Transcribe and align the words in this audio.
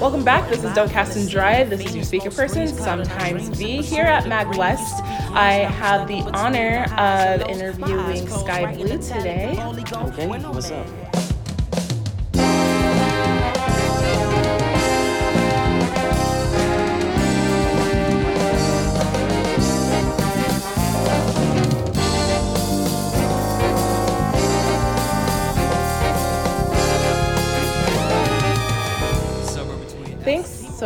Welcome 0.00 0.24
back. 0.24 0.48
This 0.48 0.62
is 0.62 0.72
Don't 0.74 0.90
Cast 0.90 1.16
and 1.16 1.28
Drive. 1.28 1.70
This 1.70 1.84
is 1.84 1.94
your 1.94 2.04
speaker 2.04 2.30
person, 2.30 2.68
sometimes 2.68 3.48
V. 3.48 3.82
Here 3.82 4.04
at 4.04 4.28
Mag 4.28 4.56
West, 4.56 5.02
I 5.32 5.52
have 5.52 6.06
the 6.06 6.20
honor 6.36 6.84
of 6.96 7.40
interviewing 7.48 8.28
Sky 8.28 8.72
Blue 8.74 8.98
today. 8.98 9.58
Okay, 9.60 10.26
what's 10.28 10.70
up? 10.70 11.07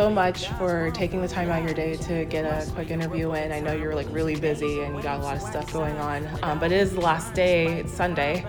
So 0.03 0.09
much 0.09 0.49
for 0.57 0.91
taking 0.91 1.21
the 1.21 1.27
time 1.29 1.49
out 1.49 1.59
of 1.59 1.63
your 1.65 1.73
day 1.73 1.95
to 1.95 2.25
get 2.25 2.43
a 2.43 2.69
quick 2.71 2.91
interview 2.91 3.31
in. 3.35 3.53
I 3.53 3.61
know 3.61 3.71
you're 3.71 3.95
like 3.95 4.07
really 4.11 4.35
busy 4.35 4.81
and 4.81 4.93
you 4.97 5.01
got 5.01 5.21
a 5.21 5.23
lot 5.23 5.37
of 5.37 5.41
stuff 5.41 5.71
going 5.71 5.95
on, 5.95 6.27
um, 6.43 6.59
but 6.59 6.73
it 6.73 6.81
is 6.81 6.91
the 6.91 6.99
last 6.99 7.33
day. 7.33 7.79
It's 7.79 7.93
Sunday, 7.93 8.45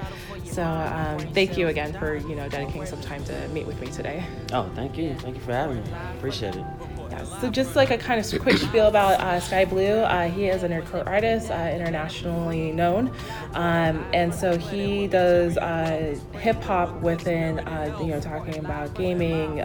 so 0.46 0.64
um, 0.64 1.20
thank 1.32 1.56
you 1.56 1.68
again 1.68 1.92
for 1.92 2.16
you 2.16 2.34
know 2.34 2.48
dedicating 2.48 2.86
some 2.86 3.00
time 3.02 3.22
to 3.26 3.48
meet 3.48 3.68
with 3.68 3.80
me 3.80 3.86
today. 3.86 4.26
Oh, 4.52 4.68
thank 4.74 4.98
you. 4.98 5.14
Thank 5.14 5.36
you 5.36 5.42
for 5.42 5.52
having 5.52 5.76
me. 5.76 5.90
Appreciate 6.16 6.56
it. 6.56 6.64
Yeah, 7.10 7.24
so 7.40 7.50
just 7.50 7.76
like 7.76 7.90
a 7.90 7.98
kind 7.98 8.18
of 8.18 8.40
quick 8.40 8.56
spiel 8.56 8.86
about 8.86 9.20
uh, 9.20 9.38
Sky 9.38 9.64
Blue, 9.64 9.98
uh, 9.98 10.28
he 10.28 10.46
is 10.46 10.64
a 10.64 10.68
nerdcore 10.68 11.06
artist, 11.06 11.50
uh, 11.50 11.70
internationally 11.72 12.72
known, 12.72 13.12
um, 13.52 14.04
and 14.12 14.34
so 14.34 14.58
he 14.58 15.06
does 15.06 15.56
uh, 15.58 16.18
hip 16.32 16.60
hop 16.62 17.00
within, 17.02 17.60
uh, 17.60 17.96
you 18.00 18.06
know, 18.06 18.20
talking 18.20 18.56
about 18.58 18.94
gaming, 18.94 19.60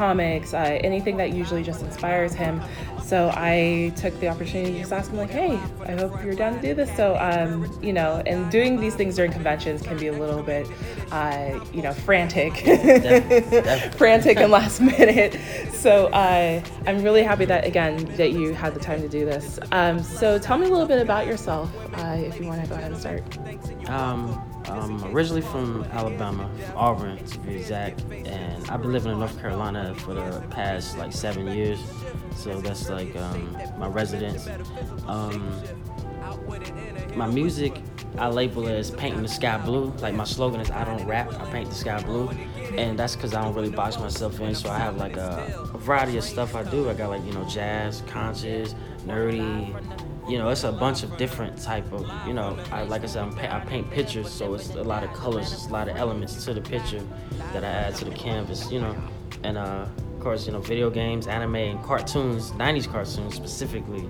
uh, 0.00 0.04
comics, 0.04 0.54
anything 0.54 1.16
that 1.18 1.32
usually 1.34 1.62
just 1.62 1.82
inspires 1.82 2.32
him. 2.32 2.62
So 3.02 3.30
I 3.34 3.92
took 3.96 4.18
the 4.20 4.28
opportunity 4.28 4.72
to 4.74 4.78
just 4.80 4.92
ask 4.92 5.10
him 5.10 5.18
like, 5.18 5.30
hey, 5.30 5.58
I 5.84 5.92
hope 5.92 6.24
you're 6.24 6.34
down 6.34 6.54
to 6.54 6.60
do 6.60 6.74
this. 6.74 6.94
So 6.96 7.16
um, 7.18 7.70
you 7.82 7.92
know, 7.92 8.22
and 8.26 8.50
doing 8.50 8.80
these 8.80 8.94
things 8.94 9.16
during 9.16 9.32
conventions 9.32 9.82
can 9.82 9.98
be 9.98 10.08
a 10.08 10.12
little 10.12 10.42
bit, 10.42 10.66
you 11.72 11.82
know, 11.82 11.92
frantic, 11.92 12.54
frantic 13.96 14.38
and 14.38 14.50
last 14.60 14.80
minute. 14.80 15.38
So. 15.72 16.10
I'm 16.86 17.02
really 17.02 17.22
happy 17.22 17.44
that 17.44 17.64
again 17.66 18.04
that 18.16 18.32
you 18.32 18.54
had 18.54 18.74
the 18.74 18.80
time 18.80 19.00
to 19.02 19.08
do 19.08 19.24
this. 19.24 19.58
Um, 19.70 20.02
so 20.02 20.38
tell 20.38 20.58
me 20.58 20.66
a 20.66 20.70
little 20.70 20.86
bit 20.86 21.00
about 21.00 21.26
yourself, 21.26 21.70
uh, 21.94 22.16
if 22.16 22.40
you 22.40 22.46
want 22.46 22.62
to 22.62 22.68
go 22.68 22.74
ahead 22.74 22.92
and 22.92 23.00
start. 23.00 23.38
Um, 23.88 24.42
I'm 24.66 25.04
originally 25.14 25.42
from 25.42 25.84
Alabama, 25.92 26.50
from 26.66 26.76
Auburn 26.76 27.24
to 27.24 27.38
be 27.40 27.56
exact, 27.56 28.02
and 28.10 28.68
I've 28.68 28.82
been 28.82 28.92
living 28.92 29.12
in 29.12 29.18
North 29.18 29.38
Carolina 29.40 29.94
for 29.98 30.14
the 30.14 30.44
past 30.50 30.96
like 30.98 31.12
seven 31.12 31.46
years. 31.48 31.80
So 32.36 32.60
that's 32.60 32.88
like 32.88 33.14
um, 33.16 33.56
my 33.78 33.88
residence. 33.88 34.48
Um, 35.06 35.52
my 37.14 37.26
music, 37.26 37.74
I 38.18 38.28
label 38.28 38.66
it 38.66 38.74
as 38.74 38.90
painting 38.90 39.22
the 39.22 39.28
sky 39.28 39.58
blue. 39.58 39.92
Like 40.00 40.14
my 40.14 40.24
slogan 40.24 40.60
is 40.60 40.70
I 40.70 40.84
don't 40.84 41.06
rap, 41.06 41.32
I 41.40 41.50
paint 41.50 41.68
the 41.68 41.74
sky 41.74 42.02
blue 42.02 42.30
and 42.76 42.98
that's 42.98 43.16
because 43.16 43.34
I 43.34 43.42
don't 43.42 43.54
really 43.54 43.70
box 43.70 43.98
myself 43.98 44.40
in. 44.40 44.54
So 44.54 44.70
I 44.70 44.78
have 44.78 44.96
like 44.96 45.16
a, 45.16 45.70
a, 45.74 45.78
variety 45.78 46.16
of 46.16 46.24
stuff 46.24 46.54
I 46.54 46.62
do. 46.62 46.88
I 46.88 46.94
got 46.94 47.10
like 47.10 47.24
you 47.24 47.32
know 47.32 47.44
jazz, 47.44 48.02
conscious, 48.06 48.74
nerdy. 49.04 49.68
You 50.28 50.38
know, 50.38 50.48
it's 50.50 50.64
a 50.64 50.70
bunch 50.70 51.02
of 51.02 51.16
different 51.16 51.60
type 51.60 51.90
of 51.92 52.08
you 52.26 52.32
know. 52.32 52.58
I 52.70 52.82
like 52.82 53.02
I 53.02 53.06
said, 53.06 53.24
I'm, 53.24 53.38
i 53.38 53.60
paint 53.60 53.90
pictures, 53.90 54.30
so 54.30 54.54
it's 54.54 54.70
a 54.70 54.82
lot 54.82 55.02
of 55.02 55.12
colors, 55.12 55.52
it's 55.52 55.66
a 55.66 55.70
lot 55.70 55.88
of 55.88 55.96
elements 55.96 56.44
to 56.44 56.54
the 56.54 56.60
picture 56.60 57.02
that 57.52 57.64
I 57.64 57.68
add 57.68 57.94
to 57.96 58.04
the 58.04 58.14
canvas. 58.14 58.70
You 58.70 58.80
know, 58.80 58.96
and 59.42 59.58
uh, 59.58 59.86
of 60.20 60.24
course 60.24 60.44
you 60.44 60.52
know 60.52 60.60
video 60.60 60.90
games, 60.90 61.26
anime, 61.26 61.56
and 61.56 61.82
cartoons. 61.82 62.50
'90s 62.52 62.86
cartoons 62.86 63.34
specifically 63.34 64.06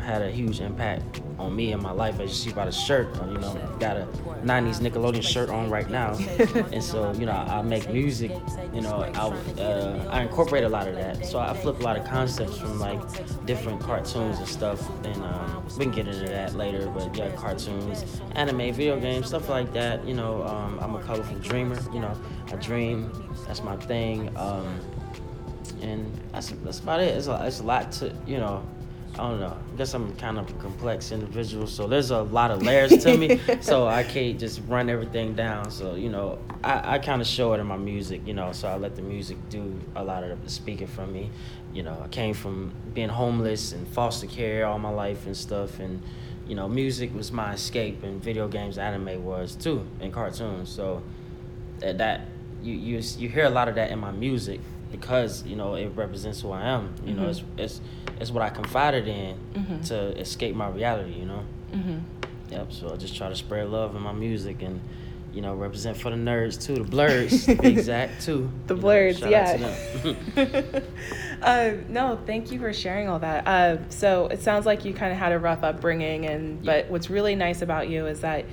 had 0.00 0.22
a 0.22 0.30
huge 0.30 0.60
impact 0.60 1.20
on 1.38 1.54
me 1.54 1.72
and 1.72 1.82
my 1.82 1.90
life. 1.90 2.18
As 2.20 2.30
you 2.30 2.50
see 2.50 2.54
by 2.54 2.64
the 2.64 2.72
shirt, 2.72 3.08
uh, 3.20 3.26
you 3.26 3.36
know, 3.36 3.52
got 3.78 3.98
a 3.98 4.06
'90s 4.44 4.80
Nickelodeon 4.80 5.22
shirt 5.22 5.50
on 5.50 5.68
right 5.68 5.90
now, 5.90 6.14
and 6.72 6.82
so 6.82 7.12
you 7.12 7.26
know, 7.26 7.32
I 7.32 7.60
make 7.60 7.90
music. 7.90 8.30
You 8.72 8.80
know, 8.80 9.02
I 9.02 9.10
uh, 9.60 10.08
I 10.10 10.22
incorporate 10.22 10.64
a 10.64 10.70
lot 10.70 10.88
of 10.88 10.94
that. 10.94 11.26
So 11.26 11.38
I 11.38 11.52
flip 11.52 11.80
a 11.80 11.82
lot 11.82 11.98
of 11.98 12.06
concepts 12.06 12.56
from 12.56 12.78
like 12.78 13.00
different 13.44 13.82
cartoons 13.82 14.38
and 14.38 14.48
stuff, 14.48 14.88
and 15.04 15.22
um, 15.22 15.66
we 15.76 15.84
can 15.84 15.92
get 15.92 16.08
into 16.08 16.30
that 16.30 16.54
later. 16.54 16.88
But 16.88 17.14
yeah, 17.14 17.28
cartoons, 17.36 18.22
anime, 18.34 18.72
video 18.72 18.98
games, 18.98 19.26
stuff 19.26 19.50
like 19.50 19.70
that. 19.74 20.02
You 20.08 20.14
know, 20.14 20.44
um, 20.44 20.78
I'm 20.80 20.94
a 20.94 21.02
colorful 21.02 21.38
dreamer. 21.40 21.78
You 21.92 22.00
know, 22.00 22.14
I 22.50 22.56
dream. 22.56 23.12
That's 23.46 23.62
my 23.62 23.76
thing. 23.76 24.34
Um, 24.38 24.80
and 25.82 26.12
that's, 26.32 26.50
that's 26.50 26.80
about 26.80 27.00
it. 27.00 27.16
It's 27.16 27.26
a, 27.26 27.46
it's 27.46 27.60
a 27.60 27.64
lot 27.64 27.92
to 27.92 28.14
you 28.26 28.38
know 28.38 28.64
I 29.18 29.30
don't 29.30 29.40
know. 29.40 29.56
I 29.72 29.76
guess 29.78 29.94
I'm 29.94 30.14
kind 30.16 30.38
of 30.38 30.50
a 30.50 30.52
complex 30.54 31.10
individual, 31.10 31.66
so 31.66 31.86
there's 31.86 32.10
a 32.10 32.20
lot 32.20 32.50
of 32.50 32.62
layers 32.62 33.02
to 33.04 33.16
me. 33.16 33.40
so 33.62 33.86
I 33.86 34.02
can't 34.02 34.38
just 34.38 34.60
run 34.68 34.90
everything 34.90 35.34
down. 35.34 35.70
So 35.70 35.94
you 35.94 36.10
know, 36.10 36.38
I, 36.62 36.96
I 36.96 36.98
kind 36.98 37.22
of 37.22 37.26
show 37.26 37.54
it 37.54 37.60
in 37.60 37.66
my 37.66 37.78
music. 37.78 38.26
You 38.26 38.34
know, 38.34 38.52
so 38.52 38.68
I 38.68 38.76
let 38.76 38.94
the 38.94 39.00
music 39.00 39.38
do 39.48 39.80
a 39.94 40.04
lot 40.04 40.22
of 40.22 40.42
the 40.44 40.50
speaking 40.50 40.86
from 40.86 41.14
me. 41.14 41.30
You 41.72 41.82
know, 41.82 41.98
I 42.04 42.08
came 42.08 42.34
from 42.34 42.74
being 42.92 43.08
homeless 43.08 43.72
and 43.72 43.88
foster 43.88 44.26
care 44.26 44.66
all 44.66 44.78
my 44.78 44.90
life 44.90 45.24
and 45.24 45.36
stuff, 45.36 45.78
and 45.78 46.02
you 46.46 46.54
know, 46.54 46.68
music 46.68 47.14
was 47.14 47.32
my 47.32 47.54
escape, 47.54 48.02
and 48.02 48.22
video 48.22 48.48
games, 48.48 48.76
anime 48.76 49.24
was 49.24 49.54
too, 49.54 49.86
and 50.00 50.12
cartoons. 50.12 50.68
So 50.68 51.02
that 51.80 52.20
you 52.62 52.74
you 52.74 53.02
you 53.16 53.28
hear 53.30 53.46
a 53.46 53.50
lot 53.50 53.68
of 53.68 53.76
that 53.76 53.90
in 53.90 53.98
my 53.98 54.10
music 54.10 54.60
because 54.90 55.44
you 55.44 55.56
know 55.56 55.74
it 55.74 55.88
represents 55.94 56.40
who 56.40 56.50
I 56.52 56.62
am. 56.66 56.94
You 57.04 57.12
mm-hmm. 57.12 57.22
know, 57.22 57.28
it's 57.28 57.42
it's 57.56 57.80
it's 58.20 58.30
what 58.30 58.42
I 58.42 58.50
confided 58.50 59.08
in 59.08 59.38
mm-hmm. 59.54 59.80
to 59.82 60.18
escape 60.18 60.54
my 60.54 60.68
reality. 60.68 61.12
You 61.12 61.26
know. 61.26 61.44
Mm-hmm. 61.72 61.98
Yep. 62.50 62.72
So 62.72 62.92
I 62.92 62.96
just 62.96 63.16
try 63.16 63.28
to 63.28 63.36
spread 63.36 63.68
love 63.68 63.96
in 63.96 64.02
my 64.02 64.12
music 64.12 64.62
and 64.62 64.80
you 65.36 65.42
know, 65.42 65.54
represent 65.54 65.98
for 65.98 66.08
the 66.08 66.16
nerds 66.16 66.64
too, 66.64 66.76
the 66.76 66.80
blerds, 66.80 67.46
exact 67.64 68.22
too. 68.22 68.50
The 68.68 68.74
blerds, 68.74 69.20
yeah. 69.30 70.80
uh, 71.42 71.72
no, 71.90 72.18
thank 72.24 72.50
you 72.50 72.58
for 72.58 72.72
sharing 72.72 73.06
all 73.06 73.18
that. 73.18 73.46
Uh, 73.46 73.76
so 73.90 74.28
it 74.28 74.40
sounds 74.40 74.64
like 74.64 74.86
you 74.86 74.94
kind 74.94 75.12
of 75.12 75.18
had 75.18 75.32
a 75.32 75.38
rough 75.38 75.62
upbringing, 75.62 76.24
and 76.24 76.64
yeah. 76.64 76.80
but 76.80 76.90
what's 76.90 77.10
really 77.10 77.34
nice 77.34 77.60
about 77.60 77.90
you 77.90 78.06
is 78.06 78.20
that 78.20 78.46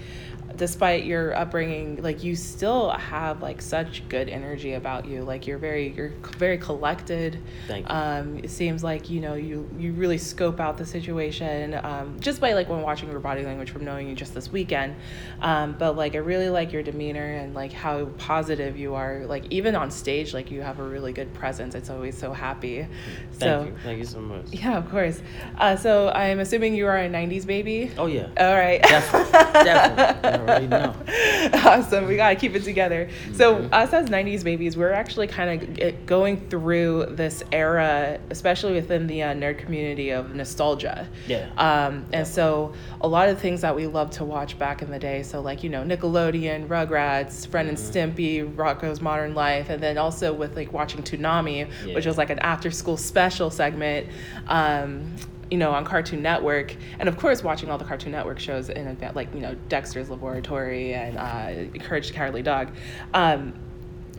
despite 0.58 1.06
your 1.06 1.36
upbringing 1.36 2.02
like 2.02 2.24
you 2.24 2.36
still 2.36 2.90
have 2.92 3.42
like 3.42 3.62
such 3.62 4.08
good 4.10 4.30
energy 4.30 4.74
about 4.74 5.06
you 5.06 5.24
like 5.24 5.48
you're 5.48 5.58
very 5.58 5.90
you're 5.94 6.14
very 6.38 6.58
collected 6.58 7.40
Thank 7.68 7.88
you. 7.88 7.96
um 7.96 8.40
it 8.40 8.50
seems 8.50 8.84
like 8.84 9.10
you 9.10 9.20
know 9.22 9.34
you 9.34 9.70
you 9.78 9.94
really 9.94 10.18
scope 10.18 10.60
out 10.60 10.78
the 10.78 10.86
situation 10.86 11.80
um 11.84 12.18
just 12.20 12.40
by 12.40 12.54
like 12.54 12.70
when 12.70 12.82
watching 12.82 13.10
your 13.10 13.20
body 13.20 13.44
language 13.44 13.72
from 13.72 13.86
knowing 13.86 14.08
you 14.08 14.16
just 14.16 14.34
this 14.34 14.52
weekend 14.52 14.96
um 15.42 15.76
but 15.78 15.96
like 15.96 16.16
i 16.16 16.20
really 16.20 16.50
like 16.50 16.72
your 16.72 16.84
demeanor 16.84 17.34
and 17.34 17.54
like 17.54 17.72
how 17.72 18.06
positive 18.18 18.78
you 18.78 18.96
are 18.96 19.26
like 19.26 19.46
even 19.50 19.76
on 19.76 19.90
stage 19.90 20.34
like 20.34 20.52
you 20.52 20.62
have 20.62 20.80
a 20.80 20.84
really 20.84 21.14
good 21.14 21.34
presence 21.34 21.76
it's 21.76 21.90
always 21.90 22.18
so 22.18 22.32
happy 22.34 22.88
Thank 23.34 23.40
so 23.40 23.66
you. 23.66 23.76
Thank 23.84 24.00
you 24.00 24.06
so 24.06 24.20
much. 24.20 24.46
Yeah, 24.54 24.78
of 24.78 24.90
course. 24.90 25.22
Uh, 25.58 25.76
so 25.76 26.10
I'm 26.10 26.40
assuming 26.40 26.76
you 26.76 26.86
are 26.88 26.98
a 26.98 27.10
'90s 27.10 27.46
baby. 27.46 27.92
Oh 27.98 28.06
yeah. 28.06 28.28
All 28.38 28.54
right. 28.54 28.82
Definitely. 28.82 29.32
Definitely 29.54 30.43
already 30.44 30.68
know. 30.68 30.96
awesome. 31.66 32.08
We 32.08 32.16
got 32.16 32.30
to 32.30 32.36
keep 32.36 32.56
it 32.56 32.64
together. 32.64 33.06
Mm-hmm. 33.06 33.34
So, 33.36 33.58
us 33.72 33.94
as 33.94 34.10
90s 34.10 34.44
babies, 34.44 34.78
we're 34.78 34.92
actually 34.92 35.28
kind 35.28 35.82
of 35.82 36.06
going 36.06 36.50
through 36.50 37.08
this 37.12 37.44
era, 37.52 38.20
especially 38.30 38.74
within 38.74 39.08
the 39.08 39.24
uh, 39.24 39.34
nerd 39.34 39.58
community 39.58 40.10
of 40.12 40.36
nostalgia. 40.36 41.08
Yeah. 41.28 41.50
Um, 41.58 42.06
and 42.12 42.28
so, 42.28 42.74
a 43.02 43.08
lot 43.08 43.30
of 43.30 43.40
things 43.40 43.62
that 43.62 43.76
we 43.76 43.88
loved 43.88 44.14
to 44.14 44.26
watch 44.26 44.58
back 44.60 44.82
in 44.82 44.92
the 44.92 45.00
day. 45.00 45.24
So, 45.24 45.42
like, 45.42 45.64
you 45.64 45.70
know, 45.70 45.84
Nickelodeon, 45.84 46.68
Rugrats, 46.68 47.46
and 47.54 47.78
mm-hmm. 47.78 48.14
Stimpy, 48.14 48.56
Rocko's 48.56 49.02
Modern 49.02 49.34
Life, 49.34 49.70
and 49.70 49.82
then 49.82 49.98
also 49.98 50.34
with 50.34 50.56
like 50.56 50.74
watching 50.74 51.02
Toonami, 51.02 51.70
yeah. 51.86 51.96
which 51.96 52.06
was 52.06 52.18
like 52.18 52.30
an 52.30 52.40
after 52.40 52.72
school 52.72 52.98
special 52.98 53.50
segment. 53.50 54.08
Um, 54.48 55.16
you 55.54 55.60
know, 55.60 55.70
on 55.70 55.86
Cartoon 55.86 56.24
Network, 56.24 56.76
and 56.98 57.08
of 57.08 57.16
course, 57.16 57.44
watching 57.44 57.70
all 57.70 57.78
the 57.78 57.86
Cartoon 57.86 58.12
Network 58.12 58.40
shows 58.40 58.70
in 58.70 58.88
advance, 58.88 59.16
like 59.16 59.32
you 59.36 59.40
know, 59.40 59.56
Dexter's 59.70 60.10
Laboratory 60.10 60.96
and 60.96 61.16
uh, 61.16 61.78
Courage 61.78 62.08
the 62.08 62.14
Cowardly 62.16 62.42
Dog. 62.42 62.72
Um, 63.14 63.54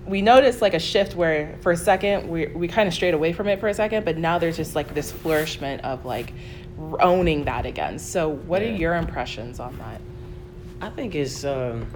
we 0.07 0.23
noticed 0.23 0.63
like 0.63 0.75
a 0.75 0.79
shift 0.79 1.17
where 1.17 1.59
for 1.61 1.73
a 1.73 1.77
second 1.77 2.29
we 2.29 2.47
we 2.47 2.69
kind 2.69 2.87
of 2.87 2.95
strayed 2.95 3.15
away 3.15 3.33
from 3.33 3.49
it 3.49 3.59
for 3.59 3.67
a 3.67 3.75
second, 3.75 4.05
but 4.05 4.17
now 4.17 4.39
there's 4.39 4.57
just 4.57 4.77
like 4.77 4.95
this 4.95 5.11
flourishment 5.11 5.83
of 5.83 6.05
like 6.05 6.33
owning 7.01 7.47
that 7.47 7.67
again. 7.67 7.99
So, 7.99 8.29
what 8.29 8.63
yeah. 8.63 8.69
are 8.69 8.77
your 8.77 8.95
impressions 8.95 9.59
on 9.59 9.77
that? 9.79 10.01
I 10.81 10.91
think 10.91 11.17
it's 11.17 11.43
um, 11.43 11.89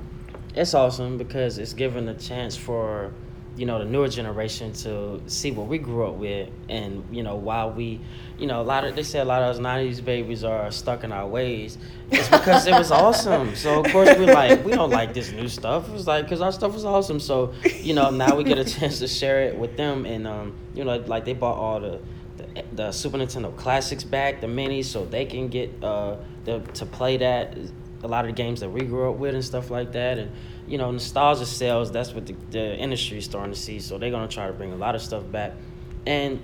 it's 0.57 0.75
awesome 0.75 1.17
because 1.17 1.59
it's 1.59 1.75
given 1.75 2.09
a 2.09 2.15
chance 2.15 2.57
for 2.57 3.13
you 3.59 3.67
know 3.67 3.81
the 3.81 3.85
newer 3.85 4.09
generation 4.09 4.73
to 4.73 5.21
see 5.27 5.51
what 5.51 5.67
we 5.67 5.79
grew 5.79 6.07
up 6.07 6.15
with 6.15 6.49
and 6.69 7.05
you 7.11 7.25
know 7.25 7.35
while 7.35 7.71
we 7.71 8.01
you 8.39 8.47
know 8.47 8.61
a 8.61 8.63
lot 8.63 8.85
of 8.85 8.95
they 8.95 9.03
say 9.03 9.19
a 9.19 9.25
lot 9.25 9.43
of 9.43 9.57
us 9.57 9.61
90s 9.61 10.03
babies 10.05 10.45
are 10.45 10.71
stuck 10.71 11.03
in 11.03 11.13
our 11.13 11.27
ways. 11.27 11.77
It's 12.11 12.29
because 12.29 12.67
it 12.67 12.73
was 12.73 12.91
awesome. 12.91 13.55
So 13.57 13.81
of 13.85 13.91
course 13.91 14.17
we're 14.17 14.33
like 14.33 14.65
we 14.65 14.73
don't 14.73 14.91
like 14.91 15.13
this 15.13 15.33
new 15.33 15.49
stuff. 15.49 15.89
It 15.89 15.93
was 15.93 16.07
like 16.07 16.25
because 16.25 16.41
our 16.41 16.53
stuff 16.53 16.73
was 16.73 16.85
awesome. 16.85 17.19
So 17.19 17.53
you 17.81 17.95
know 17.95 18.11
now 18.11 18.37
we 18.37 18.45
get 18.45 18.59
a 18.59 18.65
chance 18.79 19.01
to 19.01 19.09
share 19.09 19.43
it 19.43 19.59
with 19.59 19.77
them 19.77 20.07
and 20.07 20.27
um 20.27 20.55
you 20.75 20.85
know 20.85 20.97
like 20.97 21.25
they 21.25 21.35
bought 21.35 21.57
all 21.57 21.81
the 21.81 22.01
the, 22.39 22.65
the 22.73 22.93
Super 22.93 23.19
Nintendo 23.19 23.55
classics 23.57 24.05
back, 24.05 24.41
the 24.41 24.47
minis, 24.47 24.85
so 24.85 25.05
they 25.05 25.25
can 25.25 25.49
get 25.49 25.83
uh, 25.83 26.17
the, 26.45 26.61
to 26.61 26.87
play 26.87 27.17
that. 27.17 27.57
A 28.05 28.07
lot 28.07 28.25
of 28.25 28.31
the 28.31 28.41
games 28.41 28.61
that 28.61 28.69
we 28.69 28.83
grew 28.83 29.11
up 29.11 29.17
with 29.17 29.35
and 29.35 29.45
stuff 29.45 29.71
like 29.71 29.91
that. 29.93 30.19
And 30.19 30.31
you 30.69 30.79
know, 30.79 30.91
nostalgia 30.91 31.47
sells. 31.47 31.91
That's 31.91 32.13
what 32.13 32.27
the, 32.27 32.35
the 32.51 32.77
industry 32.77 33.19
is 33.19 33.25
starting 33.25 33.53
to 33.53 33.59
see. 33.59 33.81
So 33.81 33.99
they're 33.99 34.11
gonna 34.11 34.29
try 34.29 34.47
to 34.47 34.53
bring 34.53 34.73
a 34.73 34.77
lot 34.77 34.95
of 34.95 35.03
stuff 35.03 35.31
back. 35.31 35.53
And 36.07 36.41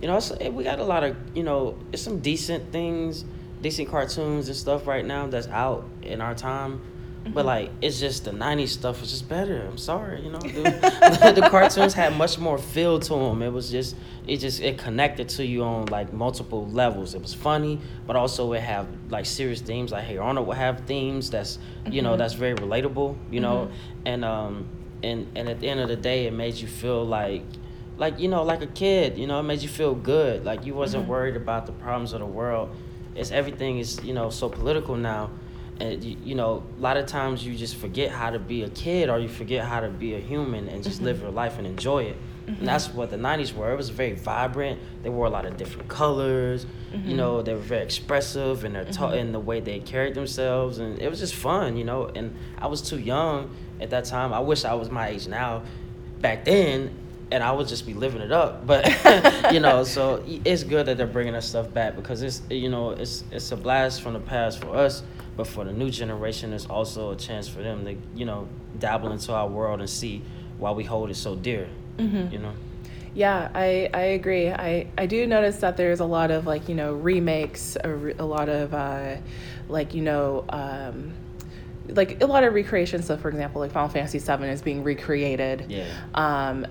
you 0.00 0.08
know, 0.08 0.20
eh, 0.40 0.48
we 0.48 0.64
got 0.64 0.78
a 0.78 0.84
lot 0.84 1.04
of 1.04 1.16
you 1.34 1.42
know, 1.42 1.76
it's 1.92 2.02
some 2.02 2.20
decent 2.20 2.72
things, 2.72 3.24
decent 3.62 3.88
cartoons 3.88 4.48
and 4.48 4.56
stuff 4.56 4.86
right 4.86 5.04
now 5.04 5.26
that's 5.26 5.48
out 5.48 5.84
in 6.02 6.20
our 6.20 6.34
time. 6.34 6.80
Mm-hmm. 7.28 7.34
But 7.34 7.46
like, 7.46 7.70
it's 7.82 8.00
just 8.00 8.24
the 8.24 8.30
'90s 8.30 8.68
stuff 8.68 9.00
was 9.00 9.10
just 9.10 9.28
better. 9.28 9.66
I'm 9.66 9.76
sorry, 9.76 10.22
you 10.22 10.30
know, 10.30 10.38
the, 10.38 11.32
the 11.40 11.48
cartoons 11.50 11.92
had 11.92 12.16
much 12.16 12.38
more 12.38 12.56
feel 12.56 12.98
to 12.98 13.14
them. 13.14 13.42
It 13.42 13.52
was 13.52 13.70
just, 13.70 13.96
it 14.26 14.38
just, 14.38 14.60
it 14.60 14.78
connected 14.78 15.28
to 15.30 15.44
you 15.44 15.62
on 15.62 15.86
like 15.86 16.12
multiple 16.12 16.66
levels. 16.68 17.14
It 17.14 17.20
was 17.20 17.34
funny, 17.34 17.80
but 18.06 18.16
also 18.16 18.52
it 18.54 18.60
have 18.60 18.86
like 19.10 19.26
serious 19.26 19.60
themes. 19.60 19.92
Like 19.92 20.04
Hey 20.04 20.16
Arnold 20.16 20.46
would 20.46 20.56
have 20.56 20.86
themes 20.86 21.30
that's, 21.30 21.58
you 21.84 21.90
mm-hmm. 21.90 22.04
know, 22.04 22.16
that's 22.16 22.34
very 22.34 22.54
relatable. 22.54 23.16
You 23.30 23.40
know, 23.40 23.66
mm-hmm. 23.66 24.06
and 24.06 24.24
um, 24.24 24.68
and 25.02 25.26
and 25.36 25.48
at 25.48 25.60
the 25.60 25.68
end 25.68 25.80
of 25.80 25.88
the 25.88 25.96
day, 25.96 26.26
it 26.26 26.32
made 26.32 26.54
you 26.54 26.66
feel 26.66 27.04
like 27.04 27.42
like 27.98 28.18
you 28.20 28.28
know 28.28 28.44
like 28.44 28.62
a 28.62 28.66
kid 28.68 29.18
you 29.18 29.26
know 29.26 29.40
it 29.40 29.42
made 29.42 29.60
you 29.60 29.68
feel 29.68 29.92
good 29.92 30.44
like 30.44 30.64
you 30.64 30.72
wasn't 30.72 31.02
mm-hmm. 31.02 31.10
worried 31.10 31.34
about 31.34 31.66
the 31.66 31.72
problems 31.72 32.12
of 32.12 32.20
the 32.20 32.26
world 32.26 32.70
it's 33.16 33.32
everything 33.32 33.80
is 33.80 34.02
you 34.04 34.14
know 34.14 34.30
so 34.30 34.48
political 34.48 34.96
now 34.96 35.28
and 35.80 36.02
you, 36.02 36.16
you, 36.24 36.34
know 36.34 36.62
a 36.78 36.80
lot 36.80 36.96
of 36.96 37.06
times 37.06 37.44
you 37.44 37.54
just 37.54 37.76
forget 37.76 38.10
how 38.10 38.30
to 38.30 38.38
be 38.38 38.62
a 38.62 38.68
kid 38.70 39.08
or 39.08 39.18
you 39.18 39.28
forget 39.28 39.64
how 39.64 39.80
to 39.80 39.88
be 39.88 40.14
a 40.14 40.18
human 40.18 40.68
and 40.68 40.82
just 40.82 40.96
mm-hmm. 40.96 41.06
live 41.06 41.22
your 41.22 41.30
life 41.30 41.58
and 41.58 41.66
enjoy 41.66 42.04
it. 42.04 42.16
Mm-hmm. 42.46 42.60
and 42.60 42.68
that's 42.68 42.88
what 42.88 43.10
the 43.10 43.16
90s 43.16 43.52
were. 43.52 43.70
It 43.70 43.76
was 43.76 43.90
very 43.90 44.14
vibrant. 44.14 44.80
They 45.02 45.10
wore 45.10 45.26
a 45.26 45.30
lot 45.30 45.44
of 45.44 45.56
different 45.56 45.88
colors. 45.88 46.66
Mm-hmm. 46.92 47.10
you 47.10 47.16
know 47.16 47.42
they 47.42 47.52
were 47.52 47.60
very 47.60 47.82
expressive 47.82 48.64
in 48.64 48.72
their 48.72 48.86
ta- 48.86 49.10
in 49.10 49.32
the 49.32 49.40
way 49.40 49.60
they 49.60 49.80
carried 49.80 50.14
themselves. 50.14 50.78
And 50.78 50.98
it 50.98 51.10
was 51.10 51.20
just 51.20 51.34
fun 51.34 51.76
you 51.76 51.84
know. 51.84 52.06
And 52.06 52.34
i 52.58 52.66
was 52.66 52.82
too 52.82 52.98
young 52.98 53.54
at 53.80 53.90
that 53.90 54.04
time. 54.04 54.32
I 54.32 54.40
wish 54.40 54.64
i 54.64 54.74
was 54.74 54.90
my 54.90 55.08
age 55.08 55.28
now 55.28 55.62
back 56.20 56.44
then 56.44 56.90
and 57.30 57.42
I 57.42 57.52
would 57.52 57.68
just 57.68 57.86
be 57.86 57.94
living 57.94 58.22
it 58.22 58.32
up. 58.32 58.66
But 58.66 58.86
you 59.52 59.60
know, 59.60 59.84
so 59.84 60.24
it's 60.44 60.64
good 60.64 60.86
that 60.86 60.96
they're 60.96 61.06
bringing 61.06 61.34
that 61.34 61.44
stuff 61.44 61.72
back 61.72 61.96
because 61.96 62.22
it's 62.22 62.42
you 62.50 62.68
know 62.68 62.90
it's 62.90 63.24
it's 63.30 63.52
a 63.52 63.56
blast 63.56 64.02
from 64.02 64.14
the 64.14 64.20
past 64.20 64.60
for 64.60 64.76
us 64.76 65.02
but 65.38 65.46
for 65.46 65.64
the 65.64 65.72
new 65.72 65.88
generation, 65.88 66.52
it's 66.52 66.66
also 66.66 67.12
a 67.12 67.16
chance 67.16 67.48
for 67.48 67.62
them 67.62 67.84
to, 67.84 67.96
you 68.16 68.24
know, 68.24 68.48
dabble 68.80 69.12
into 69.12 69.32
our 69.32 69.46
world 69.46 69.78
and 69.78 69.88
see 69.88 70.20
why 70.58 70.72
we 70.72 70.82
hold 70.82 71.10
it 71.10 71.14
so 71.14 71.36
dear. 71.36 71.68
Mm-hmm. 71.96 72.32
You 72.32 72.38
know. 72.40 72.52
Yeah, 73.14 73.48
I, 73.54 73.88
I 73.94 74.00
agree. 74.00 74.50
I, 74.50 74.88
I 74.98 75.06
do 75.06 75.28
notice 75.28 75.58
that 75.58 75.76
there's 75.76 76.00
a 76.00 76.04
lot 76.04 76.32
of 76.32 76.44
like, 76.44 76.68
you 76.68 76.74
know, 76.74 76.92
remakes, 76.92 77.76
a, 77.76 77.88
a 78.18 78.26
lot 78.26 78.48
of 78.48 78.74
uh, 78.74 79.18
like, 79.68 79.94
you 79.94 80.02
know, 80.02 80.44
um, 80.48 81.14
like 81.86 82.20
a 82.20 82.26
lot 82.26 82.42
of 82.42 82.52
recreations. 82.52 83.06
So, 83.06 83.16
for 83.16 83.28
example, 83.28 83.60
like 83.60 83.70
Final 83.70 83.90
Fantasy 83.90 84.18
VII 84.18 84.44
is 84.48 84.60
being 84.60 84.82
recreated. 84.82 85.66
Yeah. 85.68 85.86
Um, 86.14 86.66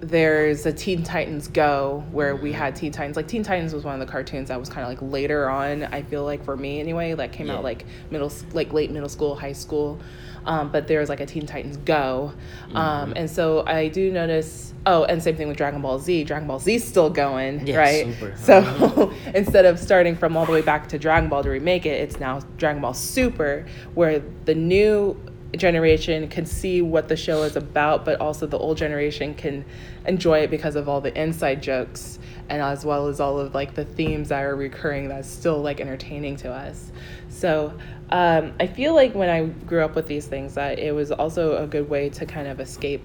there's 0.00 0.64
a 0.66 0.72
Teen 0.72 1.02
Titans 1.02 1.48
Go 1.48 2.04
where 2.12 2.36
we 2.36 2.50
mm-hmm. 2.50 2.58
had 2.58 2.76
Teen 2.76 2.92
Titans. 2.92 3.16
Like 3.16 3.28
Teen 3.28 3.42
Titans 3.42 3.74
was 3.74 3.84
one 3.84 3.94
of 3.94 4.00
the 4.00 4.10
cartoons 4.10 4.48
that 4.48 4.58
was 4.58 4.68
kind 4.68 4.82
of 4.82 4.88
like 4.88 5.12
later 5.12 5.48
on. 5.48 5.84
I 5.84 6.02
feel 6.02 6.24
like 6.24 6.44
for 6.44 6.56
me 6.56 6.80
anyway, 6.80 7.14
that 7.14 7.32
came 7.32 7.48
yeah. 7.48 7.56
out 7.56 7.64
like 7.64 7.84
middle, 8.10 8.32
like 8.52 8.72
late 8.72 8.90
middle 8.90 9.08
school, 9.08 9.34
high 9.34 9.52
school. 9.52 10.00
Um, 10.46 10.70
but 10.70 10.86
there's 10.86 11.08
like 11.08 11.20
a 11.20 11.26
Teen 11.26 11.46
Titans 11.46 11.76
Go, 11.78 12.32
um, 12.72 13.10
mm-hmm. 13.10 13.12
and 13.16 13.30
so 13.30 13.66
I 13.66 13.88
do 13.88 14.10
notice. 14.10 14.72
Oh, 14.86 15.04
and 15.04 15.22
same 15.22 15.36
thing 15.36 15.48
with 15.48 15.58
Dragon 15.58 15.82
Ball 15.82 15.98
Z. 15.98 16.24
Dragon 16.24 16.48
Ball 16.48 16.58
Z 16.58 16.78
still 16.78 17.10
going, 17.10 17.66
yeah, 17.66 17.76
right? 17.76 18.06
Super. 18.06 18.34
So 18.38 18.62
mm-hmm. 18.62 19.28
instead 19.36 19.66
of 19.66 19.78
starting 19.78 20.16
from 20.16 20.36
all 20.36 20.46
the 20.46 20.52
way 20.52 20.62
back 20.62 20.88
to 20.90 20.98
Dragon 20.98 21.28
Ball 21.28 21.42
to 21.42 21.50
remake 21.50 21.84
it, 21.84 22.00
it's 22.00 22.18
now 22.18 22.40
Dragon 22.56 22.80
Ball 22.80 22.94
Super, 22.94 23.66
where 23.94 24.22
the 24.46 24.54
new 24.54 25.20
generation 25.56 26.28
can 26.28 26.44
see 26.44 26.82
what 26.82 27.08
the 27.08 27.16
show 27.16 27.42
is 27.42 27.56
about, 27.56 28.04
but 28.04 28.20
also 28.20 28.46
the 28.46 28.58
old 28.58 28.76
generation 28.76 29.34
can 29.34 29.64
enjoy 30.06 30.40
it 30.40 30.50
because 30.50 30.76
of 30.76 30.88
all 30.88 31.00
the 31.00 31.16
inside 31.18 31.62
jokes 31.62 32.18
and 32.48 32.62
as 32.62 32.84
well 32.84 33.08
as 33.08 33.20
all 33.20 33.38
of 33.38 33.54
like 33.54 33.74
the 33.74 33.84
themes 33.84 34.28
that 34.28 34.42
are 34.42 34.56
recurring 34.56 35.08
that's 35.08 35.28
still 35.28 35.60
like 35.60 35.80
entertaining 35.80 36.36
to 36.36 36.50
us. 36.50 36.92
So 37.28 37.72
um, 38.10 38.52
I 38.60 38.66
feel 38.66 38.94
like 38.94 39.14
when 39.14 39.28
I 39.28 39.46
grew 39.66 39.82
up 39.84 39.94
with 39.94 40.06
these 40.06 40.26
things 40.26 40.54
that 40.54 40.78
it 40.78 40.94
was 40.94 41.12
also 41.12 41.62
a 41.62 41.66
good 41.66 41.88
way 41.88 42.08
to 42.10 42.26
kind 42.26 42.48
of 42.48 42.60
escape 42.60 43.02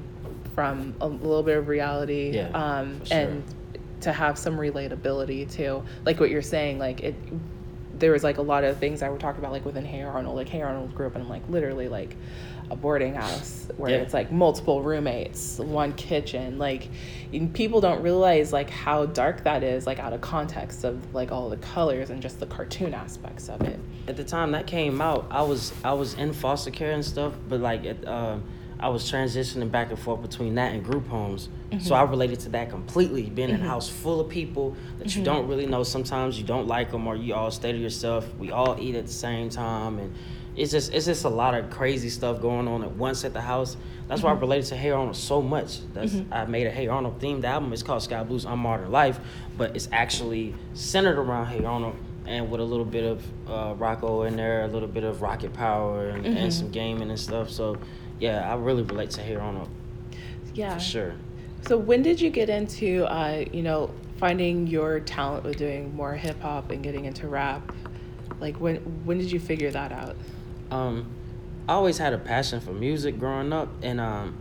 from 0.56 0.96
a 1.02 1.08
little 1.08 1.44
bit 1.44 1.58
of 1.58 1.68
reality 1.68 2.32
yeah, 2.34 2.50
um, 2.50 3.04
sure. 3.06 3.18
and 3.18 3.44
to 4.02 4.12
have 4.12 4.38
some 4.38 4.58
relatability 4.58 5.52
too. 5.52 5.84
Like 6.06 6.20
what 6.20 6.30
you're 6.30 6.42
saying, 6.42 6.78
like 6.78 7.02
it 7.02 7.16
there 8.04 8.12
was 8.12 8.22
like 8.22 8.38
a 8.38 8.42
lot 8.42 8.66
of 8.66 8.78
things 8.80 9.00
that 9.00 9.10
were 9.10 9.18
talked 9.18 9.40
about 9.40 9.54
like 9.54 9.64
within 9.64 9.86
Hey 9.86 10.02
Arnold. 10.02 10.36
Like 10.36 10.50
Hey 10.50 10.62
Arnold 10.62 10.94
grew 10.94 11.08
up 11.08 11.16
in 11.16 11.30
like 11.30 11.48
literally 11.48 11.88
like 11.88 12.18
a 12.70 12.76
boarding 12.76 13.16
house 13.16 13.70
where 13.78 13.92
yeah. 13.92 13.98
it's 14.00 14.14
like 14.14 14.30
multiple 14.30 14.84
roommates, 14.84 15.58
one 15.58 15.94
kitchen. 15.94 16.58
Like 16.58 16.90
people 17.54 17.80
don't 17.80 18.02
realize 18.02 18.52
like 18.52 18.70
how 18.70 19.06
dark 19.06 19.46
that 19.46 19.64
is, 19.64 19.88
like 19.88 20.00
out 20.00 20.12
of 20.12 20.20
context 20.20 20.84
of 20.84 21.16
like 21.16 21.32
all 21.32 21.50
the 21.50 21.56
colors 21.56 22.10
and 22.10 22.22
just 22.22 22.42
the 22.42 22.46
cartoon 22.46 22.94
aspects 22.94 23.48
of 23.48 23.62
it. 23.62 23.80
At 24.10 24.18
the 24.18 24.26
time 24.26 24.52
that 24.52 24.68
came 24.68 25.00
out, 25.00 25.26
I 25.32 25.44
was 25.44 25.72
I 25.86 25.94
was 25.94 26.16
in 26.16 26.34
foster 26.34 26.72
care 26.72 26.92
and 26.92 27.06
stuff, 27.06 27.34
but 27.48 27.62
like 27.62 27.86
at, 27.86 28.06
uh, 28.06 28.40
I 28.84 28.90
was 28.90 29.10
transitioning 29.10 29.72
back 29.72 29.92
and 29.92 29.98
forth 29.98 30.22
between 30.22 30.56
that 30.56 30.74
and 30.74 30.84
group 30.84 31.08
homes. 31.08 31.48
Mm-hmm. 31.72 31.80
So 31.80 31.96
I 31.96 32.04
related 32.04 32.42
to 32.42 32.50
that 32.50 32.70
completely. 32.70 33.24
Being 33.24 33.48
mm-hmm. 33.48 33.62
in 33.62 33.66
a 33.66 33.70
house 33.70 33.88
full 33.88 34.20
of 34.20 34.28
people 34.28 34.76
that 35.00 35.08
mm-hmm. 35.08 35.20
you 35.20 35.26
don't 35.26 35.48
really 35.48 35.66
know. 35.66 35.84
Sometimes 35.84 36.38
you 36.38 36.44
don't 36.44 36.68
like 36.68 36.92
them, 36.92 37.08
or 37.08 37.16
you 37.16 37.34
all 37.34 37.50
stay 37.50 37.72
to 37.72 37.78
yourself. 37.78 38.28
We 38.38 38.52
all 38.52 38.76
eat 38.78 38.96
at 38.96 39.06
the 39.06 39.14
same 39.14 39.50
time, 39.50 40.00
and 40.00 40.14
it's 40.58 40.72
just 40.74 40.94
it's 40.94 41.06
just 41.06 41.24
a 41.24 41.30
lot 41.30 41.56
of 41.56 41.70
crazy 41.70 42.10
stuff 42.10 42.42
going 42.42 42.68
on 42.68 42.84
at 42.84 42.92
once 42.92 43.24
at 43.24 43.32
the 43.32 43.40
house. 43.40 43.78
That's 44.10 44.22
why 44.22 44.32
I 44.32 44.34
mm-hmm. 44.34 44.42
related 44.42 44.68
to 44.68 44.76
Hey 44.76 44.90
Arnold 44.90 45.16
so 45.16 45.42
much. 45.42 45.80
That's 45.94 46.12
mm-hmm. 46.12 46.34
I 46.34 46.46
made 46.46 46.68
a 46.68 46.72
Hey 46.72 46.88
Arnold 46.88 47.22
themed 47.22 47.46
album. 47.46 47.72
It's 47.72 47.84
called 47.84 48.04
Sky 48.04 48.22
Blues 48.24 48.44
Unmodern 48.44 48.90
Life, 48.90 49.18
but 49.58 49.78
it's 49.78 49.88
actually 49.94 50.56
centered 50.74 51.18
around 51.18 51.46
Hey 51.46 51.64
Arnold 51.64 51.96
and 52.26 52.50
with 52.50 52.62
a 52.62 52.64
little 52.64 52.86
bit 52.86 53.04
of 53.04 53.24
uh, 53.48 53.74
Rocko 53.76 54.28
in 54.28 54.36
there, 54.36 54.64
a 54.64 54.68
little 54.68 54.88
bit 54.88 55.04
of 55.04 55.22
Rocket 55.22 55.54
Power, 55.54 56.10
and, 56.10 56.26
and 56.26 56.38
mm-hmm. 56.38 56.50
some 56.50 56.72
gaming 56.72 57.10
and 57.10 57.20
stuff. 57.20 57.50
So 57.50 57.78
yeah, 58.20 58.52
I 58.52 58.56
really 58.56 58.84
relate 58.84 59.12
to 59.12 59.22
Hey 59.22 59.36
Arnold. 59.36 59.70
Yeah. 60.54 60.76
For 60.76 60.80
sure. 60.80 61.14
So 61.68 61.78
when 61.78 62.04
did 62.04 62.20
you 62.20 62.30
get 62.30 62.50
into, 62.50 63.06
uh, 63.06 63.46
you 63.52 63.64
know, 63.64 63.92
finding 64.18 64.68
your 64.68 65.00
talent 65.00 65.44
with 65.44 65.58
doing 65.58 65.96
more 65.96 66.14
hip 66.14 66.42
hop 66.42 66.72
and 66.72 66.84
getting 66.84 67.06
into 67.06 67.28
rap? 67.28 67.74
Like 68.40 68.58
when 68.60 68.78
when 69.06 69.18
did 69.18 69.32
you 69.32 69.40
figure 69.40 69.72
that 69.72 69.92
out? 69.92 70.16
Um, 70.72 71.10
I 71.68 71.74
always 71.74 71.98
had 71.98 72.14
a 72.14 72.18
passion 72.18 72.60
for 72.60 72.72
music 72.72 73.18
growing 73.18 73.54
up, 73.54 73.70
and 73.82 74.02
um, 74.02 74.38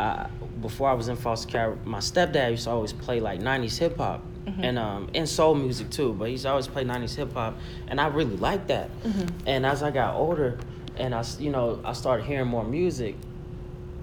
I, 0.00 0.28
before 0.60 0.88
I 0.88 0.94
was 0.94 1.08
in 1.08 1.16
foster 1.16 1.48
care, 1.48 1.78
my 1.84 1.98
stepdad 1.98 2.50
used 2.50 2.64
to 2.64 2.70
always 2.70 2.92
play 2.92 3.20
like 3.20 3.40
'90s 3.40 3.78
hip 3.78 3.98
hop. 3.98 4.24
Mm-hmm. 4.46 4.62
And 4.62 4.78
um 4.78 5.10
and 5.12 5.28
soul 5.28 5.56
music 5.56 5.90
too, 5.90 6.12
but 6.12 6.28
he's 6.28 6.46
always 6.46 6.68
played 6.68 6.86
'90s 6.86 7.16
hip 7.16 7.32
hop, 7.32 7.56
and 7.88 8.00
I 8.00 8.06
really 8.06 8.36
liked 8.36 8.68
that. 8.68 8.90
Mm-hmm. 9.02 9.48
And 9.48 9.66
as 9.66 9.82
I 9.82 9.90
got 9.90 10.14
older, 10.14 10.58
and 10.98 11.14
I, 11.14 11.24
you 11.38 11.50
know, 11.50 11.80
I 11.84 11.92
started 11.92 12.26
hearing 12.26 12.48
more 12.48 12.64
music. 12.64 13.16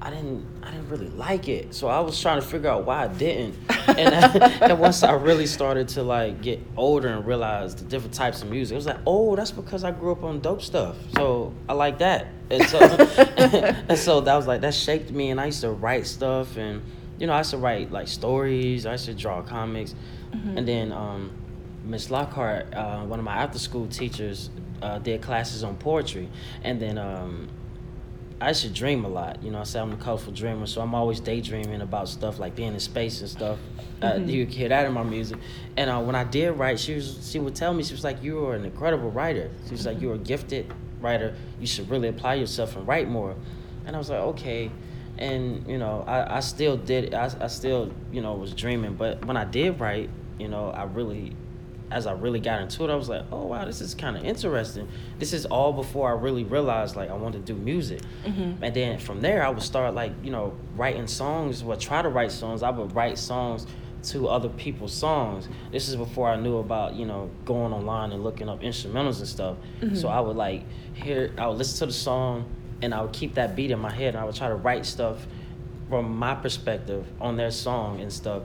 I 0.01 0.09
didn't, 0.09 0.45
I 0.61 0.71
didn't 0.71 0.89
really 0.89 1.07
like 1.09 1.47
it, 1.47 1.73
so 1.73 1.87
I 1.87 2.01
was 2.01 2.19
trying 2.21 2.41
to 2.41 2.45
figure 2.45 2.69
out 2.69 2.85
why 2.85 3.05
I 3.05 3.07
didn't. 3.07 3.55
And, 3.87 4.13
I, 4.13 4.49
and 4.61 4.79
once 4.79 5.01
I 5.01 5.13
really 5.13 5.45
started 5.45 5.87
to 5.89 6.03
like 6.03 6.41
get 6.41 6.59
older 6.75 7.07
and 7.07 7.25
realize 7.25 7.73
the 7.75 7.85
different 7.85 8.13
types 8.13 8.41
of 8.41 8.49
music, 8.49 8.73
it 8.73 8.75
was 8.75 8.85
like, 8.85 8.99
oh, 9.07 9.35
that's 9.37 9.51
because 9.51 9.85
I 9.85 9.91
grew 9.91 10.11
up 10.11 10.23
on 10.23 10.41
dope 10.41 10.61
stuff, 10.61 10.97
so 11.15 11.53
I 11.69 11.73
like 11.73 11.99
that. 11.99 12.27
And 12.49 12.63
so, 12.67 12.79
and 13.37 13.97
so 13.97 14.19
that 14.21 14.35
was 14.35 14.45
like 14.45 14.61
that 14.61 14.73
shaped 14.73 15.09
me, 15.11 15.29
and 15.29 15.39
I 15.39 15.45
used 15.45 15.61
to 15.61 15.69
write 15.69 16.05
stuff, 16.05 16.57
and 16.57 16.81
you 17.17 17.27
know, 17.27 17.33
I 17.33 17.37
used 17.37 17.51
to 17.51 17.57
write 17.57 17.91
like 17.91 18.09
stories, 18.09 18.85
I 18.85 18.93
used 18.93 19.05
to 19.05 19.13
draw 19.13 19.41
comics, 19.41 19.95
mm-hmm. 20.31 20.57
and 20.57 20.67
then 20.67 20.91
um, 20.91 21.31
Miss 21.85 22.09
Lockhart, 22.09 22.73
uh, 22.73 23.03
one 23.03 23.19
of 23.19 23.25
my 23.25 23.35
after 23.35 23.59
school 23.59 23.87
teachers, 23.87 24.49
uh, 24.83 24.99
did 24.99 25.21
classes 25.21 25.63
on 25.63 25.77
poetry, 25.77 26.29
and 26.63 26.79
then 26.79 26.97
um, 26.97 27.47
I 28.41 28.51
should 28.51 28.73
dream 28.73 29.05
a 29.05 29.07
lot. 29.07 29.41
You 29.41 29.51
know, 29.51 29.59
I 29.59 29.63
say 29.63 29.79
I'm 29.79 29.93
a 29.93 29.97
colorful 29.97 30.33
dreamer, 30.33 30.65
so 30.65 30.81
I'm 30.81 30.93
always 30.93 31.19
daydreaming 31.19 31.81
about 31.81 32.09
stuff 32.09 32.39
like 32.39 32.55
being 32.55 32.73
in 32.73 32.79
space 32.79 33.21
and 33.21 33.29
stuff. 33.29 33.59
Uh, 34.01 34.13
mm-hmm. 34.13 34.29
You 34.29 34.45
hear 34.45 34.69
that 34.69 34.85
in 34.85 34.91
my 34.91 35.03
music. 35.03 35.39
And 35.77 35.89
uh, 35.89 36.01
when 36.01 36.15
I 36.15 36.25
did 36.25 36.51
write, 36.51 36.79
she 36.79 36.95
was 36.95 37.29
she 37.31 37.39
would 37.39 37.55
tell 37.55 37.73
me 37.73 37.83
she 37.83 37.93
was 37.93 38.03
like, 38.03 38.21
"You 38.21 38.45
are 38.45 38.55
an 38.55 38.65
incredible 38.65 39.09
writer." 39.09 39.49
She 39.65 39.71
was 39.71 39.85
like, 39.85 40.01
"You're 40.01 40.15
a 40.15 40.19
gifted 40.19 40.71
writer. 40.99 41.35
You 41.59 41.67
should 41.67 41.89
really 41.89 42.09
apply 42.09 42.35
yourself 42.35 42.75
and 42.75 42.85
write 42.85 43.07
more." 43.07 43.35
And 43.85 43.95
I 43.95 43.99
was 43.99 44.09
like, 44.09 44.19
"Okay." 44.19 44.69
and 45.19 45.67
you 45.67 45.77
know 45.77 46.03
I, 46.07 46.37
I 46.37 46.39
still 46.39 46.75
did 46.75 47.13
I, 47.13 47.31
I 47.39 47.45
still 47.45 47.91
you 48.11 48.21
know 48.21 48.33
was 48.33 48.51
dreaming 48.53 48.95
but 48.95 49.23
when 49.25 49.37
i 49.37 49.45
did 49.45 49.79
write 49.79 50.09
you 50.39 50.47
know 50.47 50.71
i 50.71 50.85
really 50.85 51.35
as 51.93 52.07
i 52.07 52.11
really 52.11 52.39
got 52.39 52.61
into 52.61 52.83
it 52.83 52.89
i 52.89 52.95
was 52.95 53.09
like 53.09 53.23
oh 53.31 53.45
wow 53.45 53.65
this 53.65 53.81
is 53.81 53.93
kind 53.93 54.17
of 54.17 54.23
interesting. 54.23 54.87
This 55.19 55.33
is 55.33 55.45
all 55.45 55.73
before 55.73 56.09
i 56.09 56.13
really 56.13 56.43
realized 56.43 56.95
like 56.95 57.09
i 57.09 57.13
wanted 57.13 57.45
to 57.45 57.53
do 57.53 57.59
music. 57.59 58.01
Mm-hmm. 58.25 58.63
and 58.63 58.75
then 58.75 58.99
from 58.99 59.21
there 59.21 59.45
i 59.45 59.49
would 59.49 59.63
start 59.63 59.93
like 59.93 60.11
you 60.23 60.31
know 60.31 60.55
writing 60.75 61.07
songs 61.07 61.63
well 61.63 61.77
try 61.77 62.01
to 62.01 62.09
write 62.09 62.31
songs. 62.31 62.63
I 62.63 62.69
would 62.69 62.95
write 62.95 63.17
songs 63.17 63.67
to 64.11 64.27
other 64.27 64.49
people's 64.49 64.93
songs. 64.93 65.47
This 65.71 65.87
is 65.87 65.95
before 65.95 66.29
i 66.29 66.35
knew 66.35 66.57
about 66.57 66.95
you 66.95 67.05
know 67.05 67.29
going 67.45 67.71
online 67.71 68.11
and 68.11 68.23
looking 68.23 68.49
up 68.49 68.61
instrumentals 68.61 69.19
and 69.19 69.27
stuff. 69.27 69.57
So 69.93 70.09
i 70.09 70.19
would 70.19 70.35
like 70.35 70.63
hear 70.93 71.33
i 71.37 71.47
would 71.47 71.57
listen 71.57 71.79
to 71.79 71.85
the 71.85 71.93
song 71.93 72.45
and 72.83 72.93
I 72.93 73.01
would 73.01 73.13
keep 73.13 73.35
that 73.35 73.55
beat 73.55 73.71
in 73.71 73.79
my 73.79 73.91
head 73.91 74.09
and 74.13 74.17
I 74.17 74.25
would 74.25 74.35
try 74.35 74.49
to 74.49 74.55
write 74.55 74.85
stuff 74.85 75.25
from 75.89 76.17
my 76.17 76.35
perspective 76.35 77.05
on 77.21 77.37
their 77.37 77.49
song 77.49 78.01
and 78.01 78.11
stuff. 78.11 78.43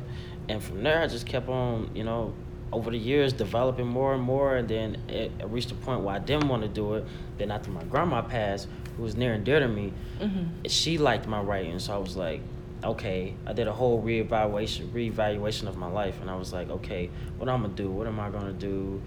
And 0.49 0.63
from 0.63 0.83
there, 0.85 1.03
I 1.03 1.09
just 1.09 1.27
kept 1.27 1.49
on, 1.49 1.91
you 1.95 2.05
know, 2.05 2.35
over 2.73 2.91
the 2.91 2.99
years 2.99 3.33
developing 3.33 3.87
more 3.87 4.15
and 4.15 4.23
more. 4.23 4.57
And 4.57 4.69
then 4.69 4.97
it, 5.09 5.33
it 5.41 5.47
reached 5.49 5.71
a 5.71 5.75
point 5.75 6.01
where 6.03 6.15
I 6.15 6.19
didn't 6.19 6.49
want 6.49 6.63
to 6.63 6.69
do 6.69 6.95
it. 6.95 7.05
Then 7.39 7.51
after 7.51 7.71
my 7.71 7.83
grandma 7.85 8.23
passed, 8.23 8.69
who 8.97 9.03
was 9.05 9.17
near 9.17 9.33
and 9.35 9.45
dear 9.45 9.61
to 9.61 9.69
me, 9.69 9.93
Mm-hmm. 10.21 10.67
she 10.67 10.99
liked 10.99 11.27
my 11.29 11.41
writing. 11.41 11.79
So 11.79 11.95
I 11.95 11.99
was 11.99 12.17
like, 12.17 12.41
okay, 12.83 13.35
I 13.47 13.53
did 13.53 13.69
a 13.69 13.73
whole 13.73 14.03
reevaluation, 14.03 14.89
reevaluation 14.91 15.69
of 15.69 15.77
my 15.77 15.87
life. 15.89 16.21
And 16.21 16.29
I 16.29 16.35
was 16.37 16.53
like, 16.53 16.69
okay, 16.71 17.09
what 17.39 17.49
I'm 17.49 17.63
to 17.63 17.69
do? 17.69 17.89
What 17.91 18.07
am 18.07 18.19
I 18.21 18.31
to 18.31 18.53
do? 18.53 19.01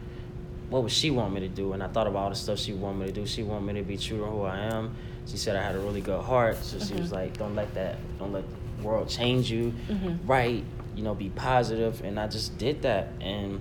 what 0.69 0.83
would 0.83 0.91
she 0.91 1.11
want 1.11 1.33
me 1.33 1.41
to 1.41 1.49
do? 1.49 1.73
And 1.73 1.83
I 1.83 1.87
thought 1.89 2.07
about 2.07 2.19
all 2.23 2.29
the 2.29 2.35
stuff 2.35 2.57
she 2.57 2.71
wanted 2.71 2.99
me 2.99 3.05
to 3.07 3.11
do. 3.11 3.27
She 3.27 3.43
wanted 3.43 3.65
me 3.73 3.81
to 3.81 3.85
be 3.85 3.97
true 3.97 4.19
to 4.19 4.25
who 4.25 4.43
I 4.43 4.57
am. 4.57 4.95
She 5.27 5.35
said 5.35 5.57
I 5.57 5.61
had 5.61 5.75
a 5.75 5.79
really 5.79 5.99
good 5.99 6.21
heart. 6.23 6.55
So 6.63 6.79
she 6.79 6.93
was 6.93 7.11
like, 7.11 7.37
don't 7.37 7.55
let 7.55 7.73
that, 7.73 7.97
don't 8.17 8.31
let 8.31 8.45
the 8.77 8.83
world 8.87 9.09
change 9.09 9.51
you. 9.51 9.73
Mhm. 9.89 10.19
Right, 10.25 10.63
you 10.95 11.03
know, 11.03 11.13
be 11.15 11.29
positive. 11.29 12.01
And 12.03 12.19
I 12.19 12.27
just 12.27 12.57
did 12.57 12.81
that. 12.83 13.09
And 13.21 13.59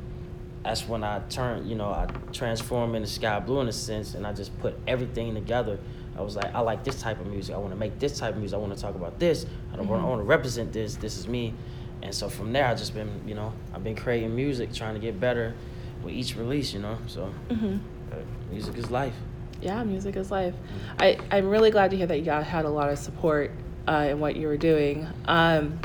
that's 0.64 0.87
when 0.88 1.02
I 1.04 1.20
turned, 1.30 1.68
you 1.68 1.75
know, 1.76 1.88
I 1.90 2.06
transformed 2.32 2.94
into 2.96 3.08
Sky 3.08 3.38
Blue 3.40 3.60
in 3.60 3.68
a 3.68 3.72
sense. 3.72 4.14
And 4.14 4.26
I 4.26 4.32
just 4.32 4.56
put 4.60 4.78
everything 4.87 5.34
together. 5.34 5.78
I 6.16 6.22
was 6.22 6.37
like, 6.37 6.54
I 6.54 6.60
like 6.60 6.84
this 6.84 7.00
type 7.00 7.20
of 7.20 7.26
music. 7.28 7.54
I 7.54 7.58
want 7.58 7.72
to 7.72 7.78
make 7.78 7.99
this 7.99 8.18
type 8.18 8.34
of 8.34 8.40
music. 8.40 8.56
I 8.56 8.60
want 8.60 8.75
to 8.75 8.80
talk 8.80 8.94
about 8.94 9.18
this. 9.18 9.46
I 9.72 9.76
don't 9.76 9.88
want, 9.88 10.02
I 10.02 10.06
want 10.06 10.20
to 10.20 10.25
represent 10.25 10.72
this. 10.72 10.96
This 10.96 11.16
is 11.18 11.26
me. 11.28 11.54
And 12.02 12.14
so 12.14 12.28
from 12.28 12.52
there, 12.52 12.66
I've 12.66 12.78
just 12.78 12.94
been, 12.94 13.10
you 13.26 13.34
know, 13.34 13.52
I've 13.75 13.84
been 13.84 13.94
creating 13.96 14.34
music, 14.34 14.72
trying 14.72 14.94
to 14.94 15.00
get 15.00 15.20
better 15.20 15.54
with 16.02 16.14
each 16.14 16.34
release, 16.37 16.72
you 16.75 16.80
know. 16.80 16.99
So 17.06 17.32
Mm-hmm. 17.49 17.76
uh, 18.12 18.16
music 18.50 18.76
is 18.76 18.90
life. 18.90 19.14
Yeah, 19.62 19.82
music 19.84 20.16
is 20.16 20.30
life. 20.30 20.54
I, 20.99 21.18
I'm 21.30 21.49
really 21.49 21.70
glad 21.70 21.90
to 21.90 21.96
hear 21.96 22.06
that 22.06 22.18
you 22.18 22.25
got, 22.25 22.44
had 22.44 22.64
a 22.64 22.70
lot 22.70 22.88
of 22.90 22.99
support 22.99 23.50
uh, 23.87 24.08
in 24.10 24.18
what 24.20 24.34
you 24.37 24.46
were 24.46 24.56
doing. 24.56 25.06
Um, 25.26 25.78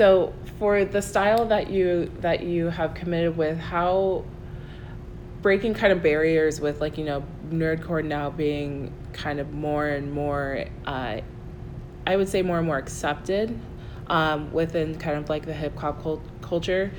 so 0.00 0.32
for 0.58 0.86
the 0.86 1.02
style 1.02 1.44
that 1.44 1.68
you 1.68 2.10
that 2.20 2.42
you 2.42 2.70
have 2.70 2.94
committed 2.94 3.36
with, 3.36 3.58
how 3.58 4.24
breaking 5.42 5.74
kind 5.74 5.92
of 5.92 6.02
barriers 6.02 6.58
with 6.58 6.80
like 6.80 6.96
you 6.96 7.04
know 7.04 7.22
nerdcore 7.50 8.02
now 8.02 8.30
being 8.30 8.94
kind 9.12 9.38
of 9.40 9.52
more 9.52 9.86
and 9.86 10.10
more, 10.10 10.64
uh, 10.86 11.20
I 12.06 12.16
would 12.16 12.30
say 12.30 12.40
more 12.40 12.56
and 12.56 12.66
more 12.66 12.78
accepted 12.78 13.60
um, 14.06 14.50
within 14.54 14.96
kind 14.96 15.18
of 15.18 15.28
like 15.28 15.44
the 15.44 15.52
hip 15.52 15.76
hop 15.76 16.02
cult- 16.02 16.40
culture. 16.40 16.90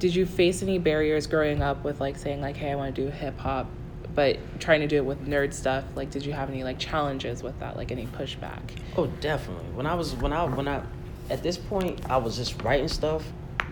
Did 0.00 0.16
you 0.16 0.26
face 0.26 0.60
any 0.60 0.80
barriers 0.80 1.28
growing 1.28 1.62
up 1.62 1.84
with 1.84 2.00
like 2.00 2.18
saying 2.18 2.40
like, 2.40 2.56
hey, 2.56 2.72
I 2.72 2.74
want 2.74 2.96
to 2.96 3.04
do 3.04 3.12
hip 3.12 3.38
hop, 3.38 3.70
but 4.16 4.38
trying 4.58 4.80
to 4.80 4.88
do 4.88 4.96
it 4.96 5.04
with 5.04 5.24
nerd 5.24 5.54
stuff? 5.54 5.84
Like, 5.94 6.10
did 6.10 6.26
you 6.26 6.32
have 6.32 6.50
any 6.50 6.64
like 6.64 6.80
challenges 6.80 7.44
with 7.44 7.60
that? 7.60 7.76
Like 7.76 7.92
any 7.92 8.08
pushback? 8.08 8.58
Oh, 8.96 9.06
definitely. 9.06 9.70
When 9.72 9.86
I 9.86 9.94
was 9.94 10.16
when 10.16 10.32
I 10.32 10.42
when 10.46 10.66
I 10.66 10.82
at 11.30 11.42
this 11.42 11.56
point 11.56 12.00
I 12.10 12.16
was 12.16 12.36
just 12.36 12.62
writing 12.62 12.88
stuff, 12.88 13.24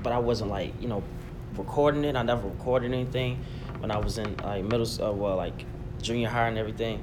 but 0.02 0.12
I 0.12 0.18
wasn't 0.18 0.50
like 0.50 0.72
you 0.80 0.88
know 0.88 1.02
recording 1.56 2.04
it. 2.04 2.16
I 2.16 2.22
never 2.22 2.48
recorded 2.48 2.92
anything 2.92 3.44
when 3.80 3.90
I 3.90 3.98
was 3.98 4.18
in 4.18 4.36
like 4.38 4.64
middle 4.64 4.86
uh, 5.02 5.12
well 5.12 5.36
like 5.36 5.64
junior 6.00 6.28
high 6.28 6.48
and 6.48 6.58
everything. 6.58 7.02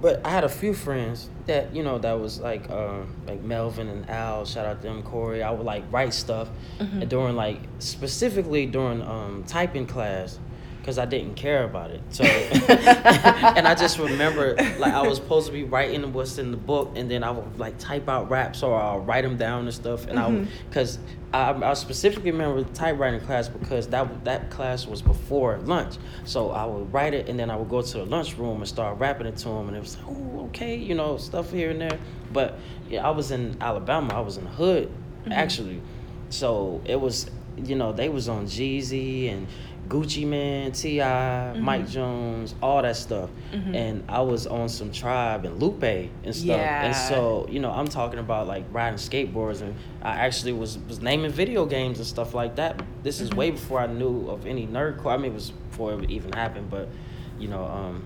But 0.00 0.26
I 0.26 0.30
had 0.30 0.44
a 0.44 0.48
few 0.48 0.74
friends 0.74 1.30
that 1.46 1.74
you 1.74 1.82
know 1.82 1.98
that 1.98 2.12
was 2.20 2.40
like 2.40 2.68
uh, 2.68 3.00
like 3.26 3.40
Melvin 3.42 3.88
and 3.88 4.10
Al. 4.10 4.44
Shout 4.44 4.66
out 4.66 4.82
to 4.82 4.88
them, 4.88 5.02
Corey. 5.02 5.42
I 5.42 5.50
would 5.50 5.64
like 5.64 5.84
write 5.90 6.12
stuff 6.12 6.48
and 6.78 7.08
during 7.08 7.36
like 7.36 7.60
specifically 7.78 8.66
during 8.66 9.00
um, 9.02 9.44
typing 9.46 9.86
class 9.86 10.38
because 10.84 10.98
I 10.98 11.06
didn't 11.06 11.34
care 11.34 11.64
about 11.64 11.90
it. 11.92 12.02
So 12.10 12.24
and 12.24 13.66
I 13.66 13.74
just 13.74 13.98
remember 13.98 14.54
like 14.78 14.92
I 14.92 15.00
was 15.00 15.16
supposed 15.16 15.46
to 15.46 15.52
be 15.52 15.64
writing 15.64 16.12
what's 16.12 16.36
in 16.36 16.50
the 16.50 16.58
book 16.58 16.92
and 16.94 17.10
then 17.10 17.24
I 17.24 17.30
would 17.30 17.58
like 17.58 17.78
type 17.78 18.06
out 18.06 18.28
raps 18.28 18.62
or 18.62 18.78
I'll 18.78 19.00
write 19.00 19.22
them 19.22 19.38
down 19.38 19.64
and 19.64 19.72
stuff 19.72 20.06
and 20.06 20.18
I 20.18 20.46
because 20.68 20.98
mm-hmm. 20.98 21.62
I, 21.64 21.70
I 21.70 21.74
specifically 21.74 22.32
remember 22.32 22.62
the 22.62 22.74
typewriting 22.74 23.20
class 23.20 23.48
because 23.48 23.88
that 23.88 24.26
that 24.26 24.50
class 24.50 24.86
was 24.86 25.00
before 25.00 25.56
lunch. 25.60 25.96
So 26.26 26.50
I 26.50 26.66
would 26.66 26.92
write 26.92 27.14
it 27.14 27.30
and 27.30 27.40
then 27.40 27.50
I 27.50 27.56
would 27.56 27.70
go 27.70 27.80
to 27.80 27.98
the 27.98 28.04
lunchroom 28.04 28.58
and 28.58 28.68
start 28.68 28.98
rapping 28.98 29.26
it 29.26 29.38
to 29.38 29.48
them 29.48 29.68
and 29.68 29.76
it 29.78 29.80
was 29.80 29.96
like, 29.96 30.06
oh 30.06 30.44
okay, 30.48 30.76
you 30.76 30.94
know 30.94 31.16
stuff 31.16 31.50
here 31.50 31.70
and 31.70 31.80
there. 31.80 31.98
But 32.30 32.58
yeah, 32.90 33.08
I 33.08 33.10
was 33.10 33.30
in 33.30 33.56
Alabama. 33.58 34.12
I 34.12 34.20
was 34.20 34.36
in 34.36 34.44
the 34.44 34.50
hood 34.50 34.88
mm-hmm. 35.22 35.32
actually, 35.32 35.80
so 36.28 36.82
it 36.84 37.00
was 37.00 37.30
you 37.56 37.74
know 37.74 37.92
they 37.92 38.10
was 38.10 38.28
on 38.28 38.46
Jeezy 38.46 39.32
and 39.32 39.46
Gucci 39.88 40.26
Mane, 40.26 40.72
T.I., 40.72 41.04
mm-hmm. 41.04 41.62
Mike 41.62 41.88
Jones, 41.88 42.54
all 42.62 42.82
that 42.82 42.96
stuff, 42.96 43.30
mm-hmm. 43.52 43.74
and 43.74 44.04
I 44.08 44.20
was 44.20 44.46
on 44.46 44.68
some 44.68 44.92
Tribe 44.92 45.44
and 45.44 45.60
Lupe 45.60 45.82
and 45.82 46.34
stuff. 46.34 46.46
Yeah. 46.46 46.86
And 46.86 46.94
so 46.94 47.46
you 47.50 47.60
know 47.60 47.70
I'm 47.70 47.88
talking 47.88 48.18
about 48.18 48.46
like 48.46 48.64
riding 48.72 48.98
skateboards, 48.98 49.62
and 49.62 49.74
I 50.02 50.12
actually 50.12 50.52
was 50.52 50.78
was 50.88 51.00
naming 51.00 51.30
video 51.30 51.66
games 51.66 51.98
and 51.98 52.06
stuff 52.06 52.34
like 52.34 52.56
that. 52.56 52.82
This 53.02 53.20
is 53.20 53.30
mm-hmm. 53.30 53.38
way 53.38 53.50
before 53.52 53.80
I 53.80 53.86
knew 53.86 54.28
of 54.28 54.46
any 54.46 54.66
nerdcore. 54.66 55.12
I 55.12 55.16
mean, 55.16 55.32
it 55.32 55.34
was 55.34 55.50
before 55.50 56.00
it 56.02 56.10
even 56.10 56.32
happened, 56.32 56.70
but 56.70 56.88
you 57.38 57.48
know. 57.48 57.64
um 57.64 58.04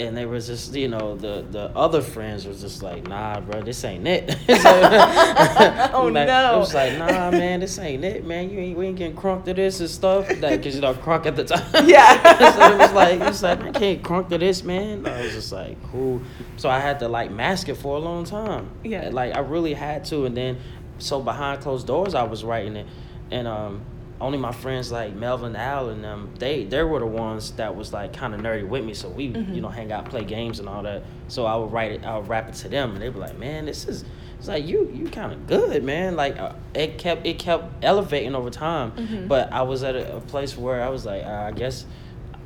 and 0.00 0.16
they 0.16 0.26
was 0.26 0.46
just, 0.48 0.74
you 0.74 0.88
know, 0.88 1.16
the 1.16 1.44
the 1.50 1.70
other 1.76 2.00
friends 2.02 2.46
was 2.46 2.60
just 2.60 2.82
like, 2.82 3.06
nah, 3.06 3.38
bro, 3.40 3.62
this 3.62 3.84
ain't 3.84 4.06
it. 4.06 4.34
Oh, 5.94 6.10
Like, 6.12 6.26
no. 6.26 6.56
It 6.56 6.58
was 6.58 6.74
like, 6.74 6.98
nah, 6.98 7.30
man, 7.30 7.60
this 7.60 7.78
ain't 7.78 8.04
it, 8.04 8.24
man. 8.24 8.50
You 8.50 8.58
ain't, 8.58 8.78
we 8.78 8.86
ain't 8.88 8.96
getting 8.96 9.16
crunk 9.16 9.44
to 9.44 9.54
this 9.54 9.80
and 9.80 9.88
stuff. 9.88 10.28
Like, 10.40 10.62
cause 10.62 10.74
you 10.74 10.80
know, 10.80 10.94
crunk 10.94 11.26
at 11.26 11.36
the 11.36 11.44
time. 11.44 11.64
Yeah. 11.88 12.22
so 12.52 12.74
it 12.74 12.78
was 12.78 12.92
like, 12.92 13.20
it 13.20 13.26
was 13.26 13.42
like, 13.42 13.62
I 13.62 13.70
can't 13.70 14.02
crunk 14.02 14.28
to 14.30 14.38
this, 14.38 14.64
man. 14.64 15.06
I 15.06 15.22
was 15.22 15.32
just 15.32 15.52
like, 15.52 15.76
cool. 15.90 16.22
So 16.56 16.68
I 16.68 16.80
had 16.80 16.98
to 17.00 17.08
like 17.08 17.30
mask 17.30 17.68
it 17.68 17.76
for 17.76 17.96
a 17.96 18.00
long 18.00 18.24
time. 18.24 18.70
Yeah. 18.82 19.10
Like 19.12 19.34
I 19.34 19.40
really 19.40 19.74
had 19.74 20.04
to, 20.06 20.24
and 20.24 20.36
then 20.36 20.58
so 20.98 21.20
behind 21.20 21.60
closed 21.62 21.86
doors, 21.86 22.14
I 22.14 22.24
was 22.24 22.42
writing 22.44 22.76
it, 22.76 22.86
and 23.30 23.46
um, 23.46 23.82
only 24.20 24.38
my 24.38 24.52
friends 24.52 24.92
like 24.92 25.14
Melvin, 25.14 25.56
Al, 25.56 25.88
and 25.88 26.02
them, 26.04 26.30
they 26.38 26.64
they 26.64 26.82
were 26.82 27.00
the 27.00 27.06
ones 27.06 27.50
that 27.52 27.74
was 27.74 27.92
like 27.92 28.12
kind 28.12 28.34
of 28.34 28.40
nerdy 28.40 28.66
with 28.66 28.84
me. 28.84 28.94
So 28.94 29.08
we, 29.08 29.26
you 29.26 29.60
know, 29.60 29.68
hang 29.68 29.90
out, 29.92 30.08
play 30.08 30.24
games, 30.24 30.60
and 30.60 30.68
all 30.68 30.82
that. 30.84 31.02
So 31.28 31.46
I 31.46 31.56
would 31.56 31.72
write 31.72 31.92
it, 31.92 32.04
I 32.04 32.16
would 32.16 32.28
rap 32.28 32.48
it 32.48 32.54
to 32.56 32.68
them, 32.68 32.92
and 32.92 33.02
they 33.02 33.08
were 33.10 33.20
like, 33.20 33.38
man, 33.38 33.66
this 33.66 33.86
is. 33.86 34.04
It's 34.38 34.48
like 34.48 34.66
you, 34.66 34.90
you 34.92 35.08
kind 35.08 35.32
of 35.32 35.46
good, 35.46 35.82
man. 35.84 36.16
Like 36.16 36.38
uh, 36.38 36.52
it 36.74 36.98
kept, 36.98 37.24
it 37.26 37.38
kept 37.38 37.82
elevating 37.82 38.34
over 38.34 38.50
time. 38.50 38.92
But 39.26 39.50
I 39.52 39.62
was 39.62 39.82
at 39.82 39.96
a, 39.96 40.16
a 40.16 40.20
place 40.20 40.54
where 40.56 40.82
I 40.82 40.90
was 40.90 41.06
like, 41.06 41.24
uh, 41.24 41.46
I 41.48 41.52
guess 41.52 41.86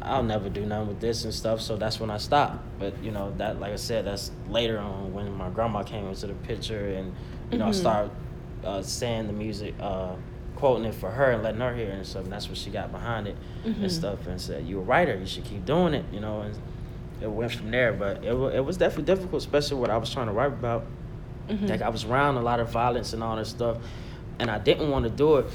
I'll 0.01 0.23
never 0.23 0.49
do 0.49 0.65
nothing 0.65 0.89
with 0.89 1.01
this 1.01 1.25
and 1.25 1.35
stuff. 1.35 1.61
So 1.61 1.77
that's 1.77 1.99
when 1.99 2.09
I 2.11 2.19
stopped. 2.19 2.59
But 2.79 3.03
you 3.03 3.11
know 3.11 3.33
that, 3.39 3.59
like 3.59 3.73
I 3.73 3.77
said, 3.77 4.05
that's 4.05 4.31
later 4.49 4.79
on 4.79 5.13
when 5.13 5.33
my 5.33 5.49
grandma 5.51 5.83
came 5.83 6.07
into 6.07 6.29
the 6.29 6.35
picture, 6.35 6.89
and 6.91 7.13
you 7.51 7.59
know 7.59 7.67
I 7.67 7.73
started 7.73 8.11
uh, 8.65 8.83
saying 8.83 9.27
the 9.27 9.33
music, 9.33 9.75
uh, 9.81 10.15
quoting 10.59 10.85
it 10.85 10.95
for 10.95 11.11
her 11.11 11.31
and 11.31 11.43
letting 11.43 11.61
her 11.61 11.73
hear 11.73 11.87
it 11.87 11.95
and 11.95 12.07
stuff. 12.07 12.25
And 12.25 12.33
that's 12.33 12.49
what 12.49 12.59
she 12.59 12.71
got 12.71 12.91
behind 12.91 13.29
it 13.29 13.37
and 13.65 13.77
mm-hmm. 13.77 13.89
stuff, 13.89 14.27
and 14.27 14.41
said, 14.41 14.67
"You're 14.67 14.81
a 14.81 14.85
writer, 14.85 15.17
you 15.17 15.27
should 15.27 15.45
keep 15.45 15.65
doing 15.65 15.95
it." 15.95 16.05
You 16.13 16.21
know, 16.21 16.41
and 16.41 16.59
it 17.23 17.31
went 17.31 17.53
from 17.53 17.71
there. 17.71 17.93
But 17.93 18.25
it 18.25 18.33
it 18.33 18.65
was 18.65 18.77
definitely 18.77 19.05
difficult, 19.05 19.41
especially 19.43 19.79
what 19.79 19.91
I 19.91 19.97
was 19.97 20.13
trying 20.13 20.27
to 20.27 20.33
write 20.33 20.53
about. 20.53 20.85
Mm-hmm. 21.49 21.67
Like 21.67 21.81
I 21.81 21.89
was 21.89 22.05
around 22.05 22.37
a 22.37 22.43
lot 22.43 22.59
of 22.59 22.71
violence 22.71 23.13
and 23.13 23.23
all 23.23 23.37
that 23.37 23.47
stuff, 23.47 23.79
and 24.41 24.51
I 24.51 24.59
didn't 24.59 24.91
want 24.91 25.05
to 25.05 25.11
do 25.11 25.37
it. 25.37 25.47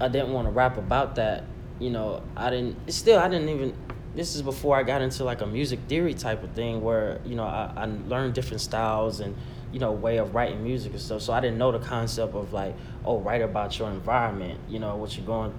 I 0.00 0.08
didn't 0.08 0.32
want 0.32 0.48
to 0.48 0.50
rap 0.50 0.76
about 0.76 1.14
that. 1.14 1.44
You 1.78 1.90
know, 1.90 2.22
I 2.36 2.50
didn't. 2.50 2.92
Still, 2.92 3.20
I 3.20 3.28
didn't 3.28 3.48
even. 3.48 3.74
This 4.16 4.34
is 4.34 4.42
before 4.42 4.76
I 4.76 4.82
got 4.82 5.00
into 5.00 5.24
like 5.24 5.40
a 5.42 5.46
music 5.46 5.80
theory 5.88 6.14
type 6.14 6.42
of 6.42 6.50
thing, 6.52 6.82
where 6.82 7.20
you 7.24 7.36
know 7.36 7.44
I, 7.44 7.72
I 7.76 7.84
learned 8.08 8.34
different 8.34 8.60
styles 8.60 9.20
and 9.20 9.36
you 9.74 9.80
know 9.80 9.92
way 9.92 10.16
of 10.18 10.34
writing 10.34 10.62
music 10.62 10.92
and 10.92 11.00
stuff. 11.00 11.20
So 11.20 11.32
I 11.34 11.40
didn't 11.40 11.58
know 11.58 11.72
the 11.72 11.80
concept 11.80 12.34
of 12.34 12.52
like, 12.54 12.74
oh, 13.04 13.18
write 13.18 13.42
about 13.42 13.78
your 13.78 13.90
environment. 13.90 14.58
You 14.68 14.78
know 14.78 14.96
what 14.96 15.16
you're 15.16 15.26
going, 15.26 15.52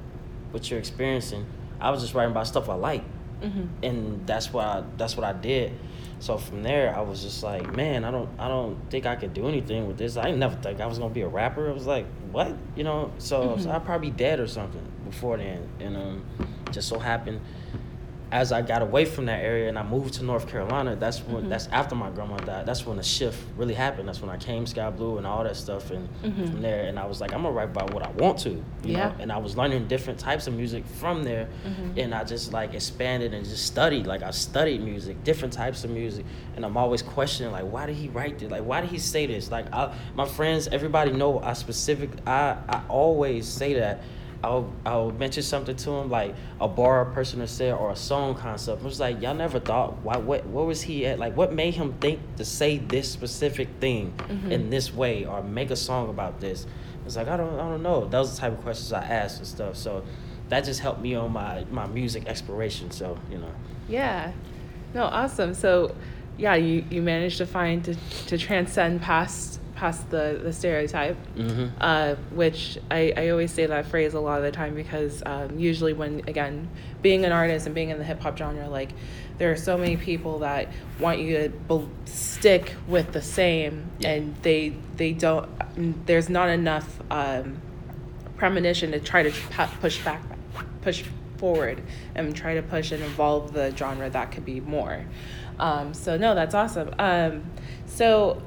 what 0.52 0.72
you're 0.72 0.80
experiencing. 0.80 1.46
I 1.80 1.92
was 1.92 2.02
just 2.02 2.14
writing 2.16 2.32
about 2.32 2.48
stuff 2.48 2.70
I 2.70 2.76
like 2.76 3.04
Mm-hmm. 3.42 3.84
and 3.84 4.26
that's 4.26 4.54
what 4.54 4.66
I 4.66 4.84
that's 4.98 5.18
what 5.18 5.26
I 5.26 5.34
did. 5.34 5.74
So 6.20 6.38
from 6.38 6.64
there, 6.64 6.96
I 6.96 7.02
was 7.02 7.22
just 7.22 7.44
like, 7.44 7.76
man, 7.76 8.06
I 8.06 8.10
don't 8.10 8.30
I 8.40 8.48
don't 8.48 8.78
think 8.90 9.06
I 9.06 9.18
could 9.18 9.34
do 9.34 9.50
anything 9.50 9.88
with 9.88 9.98
this. 9.98 10.16
I 10.16 10.24
didn't 10.24 10.40
never 10.40 10.56
think 10.56 10.80
I 10.80 10.86
was 10.86 10.98
gonna 11.00 11.14
be 11.14 11.22
a 11.22 11.28
rapper. 11.28 11.70
I 11.70 11.74
was 11.74 11.86
like, 11.86 12.06
what, 12.32 12.56
you 12.78 12.86
know? 12.86 13.12
So, 13.18 13.58
so 13.60 13.70
I'd 13.72 13.84
probably 13.86 14.10
be 14.10 14.16
dead 14.16 14.40
or 14.40 14.48
something 14.48 14.82
before 15.04 15.36
then. 15.36 15.68
And 15.82 15.98
um, 15.98 16.26
just 16.72 16.88
so 16.88 16.98
happened, 16.98 17.42
as 18.32 18.52
I 18.52 18.62
got 18.62 18.82
away 18.82 19.06
from 19.06 19.26
that 19.28 19.42
area 19.44 19.70
and 19.70 19.78
I 19.78 19.84
moved 19.84 20.16
to 20.16 20.24
North 20.24 20.48
Carolina, 20.48 20.96
that's 20.96 21.20
when 21.20 21.36
Mm-hmm. 21.44 21.50
that's 21.50 21.68
after 21.68 21.96
my 21.96 22.10
grandma 22.10 22.38
died. 22.38 22.66
That's 22.66 22.86
when 22.86 22.98
the 22.98 23.04
shift 23.04 23.40
really 23.56 23.74
happened. 23.74 24.08
That's 24.08 24.20
when 24.22 24.30
I 24.30 24.38
came 24.38 24.66
Sky 24.66 24.90
Blue 24.90 25.18
and 25.18 25.28
all 25.28 25.44
that 25.44 25.56
stuff, 25.56 25.92
and 25.92 26.10
from 26.22 26.62
there, 26.62 26.86
and 26.86 26.98
I 27.00 27.06
was 27.06 27.22
like, 27.22 27.34
I'm 27.34 27.44
gonna 27.44 27.54
write 27.54 27.70
about 27.70 27.94
what 27.94 28.04
I 28.04 28.10
want 28.12 28.40
to, 28.40 28.50
you 28.50 28.56
Mm-hmm. 28.56 28.90
Yeah. 28.90 29.10
know. 29.10 29.16
And 29.20 29.32
I 29.32 29.38
was 29.38 29.56
learning 29.58 29.88
different 29.88 30.20
types 30.20 30.48
of 30.48 30.54
music 30.56 30.86
from 30.86 31.24
there, 31.24 31.48
Mm-hmm. 31.66 32.00
and 32.00 32.14
I 32.16 32.24
just 32.24 32.52
like 32.52 32.74
expanded 32.74 33.34
and 33.34 33.46
just 33.46 33.66
studied. 33.66 34.08
Like 34.08 34.24
I 34.24 34.32
studied 34.32 34.82
music, 34.82 35.24
different 35.24 35.54
types 35.54 35.84
of 35.84 35.90
music, 35.92 36.26
and 36.56 36.66
I'm 36.66 36.78
always 36.78 37.02
questioning 37.02 37.52
like, 37.52 37.66
why 37.72 37.86
did 37.86 37.96
he 37.96 38.10
write 38.10 38.40
this? 38.40 38.50
Like, 38.50 38.64
why 38.64 38.82
did 38.82 38.90
he 38.90 38.98
say 39.00 39.26
this? 39.28 39.52
Like, 39.52 39.72
I, 39.74 39.94
my 40.16 40.26
friends, 40.26 40.68
everybody 40.68 41.12
know 41.12 41.40
I 41.40 41.54
specific. 41.54 42.10
I 42.28 42.58
I 42.68 42.82
always 42.90 43.48
say 43.48 43.74
that. 43.76 44.02
I'll 44.46 44.74
I'll 44.86 45.12
mention 45.12 45.44
something 45.44 45.76
to 45.76 45.92
him 45.92 46.10
like 46.10 46.36
a 46.62 46.68
bar 46.68 47.02
a 47.02 47.14
person 47.14 47.40
has 47.40 47.52
said 47.52 47.74
or 47.74 47.92
a 47.92 47.96
song 47.96 48.36
concept. 48.36 48.82
I 48.82 48.86
was 48.86 49.00
like, 49.00 49.22
y'all 49.22 49.34
never 49.34 49.60
thought 49.60 49.98
why 50.04 50.18
what 50.18 50.46
what 50.46 50.66
was 50.66 50.82
he 50.82 51.06
at 51.06 51.20
like 51.20 51.36
what 51.36 51.54
made 51.54 51.74
him 51.74 51.94
think 52.00 52.20
to 52.38 52.46
say 52.46 52.78
this 52.78 53.12
specific 53.12 53.68
thing 53.80 54.14
mm-hmm. 54.18 54.52
in 54.52 54.70
this 54.70 54.94
way 54.94 55.26
or 55.26 55.44
make 55.44 55.72
a 55.72 55.76
song 55.76 56.10
about 56.10 56.40
this? 56.40 56.66
It's 57.06 57.16
like 57.16 57.28
I 57.28 57.38
don't 57.38 57.56
I 57.56 57.70
don't 57.70 57.84
know. 57.84 58.06
Those 58.06 58.30
are 58.30 58.36
the 58.36 58.42
type 58.42 58.54
of 58.54 58.64
questions 58.64 58.94
I 58.94 59.04
asked 59.04 59.40
and 59.40 59.48
stuff. 59.48 59.76
So 59.76 60.04
that 60.50 60.64
just 60.64 60.80
helped 60.80 61.02
me 61.02 61.16
on 61.16 61.32
my 61.32 61.66
my 61.72 61.88
music 61.88 62.28
exploration. 62.28 62.92
So 62.92 63.18
you 63.30 63.38
know. 63.38 63.52
Yeah. 63.88 64.32
No, 64.96 65.04
awesome. 65.04 65.54
So, 65.54 65.94
yeah, 66.38 66.56
you, 66.56 66.86
you 66.90 67.02
managed 67.02 67.38
to 67.40 67.46
find 67.46 67.84
to, 67.84 67.96
to 68.28 68.38
transcend 68.38 69.02
past 69.02 69.60
past 69.76 70.10
the, 70.10 70.40
the 70.42 70.54
stereotype, 70.54 71.18
Mm-hmm. 71.36 71.68
uh, 71.82 72.16
which 72.32 72.78
I, 72.90 73.14
I 73.16 73.30
always 73.30 73.52
say 73.52 73.66
that 73.66 73.86
phrase 73.88 74.14
a 74.14 74.20
lot 74.20 74.38
of 74.38 74.44
the 74.44 74.52
time 74.52 74.74
because 74.74 75.22
um, 75.26 75.60
usually 75.60 75.94
when 75.94 76.22
again 76.28 76.70
being 77.02 77.26
an 77.26 77.32
artist 77.32 77.66
and 77.66 77.76
being 77.76 77.90
in 77.90 77.98
the 77.98 78.04
hip 78.04 78.22
hop 78.22 78.38
genre, 78.38 78.68
like 78.70 78.90
there 79.38 79.52
are 79.52 79.58
so 79.58 79.78
many 79.78 79.98
people 79.98 80.40
that 80.40 80.70
want 81.00 81.20
you 81.20 81.38
to 81.38 81.50
bel 81.50 81.90
stick 82.06 82.74
with 82.88 83.12
the 83.12 83.22
same, 83.22 83.90
Yeah. 84.00 84.12
and 84.14 84.36
they 84.44 84.74
they 84.96 85.12
don't. 85.12 85.50
There's 86.06 86.30
not 86.30 86.48
enough 86.50 87.00
um, 87.12 87.62
premonition 88.38 88.92
to 88.92 89.00
try 89.00 89.24
to 89.24 89.32
push 89.82 90.04
back, 90.04 90.22
push 90.82 91.04
forward, 91.38 91.82
and 92.16 92.34
try 92.36 92.54
to 92.56 92.62
push 92.62 92.92
and 92.94 93.04
evolve 93.04 93.52
the 93.54 93.76
genre 93.76 94.10
that 94.10 94.32
could 94.32 94.46
be 94.46 94.62
more. 94.62 95.04
Um, 95.60 95.94
so 95.94 96.18
no, 96.18 96.34
that's 96.34 96.56
awesome. 96.56 96.94
Um, 96.98 97.44
so 97.86 98.42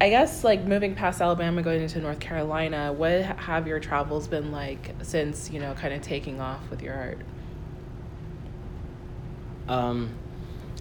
I 0.00 0.10
guess 0.10 0.44
like 0.44 0.64
moving 0.64 0.94
past 0.94 1.20
Alabama, 1.20 1.60
going 1.62 1.82
into 1.82 2.00
North 2.00 2.20
Carolina, 2.20 2.92
what 2.92 3.22
have 3.22 3.66
your 3.66 3.80
travels 3.80 4.28
been 4.28 4.52
like 4.52 4.94
since 5.02 5.50
you 5.50 5.58
know 5.58 5.74
kind 5.74 5.92
of 5.92 6.02
taking 6.02 6.40
off 6.40 6.60
with 6.70 6.82
your 6.82 6.94
art? 6.94 7.18
Um, 9.68 10.10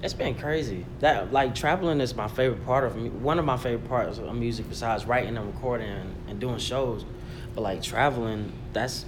it's 0.03 0.13
been 0.13 0.35
crazy. 0.35 0.85
That 0.99 1.33
like 1.33 1.55
traveling 1.55 1.99
is 1.99 2.15
my 2.15 2.27
favorite 2.27 2.63
part 2.63 2.83
of 2.83 2.95
me. 2.95 3.09
One 3.09 3.39
of 3.39 3.45
my 3.45 3.57
favorite 3.57 3.89
parts 3.89 4.19
of 4.19 4.35
music, 4.35 4.69
besides 4.69 5.05
writing 5.05 5.35
and 5.35 5.47
recording 5.47 5.89
and, 5.89 6.15
and 6.27 6.39
doing 6.39 6.59
shows. 6.59 7.03
But 7.55 7.61
like 7.61 7.81
traveling, 7.81 8.53
that's 8.73 9.05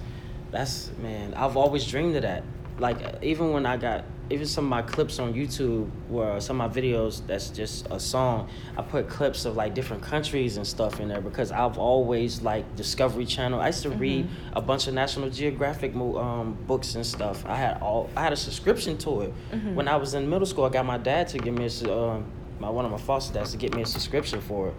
that's 0.50 0.90
man. 0.98 1.34
I've 1.34 1.56
always 1.56 1.86
dreamed 1.86 2.16
of 2.16 2.22
that. 2.22 2.42
Like 2.80 3.22
even 3.22 3.52
when 3.52 3.64
I 3.64 3.76
got 3.76 4.04
even 4.30 4.46
some 4.46 4.64
of 4.64 4.70
my 4.70 4.82
clips 4.82 5.18
on 5.18 5.34
YouTube, 5.34 5.90
where 6.08 6.40
some 6.40 6.60
of 6.60 6.74
my 6.74 6.80
videos 6.80 7.26
that's 7.26 7.50
just 7.50 7.86
a 7.90 7.98
song, 7.98 8.48
I 8.78 8.82
put 8.82 9.08
clips 9.08 9.44
of 9.44 9.56
like 9.56 9.74
different 9.74 10.02
countries 10.02 10.56
and 10.56 10.66
stuff 10.66 11.00
in 11.00 11.08
there 11.08 11.20
because 11.20 11.50
I've 11.50 11.78
always 11.78 12.40
like 12.42 12.76
Discovery 12.76 13.26
Channel. 13.26 13.60
I 13.60 13.66
used 13.68 13.82
to 13.82 13.90
read 13.90 14.28
a 14.52 14.60
bunch 14.60 14.86
of 14.86 14.94
National 14.94 15.30
Geographic 15.30 15.94
mo- 15.94 16.16
um, 16.18 16.56
books 16.66 16.94
and 16.94 17.04
stuff. 17.04 17.44
I 17.46 17.56
had 17.56 17.82
all 17.82 18.08
I 18.16 18.22
had 18.22 18.32
a 18.32 18.36
subscription 18.36 18.96
to 18.98 19.22
it. 19.22 19.34
When 19.74 19.88
I 19.88 19.96
was 19.96 20.14
in 20.14 20.28
middle 20.30 20.46
school, 20.46 20.64
I 20.64 20.68
got 20.68 20.86
my 20.86 20.98
dad 20.98 21.28
to 21.28 21.38
give 21.38 21.54
me 21.54 21.66
a 21.66 21.92
um, 21.92 22.24
my 22.60 22.68
one 22.68 22.84
of 22.84 22.90
my 22.90 22.98
foster 22.98 23.32
dads 23.34 23.52
to 23.52 23.56
get 23.56 23.74
me 23.74 23.82
a 23.82 23.86
subscription 23.86 24.40
for 24.40 24.68
it, 24.68 24.74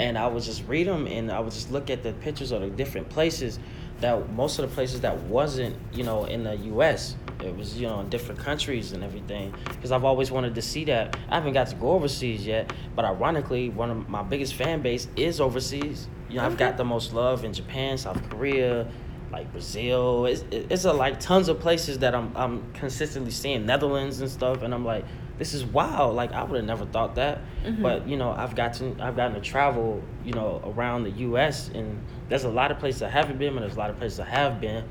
and 0.00 0.16
I 0.18 0.26
would 0.26 0.42
just 0.42 0.66
read 0.66 0.86
them 0.86 1.06
and 1.06 1.30
I 1.30 1.38
would 1.40 1.52
just 1.52 1.70
look 1.70 1.90
at 1.90 2.02
the 2.02 2.14
pictures 2.14 2.52
of 2.52 2.62
the 2.62 2.70
different 2.70 3.10
places 3.10 3.58
that 4.00 4.30
most 4.32 4.58
of 4.58 4.68
the 4.68 4.74
places 4.74 5.00
that 5.00 5.16
wasn't 5.22 5.76
you 5.92 6.04
know 6.04 6.24
in 6.24 6.44
the 6.44 6.56
U.S. 6.56 7.16
It 7.44 7.56
was 7.56 7.78
you 7.80 7.86
know 7.86 8.00
in 8.00 8.08
different 8.08 8.40
countries 8.40 8.92
and 8.92 9.02
everything 9.02 9.54
because 9.68 9.92
I've 9.92 10.04
always 10.04 10.30
wanted 10.30 10.54
to 10.54 10.62
see 10.62 10.84
that. 10.84 11.16
I 11.28 11.36
haven't 11.36 11.52
got 11.52 11.68
to 11.68 11.76
go 11.76 11.90
overseas 11.92 12.46
yet, 12.46 12.72
but 12.94 13.04
ironically, 13.04 13.70
one 13.70 13.90
of 13.90 14.08
my 14.08 14.22
biggest 14.22 14.54
fan 14.54 14.82
base 14.82 15.08
is 15.16 15.40
overseas. 15.40 16.08
You 16.28 16.36
know, 16.36 16.46
I've 16.46 16.56
got 16.56 16.76
the 16.76 16.84
most 16.84 17.14
love 17.14 17.44
in 17.44 17.52
Japan, 17.52 17.96
South 17.96 18.20
Korea, 18.28 18.86
like 19.32 19.50
Brazil. 19.52 20.26
It's, 20.26 20.44
it's 20.50 20.84
a, 20.84 20.92
like 20.92 21.20
tons 21.20 21.48
of 21.48 21.60
places 21.60 21.98
that 21.98 22.14
I'm 22.14 22.36
I'm 22.36 22.72
consistently 22.72 23.30
seeing 23.30 23.66
Netherlands 23.66 24.20
and 24.20 24.30
stuff, 24.30 24.62
and 24.62 24.74
I'm 24.74 24.84
like, 24.84 25.04
this 25.38 25.54
is 25.54 25.64
wild. 25.64 26.16
Like 26.16 26.32
I 26.32 26.42
would 26.44 26.56
have 26.56 26.66
never 26.66 26.86
thought 26.86 27.14
that, 27.16 27.40
mm-hmm. 27.64 27.82
but 27.82 28.08
you 28.08 28.16
know, 28.16 28.30
I've 28.30 28.54
gotten 28.54 29.00
I've 29.00 29.16
gotten 29.16 29.34
to 29.34 29.40
travel, 29.40 30.02
you 30.24 30.32
know, 30.32 30.62
around 30.64 31.04
the 31.04 31.10
U.S. 31.10 31.68
and 31.68 32.00
there's 32.28 32.44
a 32.44 32.50
lot 32.50 32.70
of 32.70 32.78
places 32.78 33.02
I 33.02 33.10
haven't 33.10 33.38
been, 33.38 33.54
but 33.54 33.60
there's 33.60 33.76
a 33.76 33.78
lot 33.78 33.90
of 33.90 33.98
places 33.98 34.20
I 34.20 34.26
have 34.26 34.60
been, 34.60 34.84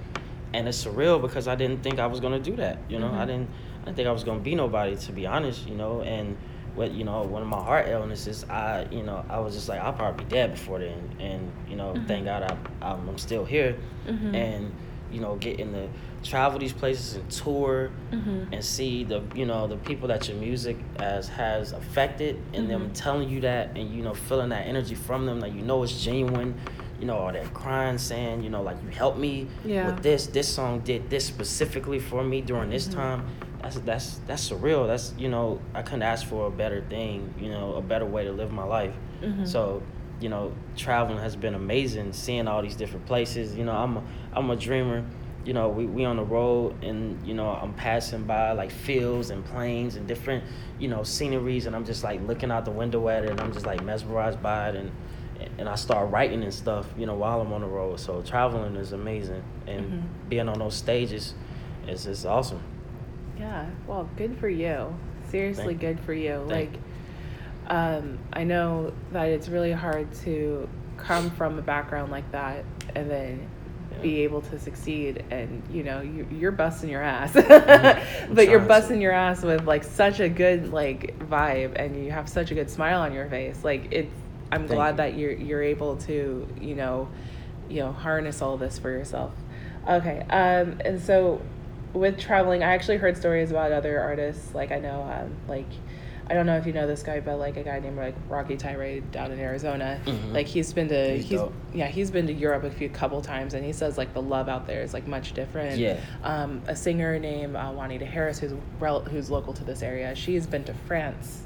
and 0.54 0.68
it's 0.68 0.84
surreal 0.84 1.22
because 1.22 1.48
I 1.48 1.56
didn't 1.56 1.84
think 1.84 2.00
I 2.00 2.08
was 2.08 2.20
gonna 2.20 2.40
do 2.40 2.56
that. 2.58 2.80
You 2.90 3.00
know, 3.00 3.08
I 3.08 3.10
mm-hmm. 3.10 3.28
didn't 3.28 3.50
I 3.82 3.86
didn't 3.86 3.96
think 3.98 4.08
I 4.08 4.12
was 4.12 4.24
gonna 4.24 4.40
be 4.40 4.56
nobody 4.56 4.96
to 4.96 5.12
be 5.12 5.26
honest. 5.26 5.68
You 5.68 5.76
know, 5.76 6.02
and 6.02 6.38
what 6.78 6.92
you 6.92 7.04
know 7.04 7.24
one 7.24 7.42
of 7.42 7.48
my 7.48 7.62
heart 7.62 7.88
illnesses 7.90 8.46
i 8.52 8.86
you 8.92 9.02
know 9.02 9.26
i 9.30 9.40
was 9.40 9.56
just 9.56 9.68
like 9.68 9.82
i'll 9.82 9.92
probably 9.92 10.24
be 10.24 10.30
dead 10.30 10.52
before 10.52 10.78
then. 10.78 11.16
And 11.20 11.52
you 11.68 11.76
know 11.76 11.94
mm-hmm. 11.94 12.06
thank 12.06 12.26
god 12.26 12.44
I, 12.44 12.86
i'm 12.86 13.10
I'm 13.10 13.18
still 13.18 13.44
here. 13.44 13.76
Mm-hmm. 14.06 14.36
And 14.36 14.72
you 15.12 15.20
know 15.20 15.36
getting 15.38 15.74
to 15.74 15.90
travel 16.24 16.60
these 16.60 16.74
places 16.74 17.16
and 17.16 17.32
tour 17.32 17.90
and 18.52 18.64
see 18.64 19.04
the 19.04 19.24
you 19.34 19.46
know 19.46 19.68
the 19.68 19.78
people 19.78 20.08
that 20.10 20.28
your 20.28 20.38
music 20.38 20.78
as 20.98 21.28
has 21.30 21.72
affected 21.72 22.42
and 22.54 22.70
them 22.70 22.92
telling 22.94 23.30
you 23.30 23.40
that 23.42 23.70
and 23.78 23.94
you 23.94 24.02
know 24.02 24.14
feeling 24.14 24.50
that 24.50 24.68
energy 24.68 24.96
from 24.96 25.26
them 25.26 25.40
like 25.40 25.54
you 25.54 25.62
know 25.62 25.82
it's 25.84 26.04
genuine 26.04 26.60
you 27.00 27.06
know 27.06 27.18
or 27.18 27.32
they're 27.32 27.46
crying 27.50 27.98
saying 27.98 28.44
you 28.44 28.50
know 28.50 28.62
like 28.62 28.78
you 28.84 28.90
helped 28.90 29.18
me 29.18 29.48
Yeah. 29.64 29.88
with 29.88 30.04
this. 30.04 30.28
This 30.28 30.48
song 30.48 30.80
did 30.80 31.10
this 31.10 31.26
specifically 31.26 32.00
for 32.00 32.24
me 32.24 32.42
during 32.42 32.70
this 32.70 32.88
mm-hmm. 32.88 33.00
time. 33.00 33.28
That's 33.62 33.80
that's 33.80 34.20
that's 34.28 34.50
surreal. 34.50 34.88
That's 34.88 35.14
you 35.18 35.30
know 35.30 35.60
i 35.74 35.82
couldn't 35.82 36.04
ask 36.04 36.26
for 36.28 36.48
a 36.48 36.52
better 36.52 36.82
thing 36.90 37.34
you 37.40 37.50
know 37.50 37.76
a 37.76 37.82
better 37.82 38.06
way 38.06 38.24
to 38.24 38.32
live 38.32 38.52
my 38.52 38.64
life. 38.64 38.94
Mm-hmm. 39.22 39.46
So 39.46 39.82
you 40.20 40.30
know 40.30 40.52
traveling 40.76 41.20
has 41.20 41.36
been 41.36 41.54
amazing 41.54 42.14
seeing 42.14 42.48
all 42.48 42.62
these 42.62 42.76
different 42.76 43.06
places. 43.06 43.56
You 43.56 43.66
know 43.66 43.74
i'm 43.74 43.98
a, 43.98 44.04
i'm 44.34 44.50
a 44.50 44.56
dreamer. 44.56 45.06
You 45.46 45.54
know 45.54 45.70
we, 45.70 45.86
we 45.86 46.04
on 46.04 46.18
the 46.18 46.24
road 46.26 46.84
and 46.84 47.26
you 47.26 47.34
know 47.34 47.48
i'm 47.50 47.74
passing 47.74 48.24
by 48.24 48.52
like 48.52 48.70
fields 48.70 49.30
and 49.30 49.46
plains 49.46 49.96
and 49.96 50.06
different 50.06 50.44
you 50.78 50.90
know 50.90 51.04
sceneries 51.04 51.68
and 51.68 51.74
i'm 51.76 51.86
just 51.86 52.04
like 52.04 52.20
looking 52.28 52.52
out 52.52 52.66
the 52.66 52.72
window 52.72 53.08
at 53.08 53.24
it 53.24 53.30
and 53.30 53.40
i'm 53.40 53.54
just 53.54 53.66
like 53.66 53.82
mesmerized 53.82 54.44
by 54.44 54.68
it 54.68 54.76
and 54.76 54.92
and 55.58 55.68
I 55.70 55.76
start 55.76 56.10
writing 56.12 56.44
and 56.44 56.54
stuff, 56.54 56.88
you 56.98 57.06
know, 57.06 57.16
while 57.16 57.42
I'm 57.42 57.52
on 57.54 57.62
the 57.62 57.68
road. 57.68 58.00
So 58.00 58.22
traveling 58.22 58.76
is 58.76 58.92
amazing, 58.94 59.44
and 59.68 60.04
being 60.30 60.50
on 60.50 60.60
those 60.60 60.76
stages 60.76 61.34
is 61.88 62.06
is 62.08 62.26
awesome. 62.26 62.62
Yeah, 63.40 63.66
well, 63.88 64.10
good 64.18 64.38
for 64.38 64.50
you. 64.50 64.94
Seriously, 65.30 65.66
Thank- 65.76 65.80
good 65.82 66.00
for 66.00 66.14
you. 66.14 66.44
thank 66.48 66.74
like, 66.74 66.80
um, 67.68 68.18
I 68.34 68.44
know 68.44 68.94
that 69.12 69.28
it's 69.30 69.50
really 69.50 69.72
hard 69.74 70.12
to 70.24 70.68
come 70.98 71.30
from 71.32 71.60
a 71.60 71.62
background 71.62 72.12
like 72.12 72.32
that 72.32 72.64
and 72.96 73.10
then 73.12 73.48
Yeah. 73.92 73.98
be 74.02 74.22
able 74.24 74.42
to 74.42 74.58
succeed. 74.58 75.24
And 75.30 75.62
you 75.72 75.84
know, 75.84 76.02
you, 76.02 76.26
you're 76.32 76.52
busting 76.52 76.90
your 76.90 77.04
ass, 77.04 77.36
I'm 77.36 77.44
but 78.34 78.46
you're 78.48 78.58
trying 78.58 78.62
to. 78.62 78.68
busting 78.68 79.02
your 79.02 79.12
ass 79.12 79.44
with 79.44 79.66
like 79.68 79.84
such 79.84 80.20
a 80.20 80.30
good 80.30 80.72
like 80.74 81.18
vibe, 81.30 81.74
and 81.76 82.04
you 82.04 82.10
have 82.12 82.28
such 82.30 82.52
a 82.52 82.56
good 82.56 82.70
smile 82.70 83.02
on 83.02 83.14
your 83.14 83.28
face. 83.30 83.64
Like 83.64 83.88
it's. 83.92 84.12
I'm 84.52 84.68
Thank 84.68 84.78
glad 84.78 84.92
you. 84.92 84.98
that 84.98 85.18
you're 85.18 85.32
you're 85.34 85.64
able 85.64 85.98
to 85.98 86.48
you 86.60 86.76
know, 86.76 87.10
you 87.70 87.82
know, 87.82 87.92
harness 87.92 88.42
all 88.42 88.58
this 88.58 88.80
for 88.80 88.90
yourself. 88.90 89.34
Okay, 89.88 90.22
um, 90.30 90.80
and 90.84 91.02
so 91.02 91.42
with 91.94 92.20
traveling, 92.20 92.64
I 92.64 92.74
actually 92.74 92.98
heard 92.98 93.18
stories 93.18 93.52
about 93.52 93.72
other 93.72 94.00
artists. 94.00 94.54
Like 94.54 94.72
I 94.72 94.80
know, 94.80 95.02
um, 95.04 95.36
like 95.48 95.66
I 96.30 96.34
don't 96.34 96.46
know 96.46 96.58
if 96.58 96.66
you 96.68 96.74
know 96.74 96.88
this 96.88 97.04
guy, 97.04 97.22
but 97.22 97.38
like 97.38 97.56
a 97.56 97.64
guy 97.64 97.80
named 97.80 97.96
like 97.98 98.16
Rocky 98.28 98.58
Tirade 98.58 99.12
down 99.12 99.32
in 99.32 99.40
Arizona. 99.40 100.00
Mhm. 100.06 100.34
Like 100.34 100.46
he's 100.48 100.74
been 100.74 100.90
to 100.90 101.16
He's 101.16 101.30
he's, 101.30 101.40
yeah 101.74 101.88
he's 101.88 102.12
been 102.12 102.28
to 102.28 102.34
Europe 102.34 102.64
a 102.66 102.72
few 102.72 102.90
couple 102.90 103.22
times, 103.22 103.54
and 103.54 103.66
he 103.66 103.72
says 103.72 103.98
like 103.98 104.14
the 104.14 104.22
love 104.22 104.50
out 104.50 104.68
there 104.68 104.82
is 104.82 104.94
like 104.94 105.08
much 105.08 105.34
different. 105.34 105.78
Yeah. 105.78 106.00
Um, 106.24 106.62
a 106.68 106.76
singer 106.76 107.18
named 107.18 107.56
uh, 107.56 107.72
Juanita 107.72 108.06
Harris, 108.06 108.40
who's 108.40 108.54
rel- 108.80 109.04
who's 109.06 109.30
local 109.30 109.54
to 109.54 109.64
this 109.64 109.82
area, 109.82 110.14
she's 110.16 110.46
been 110.46 110.66
to 110.66 110.74
France, 110.74 111.44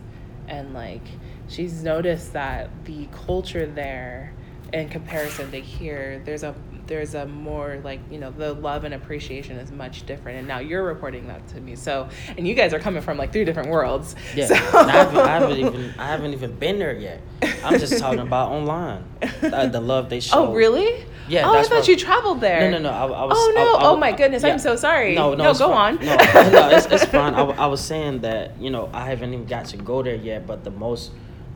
and 0.48 0.74
like 0.74 1.04
she's 1.52 1.84
noticed 1.84 2.34
that 2.34 2.70
the 2.86 3.08
culture 3.26 3.66
there, 3.66 4.34
in 4.74 4.88
comparison 4.90 5.52
to 5.52 5.60
here, 5.60 6.22
there's 6.26 6.44
a 6.44 6.56
there's 6.88 7.14
a 7.16 7.26
more 7.26 7.80
like 7.84 8.00
you 8.12 8.18
know 8.18 8.32
the 8.32 8.54
love 8.54 8.84
and 8.84 8.94
appreciation 8.94 9.56
is 9.58 9.72
much 9.72 10.06
different 10.06 10.40
and 10.40 10.48
now 10.48 10.60
you're 10.60 10.84
reporting 10.84 11.28
that 11.28 11.48
to 11.48 11.62
me 11.62 11.74
so 11.74 12.10
and 12.38 12.46
you 12.46 12.54
guys 12.54 12.74
are 12.74 12.80
coming 12.80 13.02
from 13.02 13.18
like 13.18 13.32
three 13.32 13.46
different 13.46 13.70
worlds 13.70 14.14
Yeah, 14.36 14.48
so 14.48 14.56
I, 14.56 14.92
haven't, 14.92 15.18
I 15.20 15.28
haven't 15.28 15.58
even 15.60 15.94
I 15.98 16.08
haven't 16.08 16.34
even 16.34 16.54
been 16.56 16.80
there 16.80 16.98
yet. 16.98 17.22
I'm 17.64 17.80
just 17.80 17.98
talking 18.04 18.20
about 18.20 18.50
online, 18.52 19.06
uh, 19.44 19.68
the 19.68 19.80
love 19.80 20.10
they 20.10 20.20
show. 20.20 20.48
oh 20.50 20.54
really 20.54 21.06
Yeah. 21.30 21.48
Oh, 21.50 21.58
I 21.58 21.64
thought 21.64 21.88
you 21.88 21.96
traveled 21.96 22.42
there. 22.42 22.70
No, 22.72 22.78
no, 22.80 22.90
no. 22.90 22.90
I, 22.90 23.04
I 23.22 23.26
was. 23.26 23.38
Oh, 23.40 23.52
no. 23.56 23.76
I- 23.76 23.90
Oh, 23.92 23.96
my 23.96 24.12
goodness. 24.12 24.44
I'm 24.44 24.60
so 24.60 24.76
sorry. 24.76 25.16
No, 25.16 25.34
no. 25.34 25.44
No, 25.46 25.54
go 25.54 25.70
fine. 25.70 25.98
on. 26.00 26.06
No, 26.06 26.50
no, 26.50 26.70
it's, 26.76 26.88
it's 26.88 27.06
fine. 27.06 27.36
I, 27.36 27.44
I 27.44 27.68
was 27.68 27.80
saying 27.80 28.22
that 28.22 28.60
you 28.60 28.70
know 28.70 28.90
I 28.92 29.06
haven't 29.06 29.34
even 29.34 29.46
got 29.46 29.66
to 29.68 29.78
go 29.78 30.02
there 30.04 30.16
yet, 30.16 30.46
but 30.46 30.64
the 30.66 30.72
most, 30.72 31.12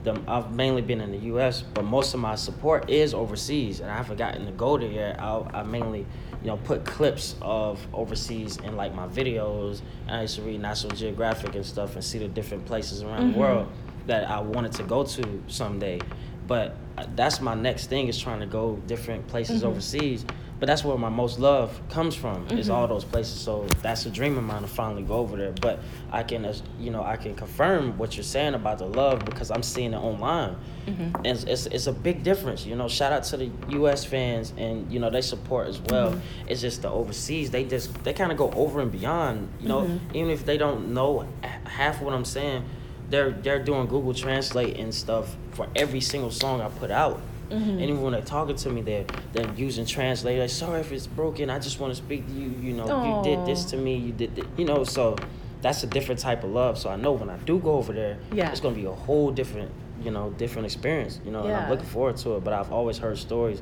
the 0.06 0.20
I've 0.28 0.56
mainly 0.56 0.82
been 0.82 1.02
in 1.02 1.12
the 1.12 1.18
U.S., 1.18 1.62
but 1.74 1.84
most 1.84 2.14
of 2.14 2.20
my 2.20 2.36
support 2.36 2.90
is 2.90 3.14
overseas, 3.14 3.82
and 3.82 3.92
I 3.92 3.98
haven't 3.98 4.18
gotten 4.18 4.46
to 4.46 4.52
go 4.54 4.78
there 4.78 4.90
yet. 4.90 5.20
I, 5.20 5.46
I 5.54 5.64
mainly, 5.64 6.06
you 6.42 6.48
know, 6.48 6.58
put 6.58 6.86
clips 6.86 7.36
of 7.42 7.86
overseas 7.94 8.58
in 8.58 8.78
like 8.78 8.94
my 8.96 9.08
videos, 9.08 9.82
and 10.08 10.18
I 10.18 10.22
used 10.22 10.36
to 10.36 10.44
read 10.44 10.62
National 10.62 10.96
Geographic 10.96 11.56
and 11.56 11.66
stuff, 11.66 11.96
and 11.96 12.04
see 12.04 12.20
the 12.20 12.28
different 12.28 12.66
places 12.66 13.04
around 13.04 13.34
the 13.34 13.40
world 13.40 13.68
that 14.08 14.30
I 14.30 14.40
wanted 14.40 14.72
to 14.74 14.84
go 14.84 15.04
to 15.04 15.44
someday. 15.48 16.00
But 16.48 16.76
uh, 16.98 17.08
that's 17.16 17.42
my 17.42 17.56
next 17.56 17.88
thing 17.88 18.08
is 18.08 18.20
trying 18.20 18.40
to 18.40 18.46
go 18.46 18.76
different 18.88 19.28
places 19.28 19.64
overseas. 19.64 20.26
But 20.60 20.68
that's 20.68 20.86
where 20.86 20.98
my 20.98 21.10
most 21.10 21.38
love 21.38 21.82
comes 21.90 22.16
from 22.16 22.48
is 22.48 22.68
mm-hmm. 22.68 22.76
all 22.76 22.88
those 22.88 23.04
places. 23.04 23.40
So 23.40 23.68
that's 23.82 24.06
a 24.06 24.10
dream 24.10 24.38
of 24.38 24.44
mine 24.46 24.62
to 24.62 24.68
finally 24.68 25.04
go 25.04 25.16
over 25.16 25.36
there. 25.36 25.52
But 25.52 25.80
I 26.12 26.24
can, 26.24 26.50
you 26.80 26.92
know, 26.92 27.04
I 27.04 27.18
can 27.18 27.36
confirm 27.36 27.98
what 27.98 28.16
you're 28.16 28.24
saying 28.24 28.54
about 28.54 28.78
the 28.78 28.86
love 28.86 29.26
because 29.26 29.52
I'm 29.52 29.64
seeing 29.64 29.94
it 29.94 29.98
online, 29.98 30.56
and 30.88 31.26
it's, 31.26 31.44
it's 31.44 31.66
it's 31.66 31.88
a 31.88 31.92
big 31.92 32.24
difference. 32.24 32.66
You 32.66 32.76
know, 32.76 32.88
shout 32.88 33.12
out 33.12 33.24
to 33.26 33.38
the 33.38 33.52
U.S. 33.70 34.06
fans 34.06 34.54
and 34.58 34.92
you 34.92 35.00
know 35.00 35.10
they 35.10 35.22
support 35.22 35.68
as 35.68 35.82
well. 35.82 36.12
Mm-hmm. 36.12 36.48
It's 36.48 36.62
just 36.62 36.82
the 36.82 36.90
overseas 36.90 37.52
they 37.52 37.66
just 37.66 38.04
they 38.04 38.14
kind 38.14 38.32
of 38.32 38.38
go 38.38 38.52
over 38.52 38.80
and 38.80 38.92
beyond. 38.92 39.50
You 39.60 39.68
know, 39.68 40.00
even 40.14 40.30
if 40.30 40.46
they 40.46 40.58
don't 40.58 40.94
know 40.94 41.28
half 41.66 42.02
what 42.02 42.14
I'm 42.14 42.26
saying, 42.26 42.64
they're 43.10 43.32
they're 43.32 43.64
doing 43.64 43.88
Google 43.88 44.14
Translate 44.14 44.78
and 44.78 44.94
stuff 44.94 45.36
for 45.52 45.68
every 45.76 46.02
single 46.02 46.32
song 46.32 46.62
I 46.62 46.70
put 46.70 46.92
out. 46.92 47.22
And 47.52 47.82
even 47.82 48.02
when 48.02 48.14
they're 48.14 48.22
talking 48.22 48.56
to 48.56 48.70
me, 48.70 48.82
they're 48.82 49.06
they're 49.34 49.52
using 49.56 49.86
translator. 49.86 50.42
Like, 50.42 50.50
sorry 50.50 50.82
if 50.82 50.92
it's 50.92 51.08
broken. 51.08 51.50
I 51.50 51.60
just 51.60 51.80
want 51.80 51.92
to 51.92 51.96
speak 51.96 52.26
to 52.28 52.34
you. 52.34 52.50
You 52.62 52.74
know, 52.74 52.88
you 53.04 53.24
did 53.24 53.46
this 53.46 53.66
to 53.66 53.78
me. 53.78 53.96
You 53.96 54.12
did, 54.14 54.36
thi-" 54.36 54.44
you 54.58 54.66
know. 54.66 54.84
So 54.84 55.16
that's 55.62 55.84
a 55.84 55.88
different 55.88 56.20
type 56.22 56.44
of 56.44 56.52
love. 56.52 56.78
So 56.78 56.90
I 56.90 56.96
know 56.96 57.12
when 57.14 57.30
I 57.30 57.38
do 57.38 57.60
go 57.60 57.74
over 57.74 57.94
there, 57.94 58.18
Yeah. 58.34 58.52
it's 58.52 58.60
gonna 58.60 58.76
be 58.76 58.86
a 58.86 58.92
whole 58.92 59.32
different, 59.32 59.72
you 60.04 60.12
know, 60.12 60.30
different 60.38 60.66
experience. 60.66 61.20
You 61.26 61.32
know, 61.32 61.44
and 61.44 61.56
I'm 61.56 61.70
looking 61.70 61.86
forward 61.86 62.18
to 62.18 62.36
it. 62.38 62.44
But 62.44 62.54
I've 62.54 62.72
always 62.72 62.98
heard 62.98 63.18
stories 63.18 63.62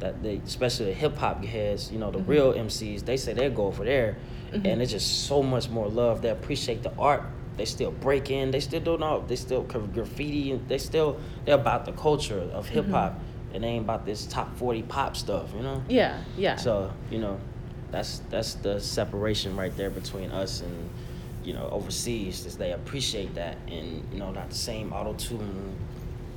that 0.00 0.22
they, 0.22 0.40
especially 0.44 0.86
the 0.86 0.94
hip 0.94 1.16
hop 1.16 1.44
heads, 1.44 1.90
you 1.92 1.98
know, 1.98 2.08
Mm-hmm. 2.08 2.18
the 2.18 2.24
real 2.24 2.52
MCs, 2.54 3.04
they 3.04 3.16
say 3.16 3.32
they 3.34 3.48
go 3.50 3.66
over 3.66 3.84
there, 3.84 4.16
and 4.52 4.82
it's 4.82 4.90
just 4.92 5.26
so 5.26 5.42
much 5.42 5.68
more 5.70 5.88
love. 5.88 6.22
They 6.22 6.30
appreciate 6.30 6.82
the 6.82 6.92
art. 6.98 7.22
They 7.56 7.64
still 7.66 7.90
break 7.90 8.30
in. 8.30 8.50
They 8.50 8.60
still 8.60 8.80
do 8.80 8.92
not. 8.98 9.22
Know, 9.22 9.26
they 9.26 9.36
still 9.36 9.62
gra- 9.62 9.80
graffiti. 9.80 10.52
and 10.52 10.68
They 10.68 10.78
still 10.78 11.18
they're 11.44 11.54
about 11.54 11.84
the 11.84 11.92
culture 11.92 12.40
of 12.52 12.68
hip 12.68 12.88
hop, 12.88 13.18
and 13.52 13.62
they 13.62 13.68
ain't 13.68 13.84
about 13.84 14.06
this 14.06 14.26
top 14.26 14.56
forty 14.56 14.82
pop 14.82 15.16
stuff. 15.16 15.50
You 15.54 15.62
know. 15.62 15.82
Yeah, 15.88 16.18
yeah. 16.36 16.56
So 16.56 16.92
you 17.10 17.18
know, 17.18 17.38
that's 17.90 18.20
that's 18.30 18.54
the 18.54 18.80
separation 18.80 19.56
right 19.56 19.76
there 19.76 19.90
between 19.90 20.30
us 20.30 20.60
and 20.62 20.88
you 21.44 21.52
know 21.52 21.68
overseas. 21.70 22.46
Is 22.46 22.56
they 22.56 22.72
appreciate 22.72 23.34
that, 23.34 23.58
and 23.68 24.06
you 24.12 24.18
know 24.18 24.30
not 24.30 24.48
the 24.48 24.56
same 24.56 24.92
auto 24.92 25.12
tune 25.14 25.76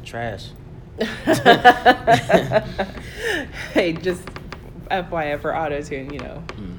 trash. 0.03 0.49
hey, 3.73 3.91
just 3.93 4.23
FYI 4.91 5.39
for 5.41 5.55
auto 5.55 5.81
tune, 5.81 6.11
you 6.13 6.19
know, 6.19 6.43
Mm. 6.57 6.77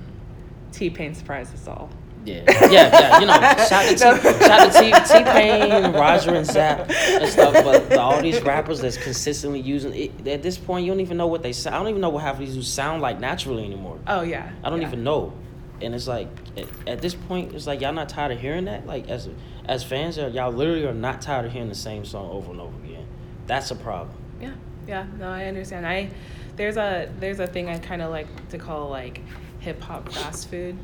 T 0.72 0.90
Pain 0.90 1.14
surprised 1.14 1.54
us 1.54 1.66
all. 1.68 1.90
Yeah, 2.26 2.42
yeah, 2.46 2.68
yeah. 2.70 3.20
You 3.20 3.26
know, 3.26 3.34
shout 3.66 3.84
to 3.84 3.94
T, 3.94 4.44
shout 4.46 4.72
to 4.72 4.78
T, 4.78 4.90
T 4.90 5.24
Pain, 5.24 5.92
Roger 5.92 6.34
and 6.34 6.46
Zapp 6.46 6.90
and 6.90 7.28
stuff. 7.30 7.54
But 7.64 7.88
the- 7.88 8.00
all 8.00 8.20
these 8.20 8.42
rappers 8.42 8.80
that's 8.80 8.96
consistently 8.96 9.60
using 9.60 9.94
it, 9.94 10.26
at 10.26 10.42
this 10.42 10.58
point, 10.58 10.84
you 10.84 10.92
don't 10.92 11.00
even 11.00 11.16
know 11.16 11.26
what 11.26 11.42
they 11.42 11.52
sound. 11.52 11.76
I 11.76 11.78
don't 11.78 11.88
even 11.88 12.00
know 12.00 12.10
what 12.10 12.22
half 12.22 12.34
of 12.34 12.40
these 12.40 12.54
dudes 12.54 12.68
sound 12.68 13.00
like 13.00 13.20
naturally 13.20 13.64
anymore. 13.64 13.98
Oh 14.06 14.22
yeah. 14.22 14.50
I 14.64 14.70
don't 14.70 14.80
yeah. 14.80 14.88
even 14.88 15.04
know. 15.04 15.32
And 15.80 15.94
it's 15.94 16.08
like 16.08 16.28
at, 16.56 16.66
at 16.86 17.02
this 17.02 17.14
point, 17.14 17.54
it's 17.54 17.66
like 17.66 17.80
y'all 17.80 17.92
not 17.92 18.08
tired 18.08 18.32
of 18.32 18.40
hearing 18.40 18.64
that. 18.64 18.86
Like 18.86 19.08
as 19.08 19.28
as 19.66 19.84
fans, 19.84 20.16
y'all 20.16 20.30
y'all 20.30 20.52
literally 20.52 20.86
are 20.86 20.94
not 20.94 21.20
tired 21.20 21.46
of 21.46 21.52
hearing 21.52 21.68
the 21.68 21.74
same 21.74 22.04
song 22.04 22.30
over 22.30 22.50
and 22.50 22.60
over 22.60 22.76
again. 22.84 23.06
That's 23.46 23.70
a 23.70 23.76
problem. 23.76 24.16
Yeah, 24.40 24.54
yeah. 24.86 25.06
No, 25.18 25.28
I 25.28 25.44
understand. 25.44 25.86
I 25.86 26.10
there's 26.56 26.76
a 26.76 27.10
there's 27.20 27.40
a 27.40 27.46
thing 27.46 27.68
I 27.68 27.78
kind 27.78 28.02
of 28.02 28.10
like 28.10 28.48
to 28.48 28.58
call 28.58 28.88
like 28.88 29.20
hip 29.60 29.80
hop 29.80 30.10
fast 30.12 30.50
food. 30.50 30.76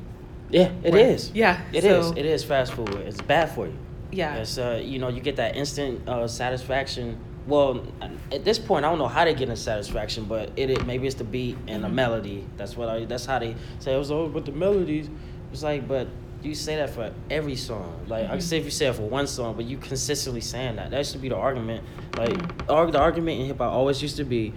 Yeah, 0.53 0.71
it 0.85 0.93
Where- 0.93 1.09
is. 1.09 1.31
Yeah, 1.35 1.61
It 1.73 1.85
is. 1.85 2.09
so- 2.09 2.12
It 2.15 2.25
is 2.27 2.45
fast 2.45 2.73
food. 2.73 2.91
It's 2.91 3.21
bad 3.21 3.51
for 3.51 3.67
you. 3.67 3.75
Yeah. 4.12 4.37
It's 4.37 4.59
uh, 4.59 4.81
you 4.85 4.99
know, 4.99 5.09
you 5.09 5.21
get 5.21 5.37
that 5.37 5.57
instant 5.57 6.07
uh, 6.09 6.29
satisfaction. 6.29 7.19
Well, 7.47 7.83
at 8.31 8.45
this 8.45 8.59
point, 8.59 8.85
I 8.85 8.91
don't 8.91 8.99
know 8.99 9.09
how 9.09 9.25
they 9.25 9.35
get 9.35 9.49
in 9.49 9.57
satisfaction, 9.57 10.25
but 10.25 10.51
it, 10.55 10.71
it 10.71 10.87
maybe 10.87 11.07
it's 11.07 11.17
the 11.17 11.25
beat 11.25 11.57
and 11.67 11.83
the 11.83 11.88
Mm-hmm. 11.88 11.97
melody. 11.97 12.45
That's 12.57 12.77
what 12.77 12.88
I. 12.88 13.05
That's 13.07 13.25
how 13.27 13.38
they 13.38 13.57
say 13.81 13.95
it 13.95 13.99
was 13.99 14.11
all 14.11 14.29
with 14.29 14.45
the 14.45 14.53
melodies. 14.53 15.09
It's 15.53 15.62
like, 15.62 15.88
but 15.88 16.07
you 16.43 16.55
say 16.55 16.77
that 16.77 16.91
for 16.91 17.12
every 17.31 17.57
song. 17.57 18.05
Like 18.07 18.25
Mm-hmm. 18.27 18.35
I 18.35 18.38
say 18.41 18.59
if 18.59 18.65
you 18.65 18.71
say 18.71 18.87
it 18.87 18.95
for 18.95 19.03
one 19.09 19.27
song, 19.27 19.55
but 19.57 19.65
you 19.65 19.79
consistently 19.79 20.41
saying 20.43 20.77
that. 20.77 20.91
That 20.91 21.07
should 21.07 21.23
be 21.23 21.31
the 21.31 21.37
argument. 21.37 21.83
Like 22.17 22.31
Mm-hmm. 22.35 22.71
arg- 22.71 22.93
the 22.93 23.01
argument 23.01 23.41
in 23.41 23.47
hip 23.47 23.59
hop 23.59 23.73
always 23.73 24.03
used 24.03 24.17
to 24.19 24.25
be. 24.25 24.53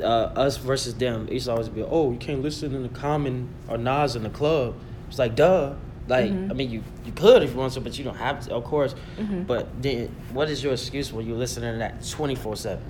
Uh, 0.00 0.04
us 0.34 0.56
versus 0.56 0.92
them. 0.94 1.28
It 1.28 1.34
used 1.34 1.46
to 1.46 1.52
always 1.52 1.68
be, 1.68 1.80
oh, 1.84 2.10
you 2.10 2.18
can't 2.18 2.42
listen 2.42 2.74
in 2.74 2.82
the 2.82 2.88
Common 2.88 3.48
or 3.68 3.78
Nas 3.78 4.16
in 4.16 4.24
the 4.24 4.28
club. 4.30 4.74
It's 5.14 5.18
like, 5.20 5.36
duh. 5.36 5.74
Like, 6.08 6.28
Mhm. 6.32 6.50
I 6.50 6.54
mean, 6.54 6.70
you 6.72 6.82
you 7.06 7.12
could 7.12 7.44
if 7.44 7.52
you 7.52 7.56
want 7.56 7.72
to, 7.74 7.80
but 7.80 7.96
you 7.96 8.04
don't 8.04 8.16
have 8.16 8.40
to, 8.46 8.54
of 8.56 8.64
course. 8.64 8.96
Mhm. 9.16 9.46
But 9.46 9.68
then, 9.80 10.08
what 10.32 10.50
is 10.50 10.60
your 10.62 10.72
excuse 10.72 11.12
when 11.12 11.24
you're 11.24 11.36
listening 11.38 11.72
to 11.72 11.78
that 11.78 12.04
twenty 12.10 12.34
four 12.34 12.56
seven? 12.56 12.82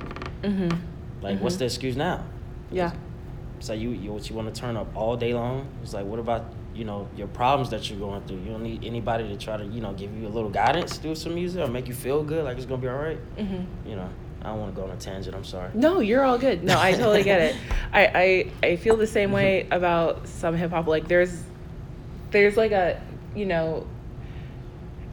Mm-hmm. 0.42 0.70
Like, 1.22 1.38
what's 1.42 1.56
Mhm. 1.56 1.58
the 1.58 1.64
excuse 1.66 1.96
now? 1.96 2.24
Yeah. 2.72 2.92
So 3.60 3.74
you 3.74 3.90
you 3.90 4.10
what 4.10 4.30
you 4.30 4.34
want 4.34 4.52
to 4.52 4.58
turn 4.58 4.74
up 4.78 4.86
all 4.96 5.16
day 5.18 5.34
long? 5.34 5.66
It's 5.82 5.92
like, 5.92 6.06
what 6.06 6.18
about 6.18 6.44
you 6.74 6.86
know 6.86 7.06
your 7.14 7.26
problems 7.28 7.68
that 7.70 7.88
you're 7.90 7.98
going 8.00 8.22
through? 8.22 8.38
You 8.38 8.52
don't 8.52 8.62
need 8.62 8.82
anybody 8.84 9.28
to 9.28 9.36
try 9.36 9.58
to 9.58 9.64
you 9.66 9.82
know 9.82 9.92
give 9.92 10.10
you 10.18 10.26
a 10.26 10.32
little 10.36 10.50
guidance 10.50 10.96
through 10.96 11.16
some 11.16 11.34
music 11.34 11.62
or 11.62 11.70
make 11.70 11.86
you 11.88 11.94
feel 11.94 12.24
good, 12.24 12.42
like 12.46 12.56
it's 12.56 12.66
gonna 12.66 12.80
be 12.80 12.88
all 12.88 12.96
right. 12.96 13.18
Mm-hmm. 13.36 13.88
You 13.90 13.96
know, 13.96 14.08
I 14.42 14.46
don't 14.48 14.60
want 14.60 14.74
to 14.74 14.80
go 14.80 14.88
on 14.88 14.92
a 14.92 14.96
tangent. 14.96 15.36
I'm 15.36 15.44
sorry. 15.44 15.70
No, 15.74 16.00
you're 16.00 16.24
all 16.24 16.38
good. 16.38 16.64
No, 16.64 16.80
I 16.80 16.92
totally 16.92 17.22
get 17.22 17.40
it. 17.42 17.56
I, 17.92 18.02
I 18.62 18.66
I 18.70 18.76
feel 18.76 18.96
the 18.96 19.06
same 19.06 19.30
way 19.30 19.68
about 19.70 20.26
some 20.26 20.56
hip 20.56 20.70
hop. 20.72 20.88
Like 20.88 21.06
there's 21.06 21.44
there's 22.34 22.56
like 22.58 22.72
a 22.72 23.00
you 23.34 23.46
know 23.46 23.86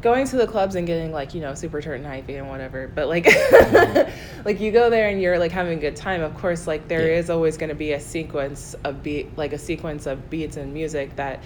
going 0.02 0.26
to 0.26 0.36
the 0.36 0.48
clubs 0.48 0.74
and 0.74 0.88
getting 0.88 1.12
like 1.12 1.36
you 1.36 1.42
know 1.42 1.54
super 1.54 1.80
turned 1.80 2.04
and 2.04 2.28
hypey 2.28 2.38
and 2.40 2.50
whatever. 2.50 2.92
But 2.94 3.08
like 3.08 3.26
like 4.46 4.60
you 4.60 4.72
go 4.72 4.90
there 4.90 5.08
and 5.10 5.22
you're 5.22 5.38
like 5.38 5.52
having 5.52 5.78
a 5.78 5.82
good 5.82 5.96
time. 5.96 6.22
Of 6.22 6.36
course, 6.38 6.66
like 6.68 6.88
there 6.88 7.08
Yeah. 7.12 7.20
is 7.20 7.30
always 7.30 7.56
going 7.58 7.70
to 7.70 7.76
be 7.76 7.94
a 7.94 8.00
sequence 8.00 8.76
of 8.84 9.04
beat 9.04 9.38
like 9.38 9.54
a 9.54 9.60
sequence 9.60 10.08
of 10.08 10.30
beats 10.30 10.58
and 10.58 10.74
music 10.74 11.16
that 11.18 11.42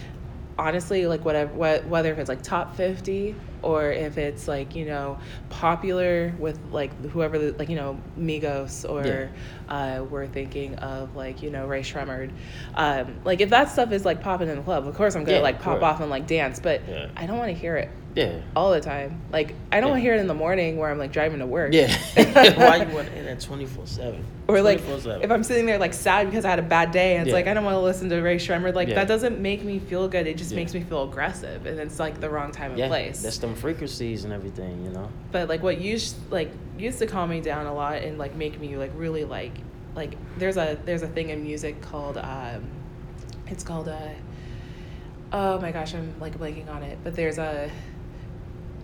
honestly 0.58 1.06
like 1.08 1.26
whatever 1.26 1.52
wh- 1.54 1.90
whether 1.90 2.12
if 2.12 2.18
it's 2.18 2.30
like 2.30 2.42
top 2.42 2.76
50 2.78 3.36
or 3.62 3.92
if 3.92 4.18
it's 4.18 4.48
like 4.48 4.76
you 4.76 4.86
know 4.86 5.18
popular 5.50 6.34
with 6.40 6.58
like 6.72 6.92
whoever 7.10 7.38
the, 7.38 7.52
like 7.58 7.68
you 7.68 7.76
know 7.76 8.00
migos 8.18 8.90
or 8.90 9.30
uh, 9.70 10.04
we're 10.10 10.28
thinking 10.28 10.76
of 10.76 11.16
like 11.16 11.42
you 11.44 11.50
know 11.50 11.68
Rae 11.68 11.82
Sremmurd 11.82 12.32
um, 12.76 13.16
like 13.26 13.42
if 13.42 13.50
that 13.50 13.70
stuff 13.70 13.92
is 13.92 14.06
like 14.06 14.22
popping 14.22 14.48
in 14.48 14.56
the 14.58 14.64
club 14.64 14.88
of 14.88 14.96
course 14.96 15.16
i'm 15.16 15.24
gonna 15.24 15.38
Yeah, 15.38 15.44
like 15.44 15.62
pop 15.62 15.82
off 15.82 16.00
and 16.00 16.10
like 16.10 16.28
dance 16.28 16.60
but 16.60 16.82
Yeah. 16.88 17.10
i 17.18 17.26
don't 17.26 17.38
want 17.38 17.50
to 17.50 17.58
hear 17.58 17.76
it 17.76 17.90
Yeah. 18.16 18.40
all 18.56 18.72
the 18.72 18.80
time 18.80 19.22
like 19.32 19.54
i 19.74 19.82
don't 19.82 19.90
want 19.90 20.00
to 20.00 20.06
Yeah. 20.06 20.12
hear 20.12 20.16
it 20.16 20.22
in 20.22 20.28
the 20.28 20.34
morning 20.34 20.78
where 20.78 20.90
i'm 20.90 20.98
like 20.98 21.12
driving 21.12 21.40
to 21.40 21.46
work 21.46 21.74
Yeah. 21.74 21.88
Why 22.16 22.78
you 22.86 22.96
want 22.96 23.08
to 23.08 23.14
hear 23.14 23.24
that 23.24 23.42
twenty 23.42 23.66
four 23.66 23.86
seven? 23.86 24.24
or 24.48 24.62
like 24.62 24.80
if 24.80 25.32
I'm 25.32 25.44
sitting 25.44 25.66
there 25.66 25.78
like 25.80 25.94
sad 25.94 26.28
because 26.30 26.46
I 26.46 26.50
had 26.52 26.60
a 26.60 26.64
bad 26.64 26.92
day, 26.92 27.16
and 27.16 27.24
it's 27.24 27.30
Yeah. 27.30 27.34
like 27.36 27.48
I 27.48 27.54
don't 27.56 27.66
want 27.66 27.76
to 27.76 27.80
listen 27.80 28.10
to 28.10 28.22
Rae 28.22 28.38
Sremmurd. 28.38 28.76
Like 28.76 28.88
Yeah. 28.90 28.96
that 28.96 29.08
doesn't 29.08 29.40
make 29.40 29.64
me 29.64 29.80
feel 29.80 30.08
good. 30.08 30.28
It 30.28 30.38
just 30.38 30.52
Yeah. 30.52 30.58
makes 30.58 30.74
me 30.74 30.82
feel 30.82 31.04
aggressive, 31.04 31.66
and 31.66 31.80
it's 31.80 32.00
like 32.00 32.22
the 32.22 32.30
wrong 32.30 32.52
time 32.52 32.72
and 32.72 32.80
yeah, 32.80 32.88
place. 32.88 33.22
that's 33.24 33.40
them 33.40 33.56
frequencies 33.56 34.24
and 34.24 34.32
everything. 34.32 34.86
You 34.86 34.92
know. 34.92 35.10
but 35.32 35.50
like 35.50 35.64
what 35.64 35.82
used 35.82 36.16
like 36.32 36.52
used 36.78 37.00
to 37.00 37.08
calm 37.08 37.32
me 37.32 37.42
down 37.42 37.66
a 37.66 37.74
lot 37.74 37.96
and 38.04 38.18
like 38.20 38.36
make 38.36 38.60
me 38.60 38.78
like 38.78 38.92
really 38.96 39.26
like 39.26 39.54
like 39.96 40.16
there's 40.38 40.58
a 40.58 40.78
there's 40.86 41.02
a 41.02 41.08
thing 41.08 41.32
in 41.32 41.42
music 41.44 41.82
called 41.82 42.18
um 42.18 42.64
it's 43.48 43.64
called 43.64 43.88
a 43.88 44.16
oh 45.34 45.60
my 45.60 45.72
gosh 45.72 45.94
I'm 45.96 46.14
like 46.20 46.38
blanking 46.38 46.70
on 46.70 46.84
it 46.84 46.98
but 47.04 47.16
there's 47.16 47.40
a 47.40 47.70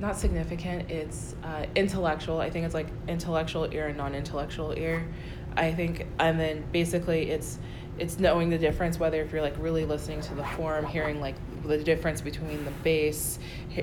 not 0.01 0.17
significant 0.17 0.89
it's 0.89 1.35
uh, 1.43 1.65
intellectual. 1.75 2.39
I 2.39 2.49
think 2.49 2.65
it's 2.65 2.73
like 2.73 2.87
intellectual 3.07 3.71
ear 3.71 3.87
and 3.87 3.97
non-intellectual 3.97 4.73
ear. 4.75 5.07
I 5.55 5.73
think 5.73 6.07
and 6.19 6.39
then 6.39 6.63
basically 6.71 7.29
it's 7.29 7.59
it's 7.99 8.17
knowing 8.17 8.49
the 8.49 8.57
difference 8.57 8.97
whether 8.99 9.21
if 9.21 9.31
you're 9.31 9.41
like 9.41 9.55
really 9.59 9.85
listening 9.85 10.21
to 10.21 10.33
the 10.33 10.43
form 10.43 10.85
hearing 10.85 11.19
like 11.19 11.35
the 11.67 11.77
difference 11.77 12.21
between 12.21 12.63
the 12.65 12.71
bass 12.83 13.37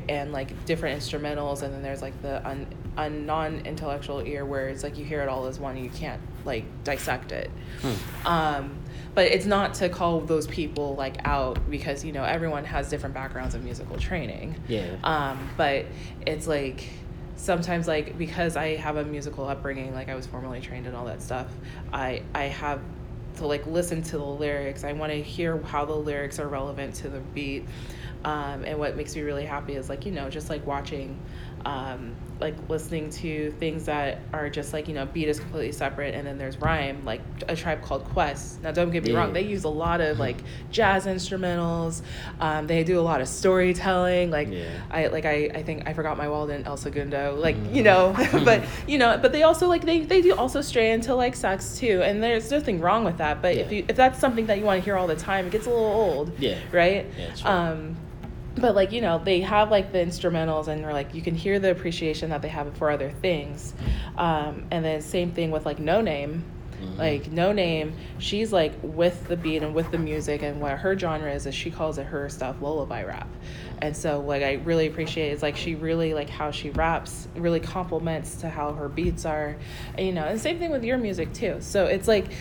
and 0.08 0.32
like 0.32 0.64
different 0.64 0.98
instrumentals 0.98 1.62
and 1.62 1.72
then 1.72 1.82
there's 1.82 2.02
like 2.02 2.20
the 2.22 2.44
un, 2.48 2.66
un 2.96 3.26
non-intellectual 3.26 4.20
ear 4.20 4.44
where 4.44 4.68
it's 4.68 4.82
like 4.82 4.98
you 4.98 5.04
hear 5.04 5.20
it 5.20 5.28
all 5.28 5.46
as 5.46 5.60
one 5.60 5.76
you 5.76 5.90
can't 5.90 6.20
like 6.48 6.64
dissect 6.82 7.30
it 7.30 7.50
Hmm. 7.82 8.26
um, 8.26 8.78
but 9.14 9.26
it's 9.26 9.46
not 9.46 9.74
to 9.74 9.88
call 9.88 10.20
those 10.20 10.46
people 10.48 10.96
like 10.96 11.16
out 11.24 11.70
because 11.70 12.04
you 12.04 12.10
know 12.12 12.24
everyone 12.24 12.64
has 12.64 12.88
different 12.90 13.14
backgrounds 13.14 13.54
of 13.54 13.62
musical 13.62 13.96
training 13.96 14.56
Yeah. 14.66 14.86
um, 15.04 15.38
but 15.56 15.86
it's 16.26 16.46
like 16.48 16.88
sometimes 17.36 17.86
like 17.86 18.18
because 18.18 18.56
I 18.56 18.74
have 18.76 18.96
a 18.96 19.04
musical 19.04 19.46
upbringing, 19.46 19.94
like 19.94 20.08
I 20.08 20.16
was 20.16 20.26
formally 20.26 20.60
trained 20.60 20.86
and 20.88 20.96
all 20.96 21.04
that 21.06 21.22
stuff, 21.22 21.46
I 21.92 22.22
I 22.34 22.44
have 22.44 22.80
to 23.36 23.46
like 23.46 23.64
listen 23.68 24.02
to 24.02 24.18
the 24.18 24.24
lyrics. 24.24 24.82
I 24.82 24.92
want 24.92 25.12
to 25.12 25.22
hear 25.22 25.56
how 25.62 25.84
the 25.84 25.94
lyrics 25.94 26.40
are 26.40 26.48
relevant 26.48 26.96
to 26.96 27.08
the 27.08 27.20
beat. 27.20 27.64
Um, 28.24 28.64
and 28.64 28.76
what 28.80 28.96
makes 28.96 29.14
me 29.14 29.22
really 29.22 29.44
happy 29.46 29.76
is 29.76 29.88
like 29.88 30.04
you 30.04 30.10
know 30.10 30.28
just 30.28 30.50
like 30.50 30.66
watching 30.66 31.16
um, 31.64 32.16
like 32.40 32.54
listening 32.68 33.10
to 33.10 33.50
things 33.58 33.84
that 33.84 34.20
are 34.32 34.48
just 34.48 34.72
like 34.72 34.86
you 34.86 34.94
know 34.94 35.06
beat 35.06 35.28
is 35.28 35.40
completely 35.40 35.72
separate 35.72 36.14
and 36.14 36.26
then 36.26 36.38
there's 36.38 36.56
rhyme 36.58 37.04
like 37.04 37.20
a 37.48 37.56
tribe 37.56 37.82
called 37.82 38.04
quest 38.04 38.62
now 38.62 38.70
don't 38.70 38.90
get 38.90 39.02
me 39.04 39.10
yeah. 39.10 39.18
wrong 39.18 39.32
they 39.32 39.42
use 39.42 39.64
a 39.64 39.68
lot 39.68 40.00
of 40.00 40.18
like 40.18 40.36
jazz 40.70 41.06
instrumentals 41.06 42.02
um, 42.40 42.66
they 42.66 42.84
do 42.84 42.98
a 42.98 43.02
lot 43.02 43.20
of 43.20 43.26
storytelling 43.26 44.30
like 44.30 44.48
yeah. 44.48 44.68
i 44.90 45.08
like 45.08 45.24
I, 45.24 45.50
I 45.54 45.62
think 45.62 45.88
i 45.88 45.92
forgot 45.92 46.16
my 46.16 46.28
wallet 46.28 46.60
in 46.60 46.64
El 46.64 46.76
Segundo 46.76 47.34
like 47.36 47.56
mm. 47.56 47.74
you 47.74 47.82
know 47.82 48.14
but 48.44 48.64
you 48.86 48.98
know 48.98 49.18
but 49.20 49.32
they 49.32 49.42
also 49.42 49.66
like 49.66 49.84
they, 49.84 50.00
they 50.00 50.22
do 50.22 50.34
also 50.34 50.60
stray 50.60 50.92
into 50.92 51.14
like 51.14 51.34
sex 51.34 51.78
too 51.78 52.02
and 52.02 52.22
there's 52.22 52.50
nothing 52.50 52.80
wrong 52.80 53.04
with 53.04 53.18
that 53.18 53.42
but 53.42 53.56
yeah. 53.56 53.62
if 53.62 53.72
you 53.72 53.84
if 53.88 53.96
that's 53.96 54.18
something 54.18 54.46
that 54.46 54.58
you 54.58 54.64
want 54.64 54.80
to 54.80 54.84
hear 54.84 54.96
all 54.96 55.06
the 55.06 55.16
time 55.16 55.46
it 55.46 55.50
gets 55.50 55.66
a 55.66 55.70
little 55.70 55.84
old 55.84 56.32
yeah 56.38 56.56
right 56.72 57.06
yeah, 57.16 57.32
um 57.44 57.96
but 58.58 58.74
like 58.74 58.92
you 58.92 59.00
know 59.00 59.20
they 59.22 59.40
have 59.40 59.70
like 59.70 59.92
the 59.92 59.98
instrumentals 59.98 60.68
and 60.68 60.82
they're 60.82 60.92
like 60.92 61.14
you 61.14 61.22
can 61.22 61.34
hear 61.34 61.58
the 61.58 61.70
appreciation 61.70 62.30
that 62.30 62.42
they 62.42 62.48
have 62.48 62.76
for 62.76 62.90
other 62.90 63.10
things. 63.10 63.74
Um, 64.16 64.66
and 64.70 64.84
then 64.84 65.00
same 65.00 65.32
thing 65.32 65.50
with 65.50 65.64
like 65.64 65.78
Noname 65.78 66.42
mm-hmm. 66.80 66.98
like 66.98 67.24
Noname 67.24 67.92
she's 68.18 68.52
like 68.52 68.72
with 68.82 69.26
the 69.28 69.36
beat 69.36 69.62
and 69.62 69.74
with 69.74 69.90
the 69.90 69.98
music 69.98 70.42
and 70.42 70.60
what 70.60 70.72
her 70.72 70.98
genre 70.98 71.32
is 71.32 71.46
is 71.46 71.54
she 71.54 71.70
calls 71.70 71.98
it 71.98 72.06
her 72.06 72.28
stuff 72.28 72.56
lullaby 72.60 73.04
rap. 73.04 73.28
And 73.80 73.96
so 73.96 74.20
like 74.20 74.42
i 74.42 74.54
really 74.54 74.86
appreciate 74.86 75.32
it's 75.32 75.42
like 75.42 75.56
she 75.56 75.74
really 75.74 76.14
like 76.14 76.28
how 76.28 76.50
she 76.50 76.70
raps 76.70 77.28
really 77.36 77.60
complements 77.60 78.36
to 78.36 78.48
how 78.48 78.72
her 78.72 78.88
beats 78.88 79.24
are 79.24 79.56
and, 79.96 80.06
you 80.06 80.12
know 80.12 80.24
and 80.24 80.40
same 80.40 80.58
thing 80.58 80.70
with 80.70 80.84
your 80.84 80.98
music 80.98 81.32
too. 81.32 81.58
So 81.60 81.86
it's 81.86 82.08
like 82.08 82.32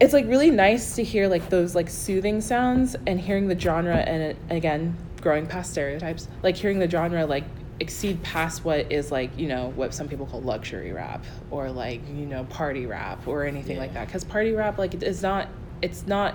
it's 0.00 0.12
like 0.12 0.26
really 0.26 0.50
nice 0.50 0.96
to 0.96 1.04
hear 1.04 1.28
like 1.28 1.48
those 1.48 1.74
like 1.74 1.88
soothing 1.88 2.40
sounds 2.40 2.96
and 3.06 3.20
hearing 3.20 3.48
the 3.48 3.58
genre 3.58 3.96
and 3.96 4.22
it, 4.22 4.36
again 4.50 4.96
growing 5.20 5.46
past 5.46 5.72
stereotypes. 5.72 6.28
Like 6.42 6.56
hearing 6.56 6.78
the 6.78 6.88
genre 6.88 7.26
like 7.26 7.44
exceed 7.80 8.20
past 8.22 8.64
what 8.64 8.90
is 8.90 9.12
like 9.12 9.36
you 9.38 9.46
know 9.46 9.72
what 9.76 9.94
some 9.94 10.08
people 10.08 10.26
call 10.26 10.40
luxury 10.40 10.92
rap 10.92 11.24
or 11.50 11.70
like 11.70 12.00
you 12.08 12.26
know 12.26 12.42
party 12.44 12.86
rap 12.86 13.26
or 13.26 13.44
anything 13.44 13.76
yeah. 13.76 13.82
like 13.82 13.94
that. 13.94 14.06
Because 14.06 14.24
party 14.24 14.52
rap 14.52 14.78
like 14.78 14.94
it 14.94 15.02
is 15.02 15.22
not 15.22 15.48
it's 15.82 16.06
not 16.06 16.34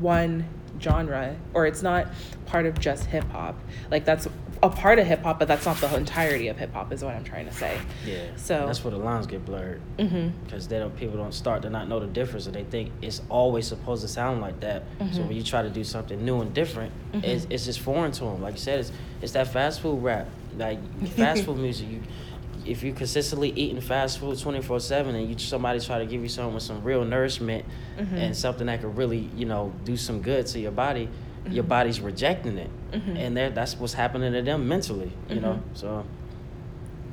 one 0.00 0.46
genre 0.80 1.34
or 1.54 1.66
it's 1.66 1.82
not 1.82 2.08
part 2.46 2.66
of 2.66 2.78
just 2.78 3.04
hip 3.06 3.24
hop. 3.30 3.58
Like 3.90 4.04
that's 4.04 4.28
a 4.62 4.68
part 4.68 4.98
of 4.98 5.06
hip 5.06 5.22
hop, 5.22 5.38
but 5.38 5.48
that's 5.48 5.66
not 5.66 5.76
the 5.78 5.94
entirety 5.96 6.48
of 6.48 6.56
hip 6.56 6.72
hop. 6.72 6.92
Is 6.92 7.04
what 7.04 7.14
I'm 7.14 7.24
trying 7.24 7.46
to 7.46 7.52
say. 7.52 7.78
Yeah. 8.06 8.24
So 8.36 8.66
that's 8.66 8.82
where 8.82 8.90
the 8.90 8.98
lines 8.98 9.26
get 9.26 9.44
blurred. 9.44 9.80
Because 9.96 10.12
mm-hmm. 10.12 10.68
they 10.68 10.78
don't, 10.78 10.96
people 10.96 11.16
don't 11.16 11.34
start 11.34 11.62
to 11.62 11.70
not 11.70 11.88
know 11.88 12.00
the 12.00 12.06
difference, 12.06 12.46
and 12.46 12.54
they 12.54 12.64
think 12.64 12.90
it's 13.02 13.22
always 13.28 13.66
supposed 13.66 14.02
to 14.02 14.08
sound 14.08 14.40
like 14.40 14.60
that. 14.60 14.82
Mm-hmm. 14.98 15.14
So 15.14 15.22
when 15.22 15.32
you 15.32 15.42
try 15.42 15.62
to 15.62 15.70
do 15.70 15.84
something 15.84 16.24
new 16.24 16.40
and 16.40 16.52
different, 16.52 16.92
mm-hmm. 17.12 17.24
it's, 17.24 17.46
it's 17.50 17.64
just 17.64 17.80
foreign 17.80 18.12
to 18.12 18.24
them. 18.24 18.42
Like 18.42 18.54
you 18.54 18.60
said, 18.60 18.80
it's 18.80 18.92
it's 19.22 19.32
that 19.32 19.52
fast 19.52 19.80
food 19.80 20.02
rap, 20.02 20.28
like 20.56 20.78
fast 21.10 21.44
food 21.44 21.56
music. 21.58 21.88
You 21.88 22.02
if 22.66 22.82
you 22.82 22.92
consistently 22.92 23.50
eating 23.50 23.80
fast 23.80 24.18
food 24.18 24.38
24 24.38 24.80
7 24.80 25.14
and 25.14 25.28
you 25.28 25.38
somebody 25.38 25.80
try 25.80 25.98
to 25.98 26.06
give 26.06 26.20
you 26.20 26.28
something 26.28 26.54
with 26.54 26.62
some 26.62 26.82
real 26.82 27.04
nourishment 27.04 27.64
mm-hmm. 27.96 28.14
and 28.14 28.36
something 28.36 28.66
that 28.66 28.80
could 28.80 28.96
really 28.96 29.30
you 29.36 29.46
know 29.46 29.72
do 29.84 29.96
some 29.96 30.20
good 30.20 30.46
to 30.46 30.60
your 30.60 30.72
body 30.72 31.08
mm-hmm. 31.44 31.52
your 31.52 31.64
body's 31.64 32.00
rejecting 32.00 32.58
it, 32.58 32.70
mm-hmm. 32.92 33.16
and 33.16 33.36
that's 33.36 33.76
what's 33.76 33.94
happening 33.94 34.32
to 34.32 34.42
them 34.42 34.68
mentally. 34.68 35.12
You 35.28 35.36
mm-hmm. 35.36 35.44
know, 35.44 35.62
so 35.74 36.04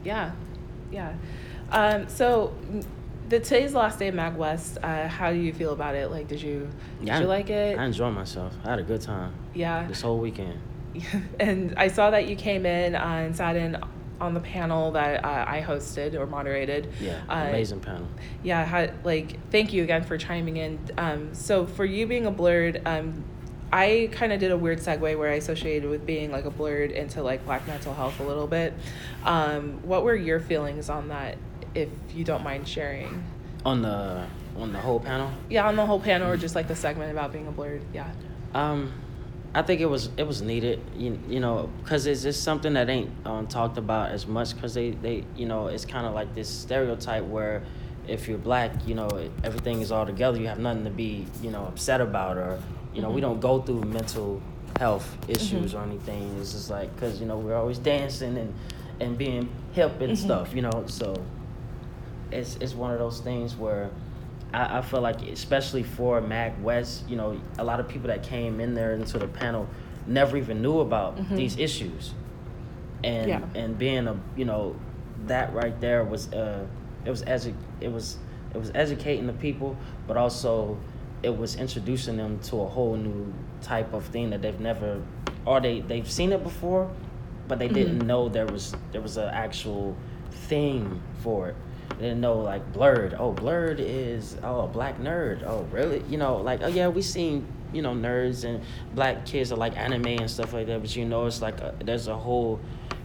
yeah, 0.03 0.31
yeah. 0.91 1.13
Um, 1.71 2.07
so 2.07 2.53
the 3.29 3.39
today's 3.39 3.71
the 3.71 3.79
last 3.79 3.99
day 3.99 4.07
of 4.07 4.15
Mag 4.15 4.35
West. 4.35 4.77
Uh, 4.81 5.07
how 5.07 5.31
do 5.31 5.37
you 5.37 5.53
feel 5.53 5.73
about 5.73 5.95
it? 5.95 6.11
Like, 6.11 6.27
did 6.27 6.41
you 6.41 6.69
did 6.99 7.07
yeah, 7.07 7.19
you 7.19 7.25
like 7.25 7.49
it? 7.49 7.77
I 7.77 7.85
enjoyed 7.85 8.13
myself. 8.13 8.53
I 8.63 8.69
had 8.69 8.79
a 8.79 8.83
good 8.83 9.01
time. 9.01 9.33
Yeah. 9.53 9.87
This 9.87 10.01
whole 10.01 10.19
weekend. 10.19 10.59
and 11.39 11.73
I 11.77 11.87
saw 11.89 12.11
that 12.11 12.27
you 12.27 12.35
came 12.35 12.65
in 12.65 12.95
uh, 12.95 12.99
and 12.99 13.35
sat 13.35 13.55
in 13.55 13.77
on 14.21 14.33
the 14.33 14.39
panel 14.39 14.91
that 14.91 15.25
uh, 15.25 15.45
I 15.45 15.61
hosted 15.61 16.13
or 16.13 16.25
moderated. 16.25 16.87
Yeah, 17.01 17.21
uh, 17.27 17.47
amazing 17.49 17.81
panel. 17.81 18.07
Yeah, 18.43 18.63
had, 18.63 18.93
like 19.03 19.37
thank 19.51 19.73
you 19.73 19.83
again 19.83 20.03
for 20.03 20.17
chiming 20.17 20.57
in. 20.57 20.79
Um, 20.97 21.33
so 21.33 21.65
for 21.65 21.83
you 21.83 22.07
being 22.07 22.25
a 22.25 22.31
blerd. 22.31 22.85
um, 22.85 23.23
I 23.71 24.09
kind 24.11 24.31
of 24.31 24.39
did 24.39 24.51
a 24.51 24.57
weird 24.57 24.79
segue 24.79 25.17
where 25.17 25.31
I 25.31 25.35
associated 25.35 25.89
with 25.89 26.05
being 26.05 26.31
like 26.31 26.45
a 26.45 26.51
blerd 26.51 26.91
into 26.91 27.21
like 27.21 27.45
black 27.45 27.67
mental 27.67 27.93
health 27.93 28.19
a 28.19 28.23
little 28.23 28.47
bit. 28.47 28.73
Um, 29.23 29.79
what 29.83 30.03
were 30.03 30.15
your 30.15 30.39
feelings 30.39 30.89
on 30.89 31.09
that, 31.09 31.37
if 31.73 31.89
you 32.13 32.23
don't 32.23 32.43
mind 32.43 32.67
sharing? 32.67 33.23
On 33.65 33.81
the 33.81 34.25
on 34.57 34.71
the 34.71 34.79
whole 34.79 34.99
panel. 34.99 35.31
Yeah, 35.49 35.67
on 35.67 35.75
the 35.75 35.85
whole 35.85 35.99
panel, 35.99 36.31
or 36.31 36.37
just 36.37 36.55
like 36.55 36.67
the 36.67 36.75
segment 36.75 37.11
about 37.11 37.33
being 37.33 37.47
a 37.47 37.51
blerd. 37.51 37.81
Yeah. 37.93 38.09
Um, 38.53 38.93
I 39.53 39.61
think 39.61 39.81
it 39.81 39.87
was 39.87 40.09
it 40.17 40.23
was 40.23 40.41
needed. 40.41 40.79
You, 40.95 41.19
you 41.27 41.39
know, 41.39 41.69
because 41.81 42.05
it's 42.05 42.23
just 42.23 42.43
something 42.43 42.73
that 42.73 42.89
ain't 42.89 43.09
um, 43.25 43.47
talked 43.47 43.77
about 43.77 44.11
as 44.11 44.27
much. 44.27 44.53
Because 44.53 44.73
they 44.73 44.91
they 44.91 45.25
you 45.35 45.47
know 45.47 45.67
it's 45.67 45.85
kind 45.85 46.05
of 46.05 46.13
like 46.13 46.33
this 46.35 46.47
stereotype 46.47 47.23
where 47.23 47.63
if 48.07 48.27
you're 48.27 48.37
black, 48.37 48.71
you 48.87 48.95
know, 48.95 49.09
everything 49.43 49.81
is 49.81 49.91
all 49.91 50.05
together. 50.05 50.39
You 50.39 50.47
have 50.47 50.59
nothing 50.59 50.83
to 50.83 50.89
be, 50.89 51.25
you 51.41 51.51
know, 51.51 51.65
upset 51.65 52.01
about 52.01 52.37
or 52.37 52.59
you 52.95 53.01
know, 53.01 53.07
mm-hmm. 53.07 53.15
we 53.15 53.21
don't 53.21 53.39
go 53.39 53.61
through 53.61 53.81
mental 53.81 54.41
health 54.79 55.17
issues 55.27 55.73
mm-hmm. 55.73 55.77
or 55.77 55.83
anything. 55.83 56.37
It's 56.39 56.53
just 56.53 56.69
like 56.69 56.93
because 56.95 57.19
you 57.19 57.25
know 57.25 57.37
we're 57.37 57.55
always 57.55 57.77
dancing 57.77 58.37
and 58.37 58.53
and 58.99 59.17
being 59.17 59.49
hip 59.73 59.99
and 60.01 60.13
mm-hmm. 60.13 60.25
stuff. 60.25 60.55
You 60.55 60.63
know, 60.63 60.85
so 60.87 61.15
it's 62.31 62.55
it's 62.57 62.73
one 62.73 62.91
of 62.91 62.99
those 62.99 63.19
things 63.19 63.55
where. 63.55 63.89
I, 64.53 64.77
I 64.77 64.81
feel 64.83 65.01
like, 65.01 65.21
especially 65.23 65.81
for 65.81 66.21
Mag 66.21 66.61
West, 66.61 67.09
you 67.09 67.17
know, 67.17 67.41
a 67.57 67.63
lot 67.63 67.79
of 67.79 67.89
people 67.89 68.07
that 68.07 68.21
came 68.23 68.61
in 68.61 68.73
there 68.75 68.93
into 68.93 69.17
the 69.17 69.27
panel 69.27 69.67
never 70.07 70.37
even 70.37 70.61
knew 70.61 70.79
about 70.79 71.17
mm-hmm. 71.17 71.35
these 71.35 71.57
issues, 71.57 72.13
and 73.03 73.27
yeah. 73.27 73.41
and 73.55 73.77
being 73.77 74.07
a 74.07 74.17
you 74.37 74.45
know, 74.45 74.75
that 75.25 75.51
right 75.53 75.81
there 75.81 76.03
was 76.03 76.31
uh, 76.31 76.65
it 77.05 77.09
was 77.09 77.23
edu- 77.23 77.55
it 77.81 77.91
was 77.91 78.17
it 78.53 78.57
was 78.57 78.71
educating 78.75 79.27
the 79.27 79.33
people, 79.33 79.75
but 80.07 80.15
also 80.15 80.77
it 81.25 81.35
was 81.35 81.55
introducing 81.55 82.17
them 82.17 82.39
to 82.39 82.61
a 82.61 82.67
whole 82.67 82.95
new 82.95 83.33
type 83.61 83.93
of 83.93 84.05
thing 84.05 84.29
that 84.29 84.41
they've 84.41 84.59
never 84.59 85.01
or 85.45 85.59
they 85.59 85.81
they've 85.81 86.09
seen 86.09 86.31
it 86.31 86.43
before 86.43 86.89
but 87.47 87.59
they 87.59 87.67
didn't 87.67 87.99
mm-hmm. 87.99 88.07
know 88.07 88.29
there 88.29 88.45
was 88.45 88.75
there 88.91 89.01
was 89.01 89.17
an 89.17 89.29
actual 89.29 89.95
thing 90.31 91.01
for 91.21 91.49
it. 91.49 91.55
They 91.97 92.05
didn't 92.05 92.21
know 92.21 92.39
like 92.39 92.73
blerd 92.73 93.17
oh 93.19 93.33
blerd 93.33 93.77
is 93.79 94.37
oh 94.43 94.61
a 94.61 94.67
black 94.67 94.99
nerd 94.99 95.43
oh 95.45 95.67
really? 95.71 96.03
You 96.09 96.17
know 96.17 96.37
like 96.37 96.61
oh 96.61 96.67
yeah 96.67 96.87
we 96.87 97.01
seen 97.01 97.47
you 97.73 97.81
know 97.81 97.93
nerds 97.93 98.43
and 98.43 98.61
black 98.93 99.25
kids 99.25 99.51
are 99.51 99.57
like 99.57 99.77
anime 99.77 100.05
and 100.07 100.29
stuff 100.29 100.53
like 100.53 100.67
that 100.67 100.79
but 100.81 100.95
you 100.95 101.05
know 101.05 101.25
it's 101.25 101.41
like 101.41 101.59
a, 101.61 101.75
there's 101.83 102.07
a 102.07 102.15
whole 102.15 102.59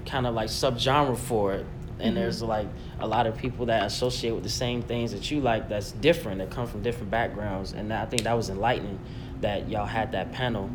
kind 0.06 0.26
of 0.26 0.34
like 0.34 0.48
subgenre 0.48 1.16
for 1.16 1.52
it 1.52 1.66
and 2.00 2.14
mm-hmm. 2.14 2.22
there's 2.22 2.42
like 2.42 2.66
a 3.00 3.06
lot 3.06 3.26
of 3.26 3.36
people 3.36 3.66
that 3.66 3.84
associate 3.84 4.32
with 4.32 4.42
the 4.42 4.48
same 4.48 4.82
things 4.82 5.12
that 5.12 5.30
you 5.30 5.40
like 5.40 5.68
that's 5.68 5.92
different 5.92 6.38
that 6.38 6.50
come 6.50 6.66
from 6.66 6.82
different 6.82 7.10
backgrounds 7.10 7.72
and 7.72 7.92
i 7.92 8.04
think 8.06 8.22
that 8.22 8.34
was 8.34 8.50
enlightening 8.50 8.98
that 9.40 9.68
y'all 9.68 9.86
had 9.86 10.12
that 10.12 10.32
panel 10.32 10.70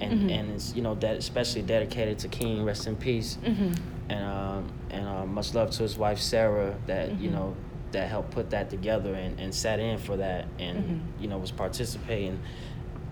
and 0.00 0.12
mm-hmm. 0.12 0.30
and 0.30 0.50
it's 0.52 0.74
you 0.74 0.82
know 0.82 0.94
that 0.94 1.16
especially 1.16 1.62
dedicated 1.62 2.18
to 2.18 2.28
king 2.28 2.64
rest 2.64 2.86
in 2.86 2.96
peace 2.96 3.38
mm-hmm. 3.42 3.72
and 4.10 4.24
um 4.24 4.72
and 4.90 5.06
uh, 5.06 5.26
much 5.26 5.54
love 5.54 5.70
to 5.70 5.82
his 5.82 5.96
wife 5.96 6.18
sarah 6.18 6.76
that 6.86 7.10
you 7.20 7.28
mm-hmm. 7.28 7.36
know 7.36 7.56
that 7.92 8.08
helped 8.08 8.30
put 8.30 8.50
that 8.50 8.70
together 8.70 9.14
and, 9.14 9.40
and 9.40 9.52
sat 9.52 9.80
in 9.80 9.98
for 9.98 10.16
that 10.16 10.46
and 10.58 10.78
mm-hmm. 10.78 11.22
you 11.22 11.28
know 11.28 11.38
was 11.38 11.50
participating 11.50 12.40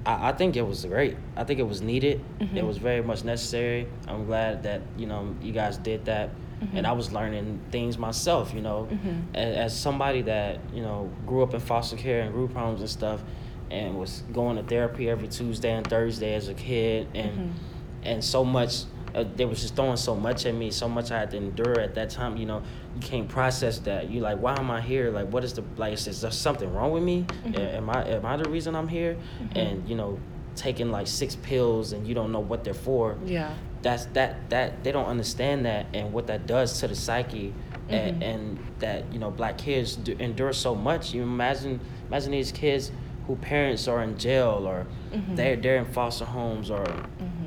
I, 0.08 0.30
I 0.30 0.32
think 0.32 0.56
it 0.56 0.62
was 0.62 0.84
great. 0.84 1.16
I 1.36 1.44
think 1.44 1.60
it 1.60 1.66
was 1.66 1.82
needed. 1.82 2.24
Mm-hmm. 2.40 2.56
It 2.56 2.64
was 2.64 2.78
very 2.78 3.02
much 3.02 3.24
necessary. 3.24 3.86
I'm 4.06 4.26
glad 4.26 4.62
that 4.64 4.80
you 4.96 5.06
know 5.06 5.34
you 5.42 5.52
guys 5.52 5.76
did 5.78 6.06
that. 6.06 6.30
Mm-hmm. 6.60 6.76
and 6.76 6.86
I 6.86 6.92
was 6.92 7.12
learning 7.12 7.60
things 7.70 7.98
myself. 7.98 8.52
You 8.52 8.62
know, 8.62 8.88
mm-hmm. 8.90 9.34
as, 9.34 9.56
as, 9.56 9.80
somebody 9.80 10.22
that 10.22 10.58
you 10.72 10.82
know 10.82 11.10
grew 11.26 11.42
up 11.42 11.54
in 11.54 11.60
foster 11.60 11.96
care 11.96 12.22
and 12.22 12.32
group 12.32 12.52
homes 12.52 12.80
and 12.80 12.90
stuff, 12.90 13.22
and 13.70 13.96
was 13.96 14.22
going 14.32 14.56
to 14.56 14.62
therapy 14.62 15.08
every 15.08 15.28
Tuesday 15.28 15.72
and 15.72 15.86
Thursday 15.86 16.34
as 16.34 16.48
a 16.48 16.54
kid, 16.54 17.08
and 17.14 17.30
mm-hmm. 17.30 17.58
and 18.02 18.24
so 18.24 18.44
much. 18.44 18.84
Uh, 19.14 19.24
they 19.36 19.46
was 19.46 19.62
just 19.62 19.74
throwing 19.74 19.96
so 19.96 20.14
much 20.14 20.44
at 20.44 20.54
me, 20.54 20.70
so 20.70 20.86
much 20.86 21.10
I 21.10 21.18
had 21.20 21.30
to 21.30 21.38
endure 21.38 21.80
at 21.80 21.94
that 21.94 22.10
time. 22.10 22.36
You 22.36 22.44
know, 22.44 22.62
you 22.94 23.00
can't 23.00 23.26
process 23.26 23.78
that. 23.80 24.10
You 24.10 24.20
like, 24.20 24.38
why 24.38 24.54
am 24.58 24.70
I 24.70 24.82
here? 24.82 25.10
Like, 25.10 25.32
what 25.32 25.44
is 25.44 25.54
the 25.54 25.64
like? 25.76 25.94
Is 25.94 26.20
there 26.20 26.30
something 26.30 26.70
wrong 26.74 26.92
with 26.92 27.02
me? 27.02 27.24
Mm-hmm. 27.44 27.56
Am 27.56 27.90
I 27.90 28.06
am 28.06 28.26
I 28.26 28.36
the 28.36 28.50
reason 28.50 28.74
I'm 28.74 28.86
here? 28.86 29.14
Mm-hmm. 29.14 29.58
And 29.58 29.88
you 29.88 29.96
know, 29.96 30.18
taking 30.56 30.90
like 30.90 31.06
six 31.06 31.36
pills 31.36 31.92
and 31.92 32.06
you 32.06 32.14
don't 32.14 32.32
know 32.32 32.40
what 32.40 32.64
they're 32.64 32.74
for. 32.74 33.16
Yeah 33.24 33.54
that's 33.82 34.06
that 34.06 34.50
that 34.50 34.82
they 34.82 34.92
don't 34.92 35.06
understand 35.06 35.64
that 35.64 35.86
and 35.94 36.12
what 36.12 36.26
that 36.26 36.46
does 36.46 36.80
to 36.80 36.88
the 36.88 36.94
psyche 36.94 37.52
mm-hmm. 37.70 37.94
and, 37.94 38.22
and, 38.22 38.58
that 38.78 39.12
you 39.12 39.18
know 39.18 39.30
black 39.30 39.58
kids 39.58 39.96
do, 39.96 40.16
endure 40.18 40.52
so 40.52 40.74
much 40.74 41.12
you 41.12 41.22
imagine 41.22 41.80
imagine 42.06 42.30
these 42.30 42.52
kids 42.52 42.92
who 43.26 43.34
parents 43.36 43.88
are 43.88 44.02
in 44.02 44.16
jail 44.16 44.64
or 44.66 44.86
mm-hmm. 45.12 45.34
they're 45.34 45.56
they're 45.56 45.76
in 45.76 45.84
foster 45.84 46.24
homes 46.24 46.70
or 46.70 46.84
mm-hmm. 46.84 47.46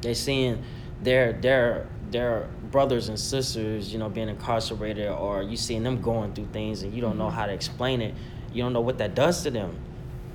they're 0.00 0.14
seeing 0.14 0.62
their 1.02 1.32
their 1.34 1.86
their 2.10 2.48
brothers 2.70 3.08
and 3.08 3.18
sisters 3.18 3.92
you 3.92 3.98
know 3.98 4.08
being 4.08 4.28
incarcerated 4.28 5.08
or 5.08 5.42
you 5.42 5.56
seeing 5.56 5.82
them 5.82 6.00
going 6.00 6.32
through 6.34 6.48
things 6.52 6.82
and 6.82 6.92
you 6.92 7.00
don't 7.00 7.16
know 7.16 7.26
mm-hmm. 7.26 7.36
how 7.36 7.46
to 7.46 7.52
explain 7.52 8.00
it 8.00 8.14
you 8.52 8.62
don't 8.62 8.72
know 8.72 8.80
what 8.80 8.98
that 8.98 9.14
does 9.14 9.42
to 9.42 9.50
them 9.50 9.76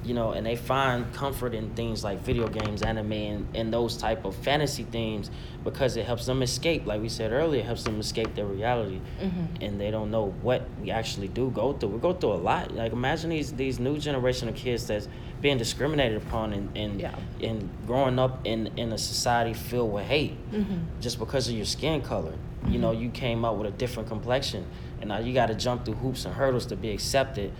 you 0.03 0.13
know, 0.13 0.31
and 0.31 0.45
they 0.45 0.55
find 0.55 1.12
comfort 1.13 1.53
in 1.53 1.69
things 1.75 2.03
like 2.03 2.19
video 2.23 2.47
games, 2.47 2.81
anime, 2.81 3.12
and, 3.12 3.47
and 3.53 3.73
those 3.73 3.97
type 3.97 4.23
of 4.25 4.33
fantasy 4.35 4.83
themes 4.83 5.29
because 5.63 5.97
it 5.97 6.05
helps 6.05 6.25
them 6.25 6.41
escape. 6.41 6.85
Like 6.85 7.01
we 7.01 7.09
said 7.09 7.31
earlier, 7.31 7.59
it 7.62 7.65
helps 7.65 7.83
them 7.83 7.99
escape 7.99 8.33
their 8.35 8.45
reality, 8.45 9.01
Mm-hmm. 9.21 9.62
and 9.63 9.79
they 9.79 9.91
don't 9.91 10.09
know 10.12 10.31
what 10.41 10.63
we 10.81 10.89
actually 10.91 11.27
do 11.27 11.49
go 11.51 11.73
through. 11.73 11.89
We 11.89 11.99
go 11.99 12.13
through 12.13 12.33
a 12.33 12.41
lot. 12.41 12.73
Like 12.73 12.93
imagine 12.93 13.29
these 13.29 13.51
these 13.53 13.79
new 13.79 13.97
generation 13.97 14.47
of 14.47 14.55
kids 14.55 14.88
that's 14.88 15.07
being 15.41 15.57
discriminated 15.57 16.17
upon 16.21 16.53
and 16.53 16.77
and, 16.77 16.99
Yeah. 17.01 17.15
and 17.41 17.69
growing 17.85 18.19
up 18.19 18.39
in 18.45 18.67
in 18.77 18.93
a 18.93 18.97
society 18.97 19.53
filled 19.53 19.91
with 19.93 20.05
hate 20.05 20.38
Mm-hmm. 20.53 20.77
just 21.01 21.19
because 21.19 21.47
of 21.49 21.55
your 21.55 21.65
skin 21.65 22.01
color. 22.01 22.33
You 22.67 22.77
know, 22.79 22.91
you 22.91 23.09
came 23.09 23.43
out 23.45 23.57
with 23.57 23.67
a 23.73 23.77
different 23.77 24.09
complexion, 24.09 24.65
and 25.01 25.09
now 25.09 25.19
you 25.19 25.33
got 25.33 25.45
to 25.47 25.55
jump 25.55 25.85
through 25.85 25.95
hoops 25.95 26.25
and 26.25 26.33
hurdles 26.33 26.65
to 26.67 26.75
be 26.75 26.89
accepted, 26.91 27.51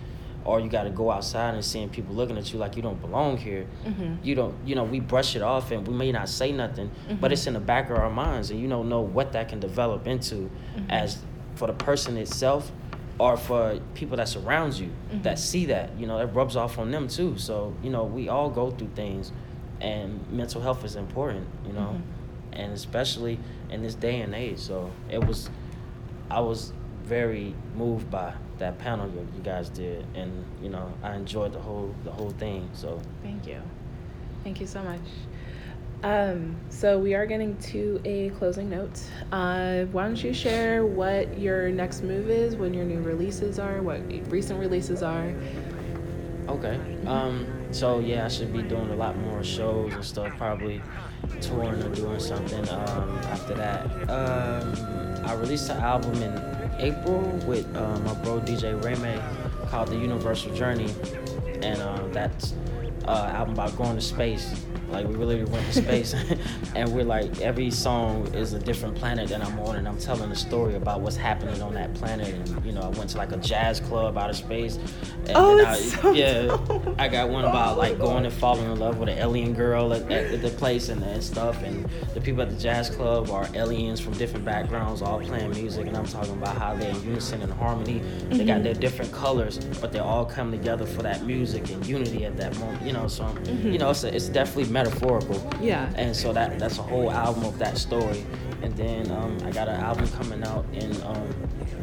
or 0.50 0.60
you 0.60 0.68
got 0.68 0.84
to 0.84 0.90
go 0.90 1.12
outside 1.12 1.54
and 1.54 1.64
seeing 1.64 1.90
people 1.90 2.16
looking 2.16 2.36
at 2.36 2.52
you 2.52 2.58
like 2.58 2.76
you 2.76 2.82
don't 2.82 3.00
belong 3.00 3.38
here. 3.38 3.68
Mm-hmm. 3.86 4.16
You 4.24 4.34
don't, 4.34 4.56
you 4.66 4.74
know, 4.74 4.84
we 4.84 5.00
brush 5.00 5.36
it 5.36 5.44
off 5.44 5.70
and 5.70 5.88
we 5.88 5.94
may 5.94 6.12
not 6.12 6.28
say 6.28 6.52
nothing, 6.52 6.90
but 7.22 7.32
it's 7.32 7.42
mm-hmm. 7.42 7.50
in 7.50 7.54
the 7.54 7.60
back 7.60 7.92
of 7.92 7.98
our 7.98 8.10
minds, 8.10 8.50
and 8.50 8.60
you 8.60 8.68
don't 8.68 8.90
know 8.90 9.02
what 9.02 9.34
that 9.34 9.50
can 9.50 9.60
develop 9.60 10.08
into 10.08 10.36
mm-hmm. 10.36 10.90
as 10.90 11.22
for 11.54 11.68
the 11.68 11.74
person 11.74 12.18
itself 12.18 12.72
or 13.20 13.38
for 13.38 13.80
people 13.94 14.18
that 14.18 14.28
surround 14.28 14.74
you 14.74 14.88
mm-hmm. 14.88 15.22
that 15.22 15.38
see 15.38 15.66
that 15.66 15.92
you 16.00 16.08
know 16.08 16.18
that 16.18 16.28
rubs 16.28 16.56
off 16.56 16.80
on 16.80 16.90
them 16.90 17.08
too. 17.08 17.38
So 17.38 17.76
you 17.84 17.92
know 17.92 18.04
we 18.04 18.28
all 18.28 18.50
go 18.50 18.72
through 18.72 18.90
things 18.96 19.32
and 19.82 20.20
mental 20.32 20.62
health 20.62 20.84
is 20.84 20.96
important 20.96 21.48
you 21.66 21.74
know 21.74 22.02
and 22.54 22.74
especially 22.74 23.40
in 23.70 23.84
this 23.84 23.94
day 23.94 24.22
and 24.22 24.34
age. 24.34 24.58
So 24.58 24.92
it 25.10 25.24
was 25.24 25.50
i 26.32 26.40
was 26.40 26.74
very 27.10 27.54
moved 27.76 28.10
by 28.12 28.32
that 28.60 28.78
panel 28.78 29.10
you, 29.10 29.28
you 29.36 29.41
guys 29.41 29.69
did 29.69 30.06
and 30.15 30.45
you 30.62 30.69
know 30.69 30.93
i 31.02 31.15
enjoyed 31.15 31.52
the 31.54 31.60
whole 31.60 31.93
the 32.04 32.12
whole 32.12 32.32
thing 32.32 32.69
so 32.74 33.02
Thank 33.24 33.48
you. 33.48 33.62
Thank 34.43 34.60
you 34.62 34.67
so 34.67 34.82
much. 34.84 35.00
Um, 36.04 36.56
so 36.69 36.98
we 36.98 37.13
are 37.13 37.26
getting 37.26 37.58
to 37.58 38.02
a 38.06 38.30
closing 38.32 38.69
note. 38.69 39.02
Uh, 39.32 39.84
why 39.91 40.06
don't 40.06 40.22
you 40.24 40.34
share 40.34 40.86
what 40.86 41.38
your 41.38 41.69
next 41.69 42.04
move 42.04 42.30
is, 42.30 42.56
when 42.56 42.74
your 42.74 42.86
new 42.86 43.02
releases 43.02 43.60
are, 43.60 43.82
what 43.82 44.02
recent 44.32 44.60
releases 44.60 45.04
are? 45.04 45.34
Okay. 46.48 46.80
Um. 47.06 47.45
So 47.72 48.00
yeah, 48.00 48.26
I 48.26 48.30
should 48.30 48.52
be 48.52 48.63
doing 48.63 48.89
a 48.89 48.95
lot 48.95 49.15
more 49.17 49.43
shows 49.43 49.93
and 49.93 50.04
stuff. 50.04 50.36
Probably 50.38 50.82
touring 51.41 51.82
or 51.84 51.89
doing 51.89 52.19
something. 52.19 52.67
Um. 52.69 53.10
After 53.26 53.54
that, 53.56 53.86
um, 54.10 55.26
I 55.26 55.34
released 55.36 55.69
an 55.69 55.78
album 55.78 56.24
in 56.24 56.34
April 56.80 57.22
with 57.46 57.65
uh, 57.76 58.00
my 58.00 58.13
bro 58.15 58.39
DJ 58.39 58.80
Rayme 58.82 59.22
called 59.70 59.89
The 59.89 59.98
Universal 59.98 60.56
Journey, 60.56 60.94
and 61.62 61.82
uh, 61.82 62.08
that's 62.12 62.54
uh, 63.06 63.32
album 63.34 63.54
about 63.54 63.76
going 63.78 63.96
to 63.96 64.02
space. 64.02 64.54
Like 64.91 65.08
we 65.08 65.15
really 65.15 65.43
went 65.43 65.65
to 65.71 65.82
space, 65.82 66.13
and 66.75 66.91
we're 66.93 67.04
like 67.04 67.41
every 67.41 67.71
song 67.71 68.28
is 68.34 68.54
a 68.54 68.60
different 68.60 68.95
planet 68.95 69.30
that 69.30 69.43
I'm 69.43 69.60
on, 69.60 69.75
and 69.75 69.88
I'm 69.88 69.97
telling 69.97 70.32
a 70.32 70.36
story 70.36 70.75
about 70.75 71.02
what's 71.02 71.15
happening 71.15 71.62
on 71.62 71.73
that 71.73 71.93
planet. 71.95 72.28
And 72.34 72.65
you 72.65 72.71
know, 72.71 72.82
I 72.82 72.89
went 72.89 73.10
to 73.12 73.17
like 73.17 73.32
a 73.32 73.38
jazz 73.38 73.80
club 73.80 74.17
out 74.17 74.30
of 74.30 74.36
space. 74.36 74.78
And 75.28 75.34
Oh, 75.36 75.65
I- 75.65 75.80
so 75.80 76.12
yeah. 76.12 76.43
dope. 76.43 76.95
I 76.97 77.08
got 77.08 77.30
one 77.30 77.45
about 77.45 77.78
like 77.78 77.97
going 77.97 78.25
and 78.25 78.34
falling 78.34 78.65
in 78.71 78.80
love 78.80 78.97
with 78.97 79.10
an 79.10 79.17
alien 79.17 79.54
girl 79.54 79.93
at, 79.93 80.12
at 80.12 80.41
the 80.41 80.49
place 80.49 80.89
and, 80.89 81.04
and 81.04 81.23
stuff. 81.23 81.62
And 81.63 81.88
the 82.13 82.21
people 82.21 82.41
at 82.41 82.49
the 82.49 82.58
jazz 82.58 82.89
club 82.89 83.30
are 83.30 83.47
aliens 83.54 83.99
from 83.99 84.13
different 84.13 84.45
backgrounds, 84.45 85.02
all 85.02 85.19
playing 85.19 85.52
music. 85.52 85.88
And 85.88 85.95
I'm 85.95 86.06
talking 86.06 86.34
about 86.34 86.58
how 86.58 86.75
they're 86.75 86.89
in 86.89 87.04
unison 87.04 87.41
and 87.41 87.54
harmony. 87.54 87.99
They 88.30 88.45
got 88.45 88.56
mm-hmm. 88.56 88.63
their 88.63 88.73
different 88.73 89.12
colors, 89.12 89.58
but 89.82 89.91
they 89.91 89.99
all 89.99 90.25
come 90.25 90.52
together 90.52 90.86
for 90.86 91.04
that 91.04 91.25
music 91.25 91.69
and 91.69 91.86
unity 91.86 92.25
at 92.25 92.38
that 92.38 92.58
moment. 92.60 92.82
You 92.86 92.93
know, 92.93 93.08
so 93.08 93.23
mm-hmm. 93.23 93.71
you 93.71 93.78
know, 93.78 93.89
it's, 93.91 94.04
a, 94.04 94.15
it's 94.15 94.30
definitely 94.30 94.71
metaphorical. 94.84 95.42
Yeah. 95.62 95.92
And 95.96 96.15
so 96.15 96.32
that 96.34 96.60
that's 96.60 96.78
a 96.78 96.84
whole 96.84 97.12
album 97.12 97.44
of 97.44 97.60
that 97.60 97.78
story. 97.78 98.26
And 98.62 98.76
then 98.76 99.10
um, 99.12 99.38
I 99.46 99.52
got 99.52 99.68
an 99.68 99.80
album 99.80 100.08
coming 100.10 100.44
out 100.44 100.65
in 100.74 100.92
um, 101.04 101.28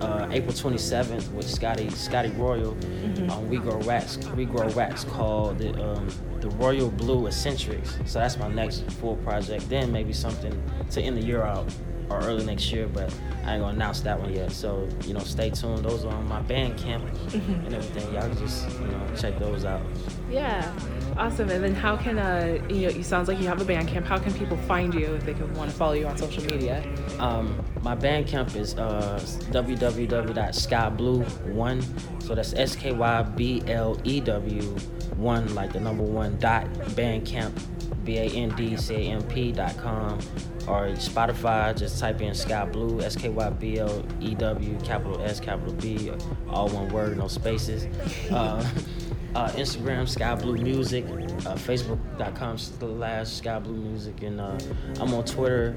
uh, 0.01 0.29
April 0.31 0.53
27th 0.53 1.31
with 1.33 1.49
Scotty 1.49 1.91
Scotty 1.91 2.31
Royal. 2.31 2.77
Um, 3.31 3.49
we 3.49 3.59
grow 3.59 3.79
wax. 3.79 4.19
We 4.37 4.45
grow 4.45 4.69
wax 4.73 5.05
called 5.05 5.59
the 5.59 5.71
um, 5.83 6.09
the 6.41 6.49
Royal 6.51 6.91
Blue 6.91 7.27
Eccentrics. 7.27 7.99
So 8.07 8.19
that's 8.19 8.39
my 8.39 8.49
next 8.49 8.91
full 8.93 9.17
project. 9.17 9.69
Then 9.69 9.93
maybe 9.93 10.13
something 10.13 10.55
to 10.91 11.01
end 11.01 11.17
the 11.17 11.25
year 11.25 11.43
out 11.43 11.73
or 12.09 12.21
early 12.21 12.45
next 12.45 12.71
year, 12.73 12.87
but 12.87 13.13
I 13.45 13.55
ain't 13.55 13.63
gonna 13.63 13.75
announce 13.75 14.01
that 14.01 14.19
one 14.21 14.33
yet. 14.33 14.53
So 14.53 14.89
you 15.05 15.15
know, 15.15 15.21
stay 15.21 15.51
tuned. 15.51 15.85
Those 15.85 16.05
are 16.05 16.15
on 16.15 16.29
my 16.29 16.43
Bandcamp 16.43 17.03
and 17.67 17.75
everything. 17.75 18.13
Y'all 18.15 18.29
can 18.29 18.39
just 18.39 18.71
you 18.81 18.87
know 18.87 19.03
check 19.17 19.39
those 19.39 19.65
out. 19.65 19.83
Yeah, 20.31 20.73
awesome. 21.19 21.51
And 21.51 21.65
then 21.65 21.75
how 21.75 21.97
can 21.97 22.19
uh, 22.19 22.59
you 22.69 22.83
know, 22.83 22.89
it 22.89 23.05
sounds 23.05 23.29
like 23.29 23.39
you 23.39 23.47
have 23.47 23.61
a 23.61 23.65
band 23.65 23.87
camp. 23.89 24.07
How 24.07 24.19
can 24.19 24.35
people 24.35 24.57
find 24.57 24.93
you 24.95 25.15
if 25.15 25.25
they 25.25 25.33
want 25.33 25.71
to 25.71 25.77
follow 25.77 25.95
you 25.95 26.07
on 26.07 26.17
social 26.17 26.45
media? 26.45 26.85
Um, 27.19 27.61
my 27.83 27.97
Bandcamp 27.97 28.55
is 28.57 28.75
uh, 28.75 29.19
www.skyblew1. 29.51 32.23
So 32.23 32.35
that's 32.35 32.55
S 32.55 32.75
K 32.77 32.93
Y 32.93 33.23
B 33.23 33.63
L 33.67 34.01
E 34.05 34.21
W 34.21 34.63
1, 35.17 35.55
like 35.55 35.73
the 35.73 35.81
number 35.81 36.03
one 36.03 36.37
dot 36.39 36.67
Bandcamp, 36.95 37.53
B 38.05 38.19
A 38.19 38.25
N 38.25 38.55
D 38.57 38.77
C 38.77 38.95
A 38.95 38.99
M 38.99 39.23
P 39.23 39.53
dot 39.53 39.77
com. 39.79 40.19
Or 40.67 40.89
Spotify, 40.95 41.79
just 41.79 42.01
type 42.01 42.21
in 42.21 42.33
SkyBlew, 42.33 43.01
S 43.03 43.15
K 43.15 43.29
Y 43.29 43.51
B 43.51 43.79
L 43.79 44.05
E 44.21 44.35
W, 44.35 44.77
capital 44.81 45.23
S, 45.23 45.39
capital 45.39 45.73
B, 45.75 46.11
all 46.49 46.69
one 46.69 46.89
word, 46.89 47.17
no 47.17 47.29
spaces. 47.29 47.87
Uh, 48.31 48.69
uh, 49.37 49.51
Instagram, 49.51 50.05
SkyBlew 50.05 50.63
Music, 50.63 51.05
uh, 51.05 51.55
Facebook.com 51.55 52.57
slash 52.57 53.27
SkyBlew 53.27 53.83
Music, 53.83 54.23
and 54.23 54.41
uh, 54.41 54.59
I'm 54.99 55.13
on 55.13 55.25
Twitter 55.25 55.77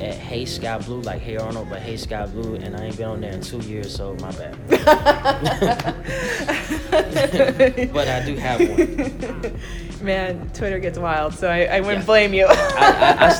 at 0.00 0.14
Hey 0.14 0.42
SkyBlew, 0.42 1.06
like 1.06 1.22
Hey 1.22 1.38
Arnold, 1.38 1.70
but 1.70 1.80
Hey 1.80 1.94
SkyBlew, 1.94 2.62
and 2.62 2.76
I 2.76 2.84
ain't 2.84 2.98
been 2.98 3.08
on 3.08 3.20
there 3.22 3.32
in 3.32 3.40
two 3.40 3.60
years, 3.60 3.94
so 3.94 4.14
my 4.16 4.30
bad. 4.32 4.54
but 7.92 8.08
I 8.08 8.26
do 8.26 8.36
have 8.36 8.60
one. 8.68 9.80
Man, 10.00 10.48
Twitter 10.54 10.78
gets 10.78 10.98
wild, 10.98 11.34
so 11.34 11.48
I, 11.48 11.64
I 11.64 11.80
wouldn't 11.80 12.00
Yeah. 12.00 12.06
blame 12.06 12.32
you. 12.34 12.46
I, 12.46 12.54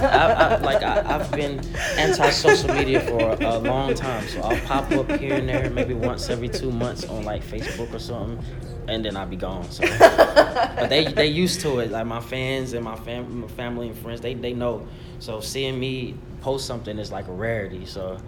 I, 0.02 0.26
I, 0.32 0.56
like 0.58 0.82
I, 0.82 1.02
I've 1.16 1.30
been 1.32 1.60
anti-social 1.96 2.74
media 2.74 3.00
for 3.00 3.36
a, 3.40 3.58
long 3.58 3.94
time, 3.94 4.26
so 4.28 4.40
I'll 4.42 4.60
pop 4.66 4.90
up 4.92 5.10
here 5.12 5.34
and 5.34 5.48
there, 5.48 5.70
maybe 5.70 5.94
once 5.94 6.28
every 6.28 6.48
two 6.48 6.70
months 6.70 7.04
on 7.04 7.24
like 7.24 7.42
Facebook 7.42 7.92
or 7.94 7.98
something, 7.98 8.44
and 8.88 9.04
then 9.04 9.16
I'll 9.16 9.26
be 9.26 9.36
gone. 9.36 9.70
So, 9.70 9.84
but 9.98 10.88
they 10.88 11.06
they 11.12 11.26
used 11.26 11.60
to 11.62 11.78
it. 11.80 11.90
Like 11.90 12.06
my 12.06 12.20
fans 12.20 12.72
and 12.74 12.84
my 12.84 12.96
fam, 12.96 13.40
my 13.42 13.48
family 13.48 13.88
and 13.88 13.96
friends, 13.98 14.20
they 14.20 14.34
they 14.34 14.52
know. 14.52 14.86
So 15.18 15.40
seeing 15.40 15.78
me 15.80 16.14
post 16.42 16.66
something 16.66 16.98
is 16.98 17.10
like 17.12 17.28
a 17.28 17.32
rarity. 17.32 17.84
So, 17.86 18.18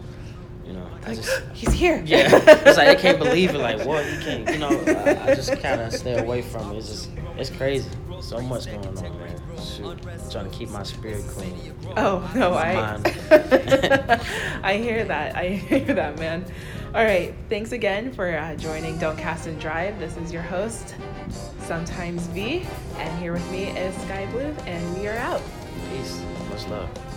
you 0.67 0.73
know, 0.75 0.87
I 1.07 1.15
just. 1.15 1.43
He's 1.55 1.73
here. 1.73 2.03
Yeah, 2.07 2.29
it's 2.33 2.77
like 2.79 2.89
I 2.89 2.95
can't 2.95 3.19
believe 3.19 3.55
it. 3.55 3.59
Like, 3.59 3.85
what? 3.87 4.05
You 4.11 4.19
can't, 4.21 4.49
you 4.51 4.59
know. 4.59 4.71
I, 4.87 5.31
I 5.31 5.35
just 5.35 5.53
kind 5.61 5.81
of 5.81 5.93
stay 5.93 6.19
away 6.19 6.43
from 6.43 6.73
it. 6.73 6.79
It's 6.79 6.89
just, 6.89 7.11
it's 7.37 7.51
crazy. 7.51 7.89
So 8.23 8.41
much 8.41 8.67
going 8.67 8.87
on, 8.87 8.95
man. 8.95 9.41
Shoot, 9.61 9.99
I'm 10.07 10.31
trying 10.31 10.51
to 10.51 10.57
keep 10.57 10.71
my 10.71 10.85
spirit 10.85 11.25
clean. 11.29 11.75
Oh 11.97 12.31
no, 12.37 12.55
I. 12.55 13.01
I 14.63 14.77
hear 14.79 15.05
that. 15.05 15.37
I 15.37 15.49
hear 15.49 15.93
that, 15.93 16.19
man. 16.19 16.45
All 16.95 17.05
right, 17.05 17.35
thanks 17.49 17.73
again 17.73 18.13
for 18.13 18.37
uh, 18.37 18.55
joining 18.55 18.97
Don't 18.99 19.19
Cast 19.19 19.49
and 19.49 19.61
Drive. 19.61 19.99
This 19.99 20.17
is 20.17 20.33
your 20.33 20.43
host, 20.43 20.95
sometimes 21.61 22.27
V, 22.29 22.65
and 22.99 23.19
here 23.19 23.33
with 23.33 23.51
me 23.51 23.65
is 23.71 23.95
SkyBlew, 23.97 24.67
and 24.67 24.99
we 24.99 25.09
are 25.09 25.17
out. 25.17 25.43
Peace. 25.91 26.23
Much 26.49 26.67
love. 26.69 27.12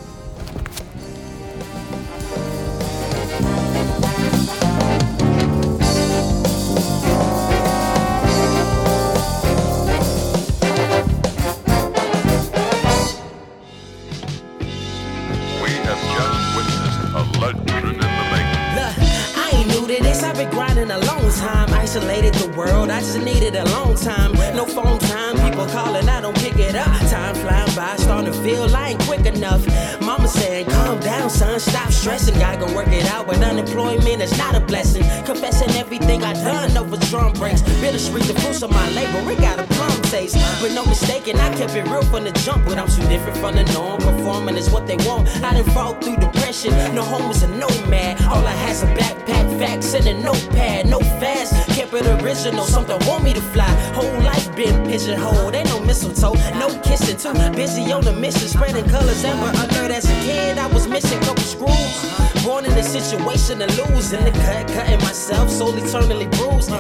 Isolated 21.96 22.34
the 22.34 22.50
world. 22.58 22.90
I 22.90 23.00
just 23.00 23.22
needed 23.22 23.56
a 23.56 23.64
long 23.72 23.96
time. 23.96 24.34
No 24.54 24.66
phone 24.66 25.00
time. 25.00 25.38
People 25.38 25.66
calling. 25.68 26.10
I 26.10 26.20
don't 26.20 26.36
pick 26.36 26.58
it 26.60 26.76
up. 26.76 26.92
Time 27.10 27.34
flying 27.36 27.74
by. 27.74 27.96
Starting 27.96 28.34
to 28.34 28.38
feel 28.44 28.64
I 28.76 28.90
ain't 28.90 29.02
quick 29.04 29.26
enough. 29.26 29.66
Mama 30.02 30.28
saying, 30.28 30.66
calm 30.66 31.00
down, 31.00 31.30
son. 31.30 31.58
Stop 31.58 31.90
stressing. 31.94 32.38
God 32.38 32.60
can 32.60 32.76
work 32.76 32.90
it 32.90 33.06
out. 33.06 33.28
But 33.28 33.42
unemployment 33.42 34.22
is 34.22 34.38
not 34.38 34.56
a 34.56 34.60
blessing. 34.60 35.04
Confessing 35.24 35.70
everything 35.78 36.22
I 36.22 36.34
done 36.34 36.76
over 36.76 36.98
drum 36.98 37.32
breaks. 37.32 37.62
Bittersweet, 37.80 38.26
the 38.26 38.38
fruits 38.42 38.62
of 38.62 38.72
my 38.72 38.90
labor. 38.90 39.32
It 39.32 39.40
got 39.40 39.58
a 39.58 39.64
plum 39.64 39.95
But 40.16 40.72
no 40.72 40.86
mistaking, 40.86 41.38
I 41.38 41.54
kept 41.58 41.76
it 41.76 41.84
real 41.90 42.02
from 42.04 42.24
the 42.24 42.32
jump. 42.32 42.64
But 42.64 42.78
I'm 42.78 42.88
too 42.88 43.06
different 43.10 43.38
from 43.38 43.56
the 43.56 43.64
norm. 43.74 44.00
Performing 44.00 44.56
is 44.56 44.70
what 44.70 44.88
they 44.88 44.96
want. 45.08 45.28
I 45.44 45.54
done 45.54 45.66
fought 45.76 46.02
through 46.02 46.16
depression. 46.16 46.72
No 46.96 47.04
home 47.04 47.28
was 47.28 47.44
a 47.44 47.50
nomad. 47.50 48.22
All 48.24 48.48
I 48.48 48.52
had's 48.52 48.82
a 48.84 48.88
backpack, 48.96 49.60
facts, 49.60 49.94
and 49.94 50.08
a 50.08 50.14
notepad. 50.14 50.88
No 50.88 51.00
fast, 51.20 51.52
kept 51.76 51.94
it 51.94 52.08
original. 52.24 52.64
Something 52.64 52.98
want 53.06 53.26
me 53.26 53.34
to 53.34 53.42
fly. 53.42 53.68
Whole 53.94 54.20
life 54.22 54.56
been 54.56 54.88
pigeonholed. 54.88 55.54
Ain't 55.54 55.68
no 55.68 55.82
mistletoe, 55.82 56.36
no 56.60 56.70
kissing. 56.80 57.18
Too 57.18 57.34
busy 57.52 57.92
on 57.92 58.06
the 58.06 58.14
mission, 58.14 58.48
spreading 58.48 58.88
colors. 58.90 59.22
Ever 59.26 59.52
alert 59.52 59.92
as 59.92 60.06
a 60.06 60.16
kid, 60.24 60.58
I 60.58 60.68
was 60.68 60.88
missing 60.88 61.20
couple 61.28 61.44
screws. 61.44 62.44
Born 62.46 62.64
in 62.64 62.72
a 62.72 62.84
situation 62.84 63.60
to 63.60 63.68
lose. 63.84 64.14
In 64.14 64.24
the 64.24 64.32
cut, 64.32 64.66
cutting 64.70 65.00
myself, 65.00 65.50
soul 65.50 65.76
eternally 65.76 66.28
bruised. 66.28 66.72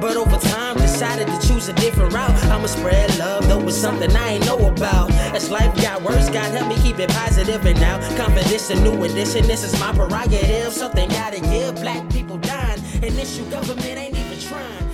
But 0.00 0.16
over 0.16 0.38
time, 0.38 0.76
decided 0.78 1.28
to 1.28 1.46
choose 1.46 1.68
a 1.68 1.72
different 1.74 2.12
route. 2.12 2.34
I'ma 2.50 2.66
spread 2.80 3.18
love, 3.18 3.46
though 3.46 3.60
it's 3.68 3.76
something 3.76 4.10
I 4.16 4.30
ain't 4.34 4.46
know 4.46 4.58
about. 4.66 5.10
As 5.34 5.50
life 5.50 5.74
got 5.82 6.02
worse, 6.02 6.28
God 6.30 6.50
help 6.54 6.68
me 6.68 6.76
keep 6.82 6.98
it 6.98 7.10
positive. 7.10 7.64
And 7.66 7.78
now, 7.78 7.98
confidence, 8.16 8.70
a 8.70 8.76
new 8.82 9.04
edition. 9.04 9.46
This 9.46 9.62
is 9.62 9.78
my 9.78 9.92
prerogative. 9.92 10.72
Something 10.72 11.08
gotta 11.10 11.40
give. 11.40 11.74
Black 11.76 12.08
people 12.10 12.38
dying. 12.38 12.80
An 13.02 13.18
issue 13.18 13.48
government 13.50 13.98
ain't 13.98 14.16
even 14.16 14.38
trying. 14.40 14.89